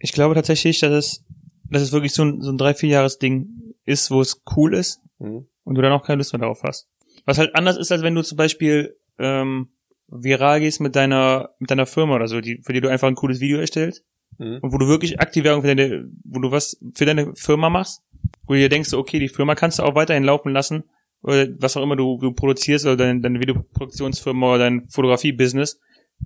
ich 0.00 0.12
glaube 0.12 0.34
tatsächlich, 0.36 0.78
dass 0.78 0.92
es, 0.92 1.24
dass 1.70 1.82
es 1.82 1.90
wirklich 1.92 2.12
so 2.12 2.22
ein, 2.24 2.40
so 2.40 2.50
ein 2.52 2.58
drei, 2.58 2.72
vier 2.74 2.90
Jahres 2.90 3.18
Ding 3.18 3.74
ist, 3.84 4.10
wo 4.10 4.20
es 4.20 4.42
cool 4.56 4.74
ist 4.74 5.00
Hm? 5.18 5.48
und 5.64 5.74
du 5.74 5.82
dann 5.82 5.92
auch 5.92 6.04
keine 6.04 6.18
Lust 6.18 6.32
mehr 6.32 6.40
darauf 6.40 6.62
hast. 6.62 6.86
Was 7.24 7.38
halt 7.38 7.54
anders 7.56 7.76
ist, 7.76 7.90
als 7.90 8.02
wenn 8.02 8.14
du 8.14 8.22
zum 8.22 8.36
Beispiel 8.36 8.96
ähm, 9.18 9.70
viral 10.08 10.60
gehst 10.60 10.80
mit 10.80 10.96
deiner 10.96 11.50
mit 11.58 11.70
deiner 11.70 11.86
Firma 11.86 12.16
oder 12.16 12.28
so, 12.28 12.40
die, 12.40 12.60
für 12.64 12.72
die 12.72 12.80
du 12.80 12.88
einfach 12.88 13.08
ein 13.08 13.14
cooles 13.14 13.40
Video 13.40 13.58
erstellst 13.58 14.04
Hm? 14.38 14.60
und 14.62 14.72
wo 14.72 14.78
du 14.78 14.86
wirklich 14.86 15.20
aktiv 15.20 15.44
Werbung 15.44 15.62
für 15.62 15.74
deine, 15.74 16.08
wo 16.24 16.40
du 16.40 16.50
was 16.50 16.78
für 16.94 17.04
deine 17.04 17.34
Firma 17.34 17.70
machst, 17.70 18.02
wo 18.46 18.54
du 18.54 18.60
dir 18.60 18.68
denkst, 18.68 18.92
okay, 18.92 19.18
die 19.18 19.28
Firma 19.28 19.54
kannst 19.54 19.78
du 19.78 19.82
auch 19.82 19.94
weiterhin 19.94 20.24
laufen 20.24 20.52
lassen 20.52 20.84
oder 21.22 21.48
was 21.58 21.76
auch 21.76 21.82
immer 21.82 21.96
du, 21.96 22.18
du 22.20 22.32
produzierst 22.32 22.86
oder 22.86 22.96
deine, 22.96 23.20
deine 23.20 23.40
Videoproduktionsfirma 23.40 24.54
oder 24.54 24.58
dein 24.64 24.88
Fotografie-Business, 24.88 25.80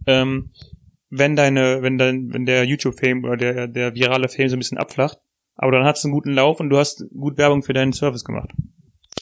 ähm, 0.07 0.51
wenn 1.09 1.37
deine, 1.37 1.83
wenn 1.83 1.97
dein, 1.97 2.33
wenn 2.33 2.45
der 2.45 2.65
YouTube-Fame 2.65 3.25
oder 3.25 3.37
der, 3.37 3.69
der 3.69 3.95
virale 3.95 4.29
Fame 4.29 4.49
so 4.49 4.57
ein 4.57 4.61
bisschen 4.61 4.79
abflacht, 4.79 5.19
aber 5.55 5.73
dann 5.73 5.85
hast 5.85 6.05
du 6.05 6.09
einen 6.09 6.15
guten 6.15 6.33
Lauf 6.33 6.61
und 6.61 6.69
du 6.69 6.77
hast 6.77 7.07
gut 7.17 7.39
Werbung 7.39 7.63
für 7.63 7.73
deinen 7.73 7.93
Service 7.93 8.25
gemacht. 8.25 8.51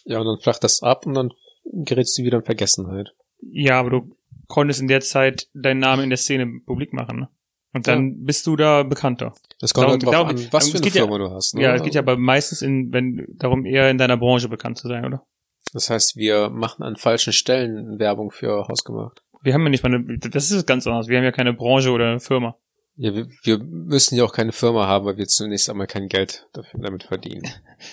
Ja, 0.05 0.19
und 0.19 0.27
dann 0.27 0.39
flacht 0.39 0.65
das 0.65 0.83
ab 0.83 1.07
und 1.07 1.15
dann 1.15 1.33
gerätst 1.65 2.19
du 2.19 2.25
wieder 2.25 2.39
in 2.39 2.45
Vergessenheit. 2.45 3.15
Ja, 3.41 3.79
aber 3.79 3.91
du 3.91 4.17
konntest 4.51 4.81
in 4.81 4.89
der 4.89 5.01
Zeit 5.01 5.49
deinen 5.55 5.81
Namen 5.81 6.05
in 6.05 6.11
der 6.11 6.19
Szene 6.19 6.47
publik 6.67 6.93
machen, 6.93 7.21
ne? 7.21 7.29
Und 7.73 7.87
dann 7.87 8.25
bist 8.25 8.47
du 8.49 8.57
da 8.57 8.83
bekannter. 8.83 9.33
Das 9.61 9.73
kommt 9.73 9.85
Darum- 9.85 9.93
halt 9.93 10.03
drauf 10.03 10.13
darum- 10.13 10.29
an, 10.31 10.49
was 10.51 10.69
für 10.71 10.79
eine 10.79 10.83
geht 10.85 10.95
ja- 10.97 11.03
Firma 11.03 11.19
du 11.19 11.31
hast. 11.31 11.55
Ne? 11.55 11.63
Ja, 11.63 11.75
es 11.77 11.83
geht 11.85 11.95
ja 11.95 12.01
aber 12.01 12.17
meistens 12.17 12.63
in, 12.63 12.93
wenn, 12.93 13.25
darum 13.37 13.65
eher 13.65 13.89
in 13.91 13.97
deiner 13.97 14.17
Branche 14.17 14.49
bekannt 14.49 14.77
zu 14.79 14.89
sein, 14.89 15.05
oder? 15.07 15.25
Das 15.73 15.89
heißt, 15.89 16.17
wir 16.17 16.51
machen 16.51 16.83
an 16.83 16.97
falschen 16.97 17.33
Stellen 17.33 18.01
Werbung 18.01 18.33
für 18.33 18.67
Hausgemacht. 18.67 19.23
Wir 19.43 19.55
haben 19.55 19.63
ja 19.63 19.69
nicht 19.69 19.85
mal 19.85 19.95
eine, 19.95 20.19
das 20.19 20.51
ist 20.51 20.67
ganz 20.67 20.85
anders. 20.89 21.07
Wir 21.07 21.17
haben 21.19 21.25
ja 21.25 21.31
keine 21.31 21.53
Branche 21.55 21.91
oder 21.93 22.09
eine 22.11 22.19
Firma. 22.21 22.57
Ja, 22.97 23.15
wir, 23.15 23.29
wir 23.45 23.59
müssen 23.59 24.17
ja 24.17 24.25
auch 24.25 24.33
keine 24.33 24.51
Firma 24.51 24.89
haben, 24.89 25.07
weil 25.07 25.17
wir 25.17 25.27
zunächst 25.29 25.71
einmal 25.71 25.87
kein 25.87 26.09
Geld 26.09 26.49
dafür, 26.53 26.81
damit 26.81 27.05
verdienen. 27.05 27.49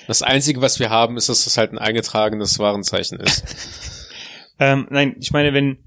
Das 0.07 0.23
Einzige, 0.23 0.59
was 0.59 0.79
wir 0.79 0.89
haben, 0.89 1.17
ist, 1.17 1.29
dass 1.29 1.45
es 1.45 1.55
halt 1.55 1.71
ein 1.71 1.77
eingetragenes 1.77 2.57
Warenzeichen 2.57 3.19
ist. 3.19 3.43
Ähm, 4.59 4.87
nein, 4.89 5.15
ich 5.19 5.29
meine, 5.31 5.53
wenn, 5.53 5.77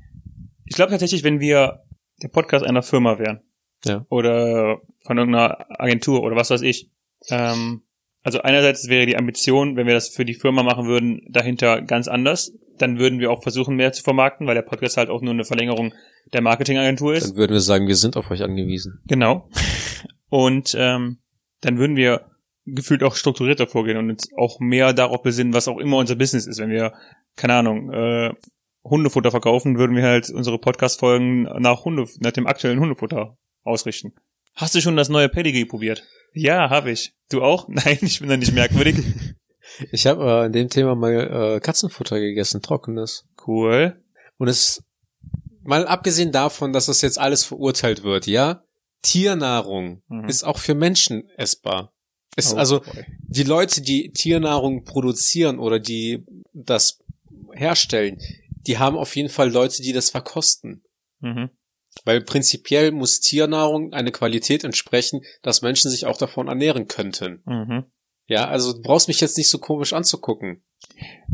ich 0.71 0.77
glaube 0.77 0.93
tatsächlich, 0.93 1.25
wenn 1.25 1.41
wir 1.41 1.83
der 2.23 2.29
Podcast 2.29 2.65
einer 2.65 2.83
Firma 2.83 3.19
wären. 3.19 3.41
Ja. 3.85 4.07
Oder 4.09 4.81
von 5.05 5.19
irgendeiner 5.19 5.67
Agentur 5.81 6.23
oder 6.23 6.37
was 6.37 6.51
weiß 6.51 6.63
ich. 6.63 6.91
Ähm, 7.29 7.83
also 8.23 8.43
einerseits 8.43 8.89
wäre 8.89 9.07
die 9.07 9.17
Ambition, 9.17 9.77
wenn 9.77 9.89
wir 9.89 9.95
das 9.95 10.11
für 10.11 10.25
die 10.25 10.35
Firma 10.35 10.63
machen 10.63 10.87
würden, 10.87 11.23
dahinter 11.29 11.83
ganz 11.83 12.07
anders. 12.07 12.53
Dann 12.79 13.01
würden 13.01 13.19
wir 13.19 13.33
auch 13.33 13.43
versuchen, 13.43 13.75
mehr 13.75 13.93
zu 13.93 14.05
vermarkten, 14.05 14.47
weil 14.47 14.55
der 14.55 14.63
Podcast 14.63 14.97
halt 14.97 15.11
auch 15.11 15.23
nur 15.23 15.33
eine 15.33 15.45
Verlängerung 15.45 15.93
der 16.33 16.41
Marketingagentur 16.41 17.15
ist. 17.15 17.31
Dann 17.31 17.37
würden 17.37 17.53
wir 17.53 17.61
sagen, 17.61 17.89
wir 17.89 17.97
sind 17.97 18.17
auf 18.17 18.31
euch 18.31 18.43
angewiesen. 18.43 19.03
Genau. 19.09 19.49
Und 20.29 20.77
ähm, 20.79 21.19
dann 21.63 21.79
würden 21.79 21.97
wir 21.97 22.27
gefühlt 22.65 23.03
auch 23.03 23.17
strukturierter 23.17 23.67
vorgehen 23.67 23.97
und 23.97 24.11
uns 24.11 24.29
auch 24.37 24.61
mehr 24.61 24.93
darauf 24.93 25.23
besinnen, 25.23 25.53
was 25.53 25.67
auch 25.67 25.79
immer 25.79 25.97
unser 25.97 26.15
Business 26.15 26.47
ist. 26.47 26.61
Wenn 26.61 26.71
wir, 26.71 26.93
keine 27.35 27.55
Ahnung, 27.55 27.93
äh, 27.93 28.33
Hundefutter 28.85 29.31
verkaufen, 29.31 29.79
würden 29.79 29.95
wir 29.97 30.03
halt 30.05 30.31
unsere 30.31 30.59
Podcast-Folgen 30.59 31.43
nach 31.61 31.85
Hunde, 31.85 32.07
nach 32.21 32.33
dem 32.33 32.47
aktuellen 32.47 32.81
Hundefutter 32.81 33.37
ausrichten. 33.63 34.13
Hast 34.55 34.75
du 34.75 34.81
schon 34.81 34.97
das 34.97 35.09
neue 35.09 35.29
Pedigree 35.29 35.65
probiert? 35.65 36.03
Ja, 36.33 36.71
habe 36.71 36.91
ich. 36.91 37.15
Du 37.31 37.43
auch? 37.43 37.69
Nein, 37.69 37.99
ich 38.03 38.21
bin 38.21 38.29
da 38.29 38.37
nicht 38.37 38.53
merkwürdig. 38.55 38.97
Ich 39.93 40.07
habe 40.09 40.25
äh, 40.43 40.47
in 40.47 40.53
dem 40.53 40.69
Thema 40.69 40.95
mal 40.97 41.13
äh, 41.57 41.61
Katzenfutter 41.61 42.19
gegessen, 42.19 42.61
trockenes. 42.61 43.25
cool. 43.47 44.03
Und 44.37 44.49
es, 44.49 44.83
mal 45.63 45.87
abgesehen 45.87 46.33
davon, 46.33 46.73
dass 46.73 46.87
das 46.87 47.03
jetzt 47.03 47.19
alles 47.21 47.45
verurteilt 47.45 48.03
wird, 48.03 48.27
ja, 48.27 48.65
Tiernahrung 49.03 50.03
Mhm. 50.09 50.29
ist 50.29 50.43
auch 50.43 50.59
für 50.59 50.75
Menschen 50.75 51.29
essbar. 51.37 51.93
Es, 52.37 52.53
Oh 52.53 52.57
also 52.57 52.81
boy. 52.81 53.05
die 53.29 53.45
Leute, 53.45 53.81
die 53.81 54.11
Tiernahrung 54.11 54.83
produzieren 54.85 55.59
oder 55.61 55.79
die 55.79 56.25
das 56.53 56.99
herstellen, 57.55 58.19
die 58.67 58.79
haben 58.79 58.97
auf 58.97 59.15
jeden 59.17 59.29
Fall 59.29 59.51
Leute, 59.51 59.83
die 59.83 59.93
das 59.93 60.11
verkosten. 60.11 60.85
Mhm. 61.21 61.51
Weil 62.05 62.21
prinzipiell 62.23 62.93
muss 62.93 63.21
Tiernahrung 63.21 63.93
eine 63.93 64.13
Qualität 64.13 64.63
entsprechen, 64.65 65.23
dass 65.43 65.63
Menschen 65.63 65.91
sich 65.91 66.07
auch 66.07 66.17
davon 66.17 66.49
ernähren 66.49 66.87
könnten. 66.87 67.43
Mhm. 67.47 67.85
Ja, 68.27 68.47
also 68.49 68.73
du 68.73 68.81
brauchst 68.83 69.09
mich 69.09 69.21
jetzt 69.21 69.37
nicht 69.37 69.49
so 69.49 69.59
komisch 69.59 69.93
anzugucken. 69.93 70.63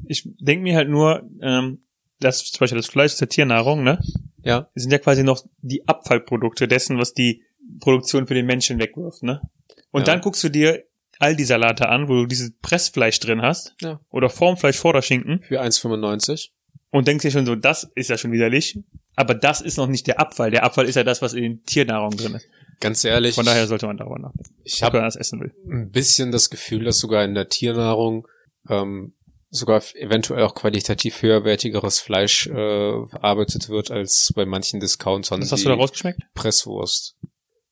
Ich 0.07 0.27
denke 0.41 0.63
mir 0.63 0.77
halt 0.77 0.89
nur, 0.89 1.29
ähm, 1.43 1.83
dass 2.21 2.45
zum 2.51 2.61
Beispiel 2.61 2.79
das 2.79 2.87
Fleisch 2.87 3.13
ist 3.13 3.21
ja 3.21 3.27
Tiernahrung, 3.27 3.85
ne? 3.85 3.99
Ja. 4.43 4.71
Das 4.75 4.83
sind 4.83 4.93
ja 4.93 4.99
quasi 4.99 5.23
noch 5.23 5.45
die 5.61 5.87
Abfallprodukte 5.87 6.67
dessen, 6.69 6.97
was 6.99 7.13
die 7.13 7.43
Produktion 7.81 8.27
für 8.27 8.35
den 8.35 8.47
Menschen 8.47 8.79
wegwirft, 8.81 9.23
ne? 9.23 9.43
Und 9.91 10.03
Ja. 10.07 10.15
dann 10.15 10.23
guckst 10.23 10.43
du 10.43 10.49
dir 10.49 10.85
all 11.19 11.37
die 11.37 11.45
Salate 11.45 11.89
an, 11.89 12.09
wo 12.09 12.15
du 12.15 12.27
dieses 12.27 12.53
Pressfleisch 12.63 13.21
drin 13.21 13.43
hast. 13.43 13.75
Ja. 13.83 14.01
Oder 14.11 14.31
Formfleisch 14.31 14.77
vor 14.79 14.93
der 14.95 15.03
Schinken. 15.03 15.43
Für 15.43 15.61
1,95. 15.61 16.51
Und 16.97 17.07
denkst 17.07 17.23
dir 17.23 17.31
schon 17.31 17.45
so, 17.45 17.55
das 17.55 17.91
ist 17.95 18.09
ja 18.09 18.17
schon 18.17 18.33
widerlich. 18.33 18.79
Aber 19.17 19.35
das 19.35 19.61
ist 19.61 19.77
noch 19.77 19.87
nicht 19.87 20.07
der 20.07 20.19
Abfall. 20.19 20.51
Der 20.51 20.65
Abfall 20.65 20.87
ist 20.87 20.95
ja 20.95 21.05
das, 21.05 21.21
was 21.21 21.35
in 21.35 21.43
den 21.43 21.65
Tiernahrung 21.65 22.17
drin 22.17 22.35
ist. 22.35 22.49
Ganz 22.81 23.05
ehrlich, 23.05 23.35
Von 23.35 23.45
daher 23.45 23.67
sollte 23.67 23.87
man 23.87 23.99
darüber 23.99 24.19
nachdenken, 24.19 24.55
ich 24.65 24.83
habe 24.83 24.97
man 24.97 25.07
das 25.07 25.17
essen 25.17 25.41
will. 25.41 25.53
ein 25.71 25.91
bisschen 25.91 26.33
das 26.33 26.49
Gefühl, 26.49 26.85
dass 26.85 26.99
sogar 26.99 27.23
in 27.23 27.35
der 27.35 27.49
Tiernahrung 27.51 28.27
ähm, 28.71 29.13
sogar 29.51 29.83
eventuell 29.95 30.43
auch 30.43 30.55
qualitativ 30.55 31.21
höherwertigeres 31.21 32.01
Fleisch 32.01 32.47
äh, 32.47 32.53
verarbeitet 33.07 33.69
wird 33.69 33.91
als 33.91 34.33
bei 34.35 34.47
manchen 34.47 34.81
Discountern. 34.81 35.43
Was 35.43 35.53
hast 35.53 35.65
du 35.65 35.69
da 35.69 35.75
rausgeschmeckt? 35.75 36.21
Presswurst. 36.35 37.16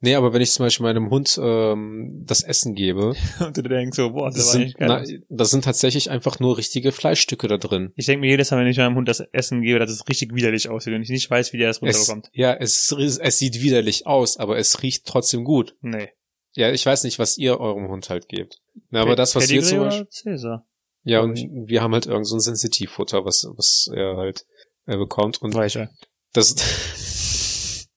Nee, 0.04 0.16
aber 0.16 0.34
wenn 0.34 0.42
ich 0.42 0.50
zum 0.50 0.66
Beispiel 0.66 0.84
meinem 0.84 1.08
Hund 1.08 1.40
ähm, 1.42 2.24
das 2.26 2.42
Essen 2.42 2.74
gebe, 2.74 3.14
Und 3.40 3.56
du 3.56 3.62
denkst 3.62 3.96
so, 3.96 4.12
boah, 4.12 4.28
das, 4.28 4.36
das 4.36 4.46
war 4.48 4.52
sind, 4.52 4.74
na, 4.78 5.02
da 5.30 5.44
sind 5.46 5.64
tatsächlich 5.64 6.10
einfach 6.10 6.40
nur 6.40 6.58
richtige 6.58 6.92
Fleischstücke 6.92 7.48
da 7.48 7.56
drin. 7.56 7.90
Ich 7.96 8.04
denke 8.04 8.20
mir 8.20 8.28
jedes 8.28 8.50
Mal, 8.50 8.60
wenn 8.60 8.66
ich 8.66 8.76
meinem 8.76 8.96
Hund 8.96 9.08
das 9.08 9.20
Essen 9.32 9.62
gebe, 9.62 9.78
dass 9.78 9.88
es 9.88 10.06
richtig 10.06 10.34
widerlich 10.34 10.68
aussieht 10.68 10.92
und 10.92 11.00
ich 11.00 11.08
nicht 11.08 11.30
weiß, 11.30 11.54
wie 11.54 11.56
der 11.56 11.68
das 11.68 11.78
Es, 11.80 11.96
runterbekommt. 12.00 12.28
ja, 12.34 12.52
es, 12.52 12.92
es 12.92 13.38
sieht 13.38 13.62
widerlich 13.62 14.06
aus, 14.06 14.36
aber 14.36 14.58
es 14.58 14.82
riecht 14.82 15.06
trotzdem 15.06 15.42
gut. 15.42 15.74
Nee. 15.80 16.10
Ja, 16.52 16.70
ich 16.70 16.84
weiß 16.84 17.04
nicht, 17.04 17.18
was 17.18 17.38
ihr 17.38 17.58
eurem 17.58 17.88
Hund 17.88 18.10
halt 18.10 18.28
gebt. 18.28 18.58
Na, 18.90 19.00
aber 19.00 19.16
das, 19.16 19.34
was 19.34 19.48
wir 19.48 19.60
Pedigree 19.60 19.70
zum 19.70 19.78
oder 19.78 19.88
Beispiel, 19.88 20.08
Cäsar? 20.10 20.66
ja, 21.04 21.20
und 21.20 21.36
wir 21.66 21.80
haben 21.80 21.94
halt 21.94 22.04
irgend 22.04 22.26
so 22.26 22.36
ein 22.36 22.40
Sensitivfutter, 22.40 23.24
was, 23.24 23.46
was 23.56 23.88
er 23.90 24.18
halt 24.18 24.44
äh, 24.84 24.98
bekommt. 24.98 25.40
Und 25.40 25.54
Weicher. 25.54 25.88
das, 26.34 26.54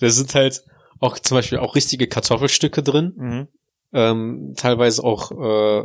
da 0.00 0.08
sind 0.08 0.34
halt 0.34 0.62
auch 1.00 1.18
zum 1.18 1.36
Beispiel 1.36 1.58
auch 1.58 1.74
richtige 1.74 2.06
Kartoffelstücke 2.06 2.82
drin, 2.82 3.12
Mhm. 3.16 3.48
ähm, 3.92 4.54
teilweise 4.56 5.02
auch 5.02 5.32
äh, 5.32 5.82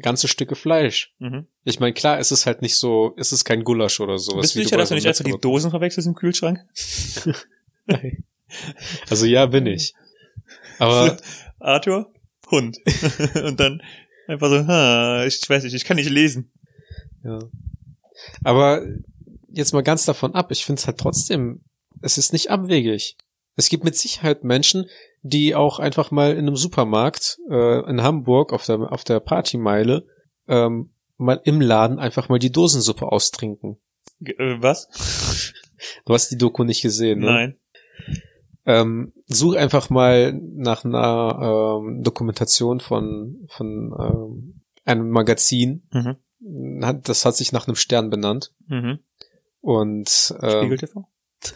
ganze 0.00 0.28
Stücke 0.28 0.54
Fleisch. 0.56 1.14
Mhm. 1.18 1.46
Ich 1.64 1.80
meine, 1.80 1.94
klar, 1.94 2.18
es 2.18 2.30
ist 2.32 2.44
halt 2.46 2.60
nicht 2.62 2.76
so, 2.76 3.14
es 3.16 3.32
ist 3.32 3.44
kein 3.44 3.64
Gulasch 3.64 4.00
oder 4.00 4.18
so. 4.18 4.36
Bist 4.36 4.54
du 4.54 4.62
sicher, 4.62 4.76
dass 4.76 4.90
du 4.90 4.94
nicht 4.96 5.06
einfach 5.06 5.24
die 5.24 5.38
Dosen 5.40 5.70
verwechselst 5.70 6.06
im 6.08 6.14
Kühlschrank? 6.14 6.58
Also 9.08 9.26
ja, 9.26 9.46
bin 9.46 9.66
ich. 9.66 9.94
Aber 10.78 11.16
Arthur, 11.60 12.12
Hund. 12.50 12.78
und 13.44 13.60
dann 13.60 13.80
einfach 14.26 14.48
so, 14.48 14.66
ha, 14.66 15.24
ich 15.24 15.48
weiß 15.48 15.64
nicht, 15.64 15.74
ich 15.74 15.84
kann 15.84 15.96
nicht 15.96 16.10
lesen. 16.10 16.50
Ja. 17.22 17.38
Aber 18.42 18.82
jetzt 19.52 19.72
mal 19.72 19.82
ganz 19.82 20.04
davon 20.04 20.34
ab, 20.34 20.50
ich 20.50 20.64
finde 20.64 20.80
es 20.80 20.86
halt 20.86 20.98
trotzdem, 20.98 21.62
es 22.02 22.18
ist 22.18 22.32
nicht 22.32 22.50
abwegig. 22.50 23.16
Es 23.60 23.68
gibt 23.68 23.84
mit 23.84 23.94
Sicherheit 23.94 24.42
Menschen, 24.42 24.86
die 25.22 25.54
auch 25.54 25.78
einfach 25.80 26.10
mal 26.10 26.32
in 26.32 26.38
einem 26.46 26.56
Supermarkt 26.56 27.38
äh, 27.50 27.90
in 27.90 28.02
Hamburg 28.02 28.54
auf 28.54 28.64
der, 28.64 28.90
auf 28.90 29.04
der 29.04 29.20
Partymeile 29.20 30.06
ähm, 30.48 30.90
mal 31.18 31.38
im 31.44 31.60
Laden 31.60 31.98
einfach 31.98 32.30
mal 32.30 32.38
die 32.38 32.50
Dosensuppe 32.50 33.04
austrinken. 33.12 33.76
Äh, 34.24 34.56
was? 34.60 34.88
Du 36.04 36.12
hast 36.12 36.30
die 36.30 36.36
Doku 36.36 36.62
nicht 36.64 36.82
gesehen, 36.82 37.20
ne? 37.20 37.26
Nein. 37.26 37.56
Ähm, 38.66 39.12
such 39.26 39.56
einfach 39.56 39.88
mal 39.88 40.32
nach 40.34 40.84
einer 40.84 41.78
ähm, 41.82 42.02
Dokumentation 42.02 42.80
von, 42.80 43.46
von 43.48 43.94
ähm, 43.98 44.60
einem 44.84 45.08
Magazin. 45.10 45.82
Mhm. 45.92 46.84
Hat- 46.84 47.08
Das 47.08 47.24
hat 47.24 47.34
sich 47.36 47.52
nach 47.52 47.66
einem 47.66 47.76
Stern 47.76 48.10
benannt. 48.10 48.52
Mhm. 48.68 48.98
Und 49.62 50.34
ähm, 50.42 50.50
Spiegel 50.50 50.78
TV? 50.78 51.08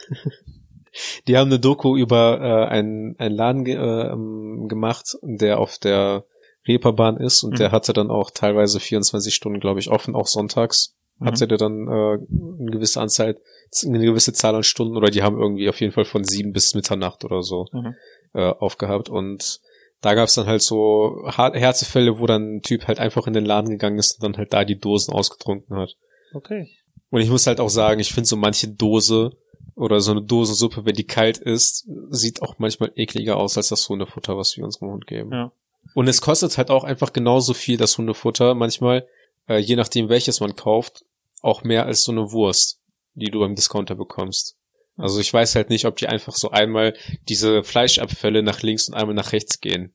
Die 1.26 1.36
haben 1.36 1.48
eine 1.50 1.58
Doku 1.60 1.96
über 1.96 2.40
äh, 2.40 2.68
einen, 2.72 3.16
einen 3.18 3.34
Laden 3.34 3.64
ge 3.64 3.74
äh, 3.76 4.12
ähm, 4.12 4.66
gemacht, 4.68 5.16
der 5.22 5.58
auf 5.58 5.78
der 5.78 6.24
Reeperbahn 6.66 7.16
ist 7.18 7.42
und 7.42 7.52
Mhm. 7.52 7.56
der 7.56 7.72
hatte 7.72 7.92
dann 7.92 8.10
auch 8.10 8.30
teilweise 8.30 8.80
24 8.80 9.34
Stunden, 9.34 9.60
glaube 9.60 9.80
ich, 9.80 9.90
offen, 9.90 10.14
auch 10.14 10.26
sonntags. 10.26 10.94
Mhm. 11.18 11.26
Hatte 11.26 11.46
der 11.48 11.58
dann 11.58 11.86
äh, 11.88 12.18
eine 12.60 12.70
gewisse 12.70 13.00
Anzahl, 13.00 13.36
eine 13.84 13.98
gewisse 14.04 14.32
Zahl 14.32 14.54
an 14.54 14.62
Stunden 14.62 14.96
oder 14.96 15.10
die 15.10 15.22
haben 15.22 15.38
irgendwie 15.38 15.68
auf 15.68 15.80
jeden 15.80 15.92
Fall 15.92 16.04
von 16.04 16.24
sieben 16.24 16.52
bis 16.52 16.74
Mitternacht 16.74 17.24
oder 17.24 17.42
so 17.42 17.66
Mhm. 17.72 17.94
äh, 18.34 18.48
aufgehabt 18.50 19.08
und 19.08 19.60
da 20.00 20.14
gab's 20.14 20.34
dann 20.34 20.46
halt 20.46 20.60
so 20.60 21.22
Har- 21.26 21.54
Herzefälle, 21.54 22.18
wo 22.18 22.26
dann 22.26 22.56
ein 22.56 22.62
Typ 22.62 22.86
halt 22.88 22.98
einfach 23.00 23.26
in 23.26 23.32
den 23.32 23.44
Laden 23.46 23.70
gegangen 23.70 23.98
ist 23.98 24.16
und 24.16 24.22
dann 24.22 24.36
halt 24.36 24.52
da 24.52 24.64
die 24.64 24.78
Dosen 24.78 25.14
ausgetrunken 25.14 25.76
hat. 25.76 25.94
Okay. 26.34 26.68
Und 27.10 27.20
ich 27.22 27.30
muss 27.30 27.46
halt 27.46 27.58
auch 27.60 27.70
sagen, 27.70 28.00
ich 28.00 28.12
finde 28.12 28.28
so 28.28 28.36
manche 28.36 28.68
Dose 28.68 29.30
oder 29.74 30.00
so 30.00 30.12
eine 30.12 30.22
Dosensuppe, 30.22 30.84
wenn 30.84 30.94
die 30.94 31.06
kalt 31.06 31.38
ist, 31.38 31.88
sieht 32.10 32.42
auch 32.42 32.58
manchmal 32.58 32.92
ekliger 32.94 33.36
aus 33.36 33.56
als 33.56 33.68
das 33.68 33.88
Hundefutter, 33.88 34.36
was 34.36 34.56
wir 34.56 34.64
unserem 34.64 34.90
Hund 34.90 35.06
geben. 35.06 35.32
Ja. 35.32 35.52
Und 35.94 36.08
es 36.08 36.20
kostet 36.20 36.56
halt 36.56 36.70
auch 36.70 36.84
einfach 36.84 37.12
genauso 37.12 37.54
viel, 37.54 37.76
das 37.76 37.98
Hundefutter, 37.98 38.54
manchmal, 38.54 39.06
äh, 39.48 39.58
je 39.58 39.76
nachdem 39.76 40.08
welches 40.08 40.40
man 40.40 40.56
kauft, 40.56 41.04
auch 41.42 41.62
mehr 41.62 41.86
als 41.86 42.04
so 42.04 42.12
eine 42.12 42.32
Wurst, 42.32 42.80
die 43.14 43.30
du 43.30 43.40
beim 43.40 43.54
Discounter 43.54 43.94
bekommst. 43.94 44.56
Also 44.96 45.20
ich 45.20 45.32
weiß 45.32 45.56
halt 45.56 45.70
nicht, 45.70 45.86
ob 45.86 45.96
die 45.96 46.06
einfach 46.06 46.34
so 46.34 46.50
einmal 46.50 46.94
diese 47.28 47.64
Fleischabfälle 47.64 48.42
nach 48.42 48.62
links 48.62 48.88
und 48.88 48.94
einmal 48.94 49.14
nach 49.14 49.32
rechts 49.32 49.60
gehen. 49.60 49.92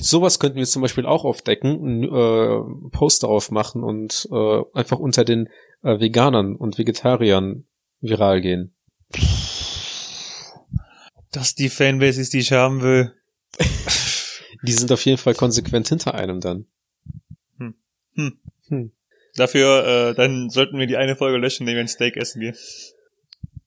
Sowas 0.00 0.38
könnten 0.38 0.58
wir 0.58 0.66
zum 0.66 0.82
Beispiel 0.82 1.06
auch 1.06 1.24
aufdecken, 1.24 2.02
ein 2.02 2.04
äh, 2.04 2.88
Post 2.90 3.22
darauf 3.22 3.50
machen 3.50 3.82
und 3.82 4.28
äh, 4.30 4.62
einfach 4.72 4.98
unter 4.98 5.24
den 5.24 5.48
äh, 5.82 5.98
Veganern 5.98 6.56
und 6.56 6.78
Vegetariern 6.78 7.64
viral 8.00 8.40
gehen. 8.40 8.74
Das 11.32 11.54
die 11.54 11.68
Fanbase 11.68 12.20
ist, 12.20 12.32
die 12.32 12.38
ich 12.40 12.52
haben 12.52 12.82
will. 12.82 13.12
Die 14.64 14.72
sind 14.72 14.92
auf 14.92 15.04
jeden 15.04 15.18
Fall 15.18 15.34
konsequent 15.34 15.88
hinter 15.88 16.14
einem 16.14 16.40
dann. 16.40 16.66
Dafür, 19.34 19.86
äh, 20.10 20.14
dann 20.14 20.50
sollten 20.50 20.78
wir 20.78 20.86
die 20.86 20.96
eine 20.96 21.16
Folge 21.16 21.38
löschen, 21.38 21.62
indem 21.62 21.76
wir 21.76 21.80
ein 21.80 21.88
Steak 21.88 22.16
essen 22.16 22.40
gehen. 22.40 22.56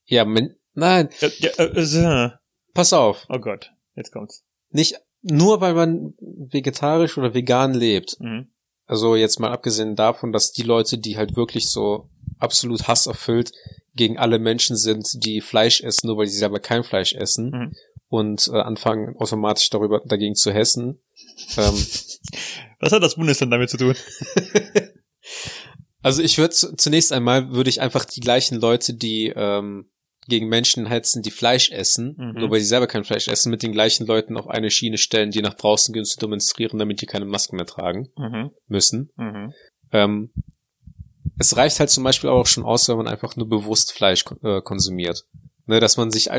Ja, 0.05 0.23
men 0.23 0.55
nein, 0.73 1.09
Ja, 1.19 1.29
ja, 1.39 1.49
äh, 1.57 1.85
so. 1.85 2.31
pass 2.73 2.93
auf. 2.93 3.25
Oh 3.29 3.39
Gott, 3.39 3.71
jetzt 3.95 4.11
kommt's. 4.11 4.43
Nicht 4.69 4.95
nur, 5.21 5.59
weil 5.59 5.73
man 5.73 6.13
vegetarisch 6.19 7.17
oder 7.17 7.33
vegan 7.33 7.73
lebt. 7.73 8.19
Mhm. 8.19 8.47
Also 8.85 9.15
jetzt 9.15 9.39
mal 9.39 9.51
abgesehen 9.51 9.95
davon, 9.95 10.31
dass 10.31 10.51
die 10.51 10.61
Leute, 10.61 10.99
die 10.99 11.17
halt 11.17 11.35
wirklich 11.35 11.69
so 11.69 12.09
absolut 12.39 12.87
hasserfüllt 12.87 13.51
gegen 13.93 14.17
alle 14.17 14.39
Menschen 14.39 14.75
sind, 14.75 15.07
die 15.25 15.41
Fleisch 15.41 15.81
essen, 15.81 16.07
nur 16.07 16.17
weil 16.17 16.27
sie 16.27 16.37
selber 16.37 16.59
kein 16.59 16.83
Fleisch 16.83 17.13
essen 17.13 17.49
Mhm. 17.51 17.73
und 18.09 18.47
äh, 18.53 18.59
anfangen 18.59 19.15
automatisch 19.17 19.69
darüber 19.69 20.01
dagegen 20.05 20.35
zu 20.35 20.51
hessen. 20.51 21.01
Ähm, 21.57 21.73
Was 22.79 22.91
hat 22.91 23.01
das 23.03 23.15
Bundesland 23.15 23.51
damit 23.53 23.69
zu 23.69 23.77
tun? 23.77 23.95
also 26.01 26.21
ich 26.21 26.37
würde 26.37 26.53
zunächst 26.53 27.11
einmal 27.13 27.51
würde 27.51 27.69
ich 27.69 27.81
einfach 27.81 28.05
die 28.05 28.19
gleichen 28.19 28.59
Leute, 28.59 28.93
die 28.93 29.33
ähm, 29.35 29.89
gegen 30.27 30.47
Menschen 30.47 30.87
hetzen, 30.87 31.21
die 31.21 31.31
Fleisch 31.31 31.71
essen, 31.71 32.15
Mhm. 32.17 32.33
nur 32.39 32.51
weil 32.51 32.59
sie 32.59 32.65
selber 32.65 32.87
kein 32.87 33.03
Fleisch 33.03 33.27
essen, 33.27 33.51
mit 33.51 33.61
den 33.63 33.71
gleichen 33.71 34.05
Leuten 34.07 34.37
auf 34.37 34.47
eine 34.47 34.71
Schiene 34.71 34.97
stellen, 34.97 35.31
die 35.31 35.41
nach 35.41 35.53
draußen 35.53 35.93
gehen 35.93 36.05
zu 36.05 36.19
demonstrieren, 36.19 36.79
damit 36.79 37.01
die 37.01 37.05
keine 37.05 37.25
Masken 37.25 37.55
mehr 37.57 37.65
tragen 37.67 38.09
Mhm. 38.17 38.51
müssen. 38.67 39.11
Mhm. 39.17 39.53
Ähm, 39.91 40.31
es 41.37 41.57
reicht 41.57 41.79
halt 41.79 41.89
zum 41.89 42.03
Beispiel 42.03 42.29
auch 42.29 42.45
schon 42.45 42.63
aus, 42.63 42.87
wenn 42.89 42.97
man 42.97 43.07
einfach 43.07 43.35
nur 43.35 43.49
bewusst 43.49 43.93
Fleisch 43.93 44.25
äh, 44.43 44.61
konsumiert. 44.61 45.25
Ne, 45.67 45.79
dass 45.79 45.97
man 45.97 46.11
sich, 46.11 46.29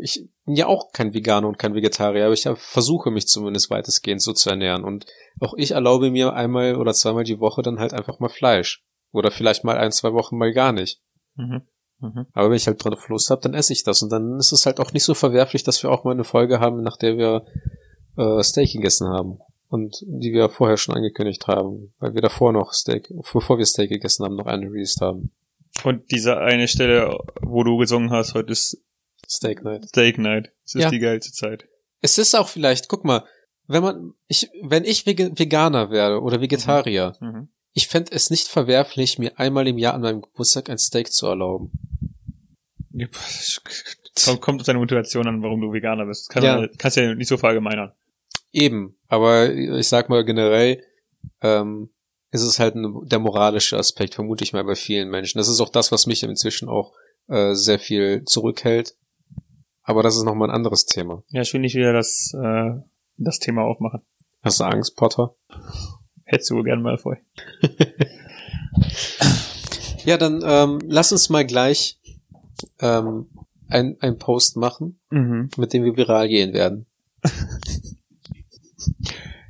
ich 0.00 0.28
bin 0.44 0.54
ja 0.54 0.68
auch 0.68 0.92
kein 0.92 1.12
Veganer 1.12 1.48
und 1.48 1.58
kein 1.58 1.74
Vegetarier, 1.74 2.26
aber 2.26 2.34
ich 2.34 2.46
hab- 2.46 2.56
versuche 2.56 3.10
mich 3.10 3.26
zumindest 3.26 3.68
weitestgehend 3.68 4.22
so 4.22 4.32
zu 4.32 4.48
ernähren. 4.48 4.84
Und 4.84 5.06
auch 5.40 5.54
ich 5.56 5.72
erlaube 5.72 6.12
mir 6.12 6.34
einmal 6.34 6.76
oder 6.76 6.94
zweimal 6.94 7.24
die 7.24 7.40
Woche 7.40 7.62
dann 7.62 7.80
halt 7.80 7.92
einfach 7.92 8.20
mal 8.20 8.28
Fleisch. 8.28 8.84
Oder 9.12 9.32
vielleicht 9.32 9.64
mal 9.64 9.76
ein, 9.76 9.90
zwei 9.90 10.12
Wochen 10.12 10.38
mal 10.38 10.52
gar 10.52 10.70
nicht. 10.70 11.00
Mhm. 11.34 11.62
Mhm. 11.98 12.26
Aber 12.32 12.48
wenn 12.48 12.56
ich 12.56 12.68
halt 12.68 12.84
drauf 12.84 13.08
Lust 13.08 13.30
habe, 13.30 13.40
dann 13.42 13.54
esse 13.54 13.72
ich 13.72 13.82
das. 13.82 14.02
Und 14.02 14.10
dann 14.12 14.38
ist 14.38 14.52
es 14.52 14.64
halt 14.66 14.78
auch 14.78 14.92
nicht 14.92 15.02
so 15.02 15.14
verwerflich, 15.14 15.64
dass 15.64 15.82
wir 15.82 15.90
auch 15.90 16.04
mal 16.04 16.12
eine 16.12 16.22
Folge 16.22 16.60
haben, 16.60 16.82
nach 16.82 16.96
der 16.96 17.18
wir 17.18 17.44
äh, 18.16 18.40
Steak 18.44 18.72
gegessen 18.72 19.08
haben. 19.08 19.40
Und 19.70 20.00
die 20.04 20.32
wir 20.32 20.48
vorher 20.48 20.76
schon 20.76 20.96
angekündigt 20.96 21.46
haben. 21.46 21.94
Weil 22.00 22.14
wir 22.14 22.20
davor 22.22 22.52
noch 22.52 22.72
Steak, 22.72 23.08
bevor 23.32 23.56
wir 23.56 23.64
Steak 23.66 23.88
gegessen 23.90 24.24
haben, 24.24 24.34
noch 24.36 24.46
eine 24.46 24.66
released 24.66 25.00
haben. 25.00 25.30
Und 25.84 26.10
diese 26.10 26.38
eine 26.38 26.66
Stelle, 26.68 27.16
wo 27.40 27.62
du 27.62 27.76
gesungen 27.78 28.10
hast, 28.10 28.34
heute 28.34 28.52
ist 28.52 28.82
Steak 29.28 29.62
Night. 29.62 29.86
Steak 29.88 30.18
Night. 30.18 30.50
Das 30.64 30.74
ist 30.74 30.82
Ja. 30.82 30.90
die 30.90 30.98
geilste 30.98 31.32
Zeit. 31.32 31.68
Es 32.02 32.18
ist 32.18 32.34
auch 32.34 32.48
vielleicht, 32.48 32.88
guck 32.88 33.04
mal, 33.04 33.24
wenn 33.68 33.82
man, 33.84 34.14
ich, 34.26 34.50
wenn 34.62 34.84
ich 34.84 35.06
Veganer 35.06 35.90
wäre 35.92 36.20
oder 36.20 36.40
Vegetarier, 36.40 37.12
Mhm. 37.20 37.48
ich 37.72 37.86
fänd 37.86 38.10
es 38.12 38.28
nicht 38.30 38.48
verwerflich, 38.48 39.20
mir 39.20 39.38
einmal 39.38 39.68
im 39.68 39.78
Jahr 39.78 39.94
an 39.94 40.00
meinem 40.00 40.22
Geburtstag 40.22 40.68
ein 40.68 40.78
Steak 40.78 41.12
zu 41.12 41.26
erlauben. 41.28 41.70
Ja, 42.92 43.06
es 43.12 43.62
Kommt, 44.40 44.60
auf 44.62 44.66
deine 44.66 44.80
Motivation 44.80 45.28
an, 45.28 45.42
warum 45.42 45.60
du 45.60 45.72
Veganer 45.72 46.06
bist. 46.06 46.22
Das 46.22 46.28
kann 46.34 46.42
Ja. 46.42 46.56
man, 46.56 46.70
kannst 46.76 46.96
ja 46.96 47.14
nicht 47.14 47.28
so 47.28 47.36
verallgemeinern. 47.36 47.92
Eben, 48.52 48.96
aber 49.08 49.52
ich 49.52 49.88
sag 49.88 50.08
mal 50.08 50.24
generell, 50.24 50.82
ähm, 51.40 51.90
ist 52.32 52.42
es 52.42 52.58
halt 52.58 52.74
ein, 52.76 53.06
der 53.08 53.18
moralische 53.18 53.76
Aspekt, 53.76 54.14
vermute 54.14 54.44
ich 54.44 54.52
mal 54.52 54.64
bei 54.64 54.74
vielen 54.76 55.08
Menschen. 55.10 55.38
Das 55.38 55.48
ist 55.48 55.60
auch 55.60 55.68
das, 55.68 55.90
was 55.92 56.06
mich 56.06 56.22
inzwischen 56.22 56.68
auch 56.68 56.92
äh, 57.28 57.54
sehr 57.54 57.78
viel 57.78 58.24
zurückhält. 58.24 58.96
Aber 59.82 60.02
das 60.02 60.16
ist 60.16 60.24
nochmal 60.24 60.48
ein 60.50 60.54
anderes 60.54 60.86
Thema. 60.86 61.22
Ja, 61.28 61.42
ich 61.42 61.52
will 61.52 61.60
nicht 61.60 61.74
wieder 61.74 61.92
das, 61.92 62.32
äh, 62.40 62.70
das 63.16 63.38
Thema 63.38 63.62
aufmachen. 63.62 64.02
Hast 64.42 64.60
du 64.60 64.64
Angst, 64.64 64.96
Potter? 64.96 65.34
Hättest 66.24 66.50
du 66.50 66.62
gerne 66.62 66.82
mal 66.82 66.98
vor. 66.98 67.16
Ja, 70.04 70.16
dann 70.16 70.42
ähm, 70.44 70.78
lass 70.88 71.12
uns 71.12 71.28
mal 71.28 71.44
gleich 71.44 71.98
ähm, 72.80 73.28
ein, 73.68 73.96
ein 74.00 74.16
Post 74.18 74.56
machen, 74.56 74.98
Mhm. 75.10 75.50
mit 75.58 75.72
dem 75.72 75.84
wir 75.84 75.96
viral 75.96 76.28
gehen 76.28 76.54
werden. 76.54 76.86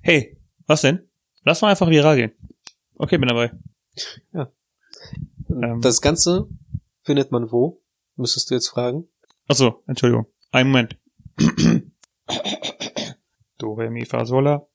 Hey, 0.02 0.40
was 0.66 0.80
denn? 0.80 1.10
Lass 1.44 1.60
mal 1.60 1.68
einfach 1.68 1.90
viral 1.90 2.16
gehen. 2.16 2.32
Okay, 2.94 3.18
bin 3.18 3.28
dabei. 3.28 3.52
Ähm. 4.32 5.80
Das 5.82 6.00
Ganze 6.00 6.48
findet 7.02 7.30
man 7.32 7.52
wo? 7.52 7.82
Müsstest 8.16 8.50
du 8.50 8.54
jetzt 8.54 8.68
fragen? 8.68 9.08
Ach 9.46 9.56
so, 9.56 9.82
Entschuldigung. 9.86 10.24
Einen 10.52 10.70
Moment. 10.70 10.96
Do, 13.58 13.74
Re, 13.74 13.90
Mi, 13.90 14.06
Fa, 14.06 14.24
Sol, 14.24 14.44
La. 14.44 14.66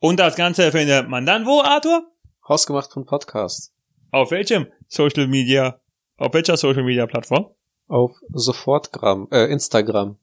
Und 0.00 0.18
das 0.18 0.34
Ganze 0.34 0.72
findet 0.72 1.08
man 1.08 1.24
dann 1.24 1.46
wo, 1.46 1.60
Arthur? 1.60 2.10
Hausgemacht 2.48 2.92
von 2.92 3.06
Podcast. 3.06 3.72
Auf 4.10 4.32
welchem 4.32 4.66
Social 4.88 5.28
Media, 5.28 5.80
auf 6.16 6.34
welcher 6.34 6.56
Social 6.56 6.82
Media 6.82 7.06
Plattform? 7.06 7.54
Auf 7.86 8.18
Sofortgram, 8.32 9.28
äh, 9.30 9.52
Instagram. 9.52 10.18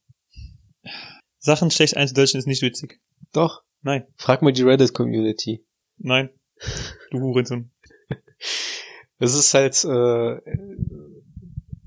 Sachen 1.38 1.72
schlecht 1.72 1.96
einzudeutschen 1.96 2.38
ist 2.40 2.48
nicht 2.48 2.62
witzig. 2.62 3.00
Doch. 3.34 3.64
Nein, 3.84 4.06
Frag 4.16 4.42
mal 4.42 4.54
die 4.54 4.62
Reddit-Community. 4.64 5.66
nein. 5.98 6.30
Du 7.12 7.20
Hurensohn. 7.20 7.72
Es 9.24 9.36
ist 9.36 9.54
halt 9.54 9.84
äh, 9.84 10.42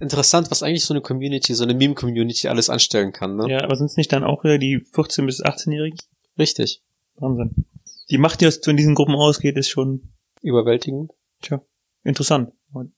interessant, 0.00 0.50
was 0.50 0.62
eigentlich 0.62 0.84
so 0.84 0.94
eine 0.94 1.00
Community, 1.00 1.54
so 1.54 1.64
eine 1.64 1.74
Meme-Community 1.74 2.46
alles 2.48 2.70
anstellen 2.70 3.12
kann, 3.12 3.36
ne? 3.36 3.50
Ja, 3.50 3.62
aber 3.64 3.74
sind 3.76 3.86
es 3.86 3.96
nicht 3.96 4.12
dann 4.12 4.22
auch 4.24 4.44
wieder 4.44 4.58
die 4.58 4.78
14- 4.78 5.26
bis 5.26 5.42
18-Jährigen? 5.42 5.98
Richtig. 6.38 6.82
Wahnsinn. 7.16 7.66
Die 8.10 8.18
Macht, 8.18 8.40
die 8.40 8.46
aus 8.46 8.60
von 8.62 8.76
diesen 8.76 8.94
Gruppen 8.94 9.14
ausgeht, 9.16 9.56
ist 9.56 9.68
schon 9.68 10.12
Überwältigend. 10.42 11.10
interessant. 12.04 12.52
Und 12.72 12.92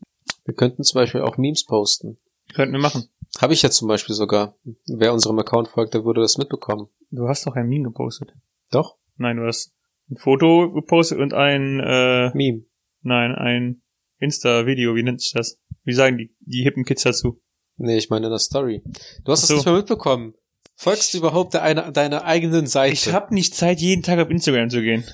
Wir 0.45 0.55
könnten 0.55 0.83
zum 0.85 1.01
Beispiel 1.01 1.21
auch 1.23 1.37
Memes 1.39 1.65
posten. 1.65 2.19
könnten 2.55 2.73
wir 2.75 2.81
machen. 2.81 3.09
Habe 3.41 3.53
ich 3.53 3.63
ja 3.63 3.71
zum 3.71 3.89
Beispiel 3.89 4.15
sogar. 4.15 4.57
Wer 4.87 5.13
unserem 5.13 5.39
Account 5.39 5.69
folgt, 5.69 5.95
der 5.95 6.05
würde 6.05 6.21
das 6.21 6.39
mitbekommen. 6.39 6.89
Du 7.11 7.29
hast 7.29 7.47
doch 7.47 7.55
ein 7.57 7.69
Meme 7.69 7.85
gepostet. 7.85 8.33
Doch? 8.71 8.97
Nein, 9.17 9.37
du 9.37 9.47
hast 9.47 9.73
ein 10.11 10.17
Foto 10.17 10.73
gepostet 10.73 11.19
und 11.19 11.35
ein, 11.35 11.81
äh, 11.81 12.31
Meme. 12.35 12.65
nein, 13.03 13.35
ein 13.35 13.83
Insta-Video, 14.19 14.95
wie 14.95 15.03
nennt 15.03 15.21
sich 15.21 15.33
das? 15.33 15.59
Wie 15.85 15.93
sagen 15.93 16.17
die, 16.19 16.35
die 16.41 16.63
hippen 16.63 16.85
Kids 16.85 17.03
dazu? 17.03 17.41
Nee, 17.77 17.99
ich 17.99 18.09
meine 18.11 18.27
in 18.27 18.31
der 18.31 18.39
Story. 18.39 18.83
Du 19.25 19.33
hast 19.33 19.45
Ach 19.45 19.49
so. 19.49 19.55
nicht 19.57 19.67
mehr 19.67 19.75
mitbekommen. 19.77 20.35
Folgst 20.75 21.13
du 21.15 21.19
überhaupt 21.19 21.55
der 21.55 21.63
eine, 21.63 21.93
deiner 21.93 22.25
eigenen 22.25 22.67
Seite? 22.67 22.93
Ich 22.95 23.13
habe 23.13 23.35
nicht 23.35 23.55
Zeit, 23.55 23.81
jeden 23.81 24.03
Tag 24.03 24.19
auf 24.19 24.31
Instagram 24.31 24.71
zu 24.71 24.81
gehen. 24.83 25.05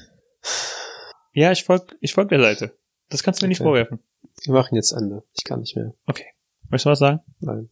Ja, 1.33 1.51
ich 1.53 1.65
folg, 1.65 1.97
ich 2.01 2.13
folg 2.15 2.29
der 2.29 2.41
Seite. 2.41 2.77
Das 3.09 3.23
kannst 3.23 3.41
du 3.41 3.45
mir 3.47 3.49
nicht 3.49 3.61
Okay. 3.61 3.69
vorwerfen. 3.69 3.99
Wir 4.45 4.55
machen 4.55 4.75
jetzt 4.77 4.93
Ende. 4.93 5.23
Ich 5.37 5.45
kann 5.45 5.61
nicht 5.61 5.77
mehr. 5.77 5.95
Möchtest 6.69 6.87
du 6.87 6.91
was 6.91 6.99
sagen? 6.99 7.21
Nein. 7.41 7.69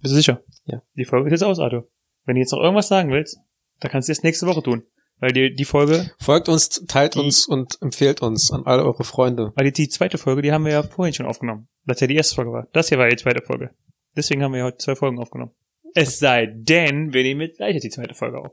Bist 0.00 0.12
du 0.12 0.16
sicher? 0.16 0.42
Ja. 0.66 0.82
Die 0.96 1.04
Folge 1.04 1.28
ist 1.28 1.32
jetzt 1.32 1.44
aus, 1.44 1.58
Arthur. 1.58 1.88
Wenn 2.24 2.34
du 2.36 2.40
jetzt 2.40 2.52
noch 2.52 2.60
irgendwas 2.60 2.88
sagen 2.88 3.10
willst, 3.10 3.38
dann 3.80 3.90
kannst 3.90 4.08
du 4.08 4.12
das 4.12 4.22
nächste 4.22 4.46
Woche 4.46 4.62
tun. 4.62 4.82
Weil 5.20 5.32
die, 5.32 5.54
die 5.54 5.64
Folge, 5.64 6.10
Folgt 6.18 6.48
uns, 6.48 6.68
teilt 6.86 7.14
Die- 7.14 7.20
uns 7.20 7.46
und 7.46 7.78
empfehlt 7.80 8.20
uns 8.20 8.50
an 8.52 8.62
all 8.66 8.80
eure 8.80 9.04
Freunde. 9.04 9.52
weil 9.54 9.66
die, 9.66 9.72
die 9.72 9.88
zweite 9.88 10.18
Folge, 10.18 10.42
die 10.42 10.52
haben 10.52 10.64
wir 10.64 10.72
ja 10.72 10.82
vorhin 10.82 11.14
schon 11.14 11.26
aufgenommen. 11.26 11.68
Das 11.86 12.00
ja 12.00 12.06
die 12.06 12.16
erste 12.16 12.34
Folge 12.34 12.52
war. 12.52 12.66
Das 12.72 12.88
hier 12.88 12.98
war 12.98 13.08
die 13.08 13.16
zweite 13.16 13.42
Folge. 13.42 13.70
Deswegen 14.16 14.42
haben 14.42 14.52
wir 14.52 14.58
ja 14.60 14.64
heute 14.66 14.78
zwei 14.78 14.96
Folgen 14.96 15.18
aufgenommen. 15.18 15.52
Es 15.94 16.18
sei 16.18 16.46
denn, 16.46 17.12
wir 17.12 17.22
nehmen 17.22 17.42
jetzt 17.42 17.58
gleich 17.58 17.80
die 17.80 17.90
zweite 17.90 18.14
Folge 18.14 18.38
auf. 18.38 18.52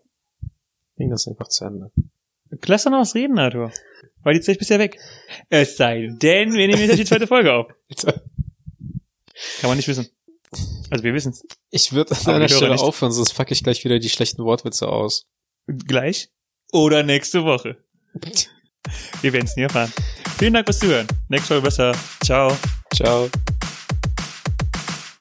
Bring 0.95 1.09
das 1.09 1.27
einfach 1.27 1.47
zu 1.47 1.65
Ende. 1.65 1.91
Lass 2.65 2.84
doch 2.84 2.91
noch 2.91 2.99
was 2.99 3.15
reden, 3.15 3.39
Arthur. 3.39 3.71
Weil 4.23 4.36
die 4.36 4.41
Zeit 4.41 4.57
ist 4.57 4.69
ja 4.69 4.77
weg. 4.77 4.99
Es 5.49 5.77
sei 5.77 6.09
denn, 6.21 6.53
wir 6.53 6.67
nehmen 6.67 6.82
jetzt 6.82 6.99
die 6.99 7.05
zweite 7.05 7.25
Folge 7.25 7.53
auf. 7.53 7.67
Kann 9.61 9.69
man 9.69 9.77
nicht 9.77 9.88
wissen. 9.88 10.07
Also 10.89 11.04
wir 11.04 11.14
wissen's. 11.14 11.43
Ich 11.70 11.93
würde 11.93 12.12
an 12.12 12.18
Aber 12.26 12.36
einer 12.36 12.45
die 12.47 12.52
Hörer 12.54 12.58
Stelle 12.58 12.72
nicht. 12.74 12.84
aufhören, 12.84 13.12
sonst 13.12 13.34
packe 13.34 13.54
ich 13.54 13.64
gleich 13.64 13.84
wieder 13.86 13.99
die 13.99 14.10
schlechten 14.10 14.43
Wortwitze 14.43 14.88
aus. 14.89 15.26
Gleich 15.68 16.30
oder 16.74 17.04
nächste 17.04 17.43
Woche. 17.45 17.78
Wir 19.22 19.32
werden's 19.32 19.56
nie 19.56 19.62
erfahren. 19.64 19.93
Vielen 20.39 20.54
Dank 20.54 20.66
fürs 20.66 20.80
Zuhören. 20.80 21.08
Nächste 21.30 21.49
Folge 21.49 21.66
besser. 21.66 21.91
Ciao. 22.24 22.58
Ciao. 22.93 23.30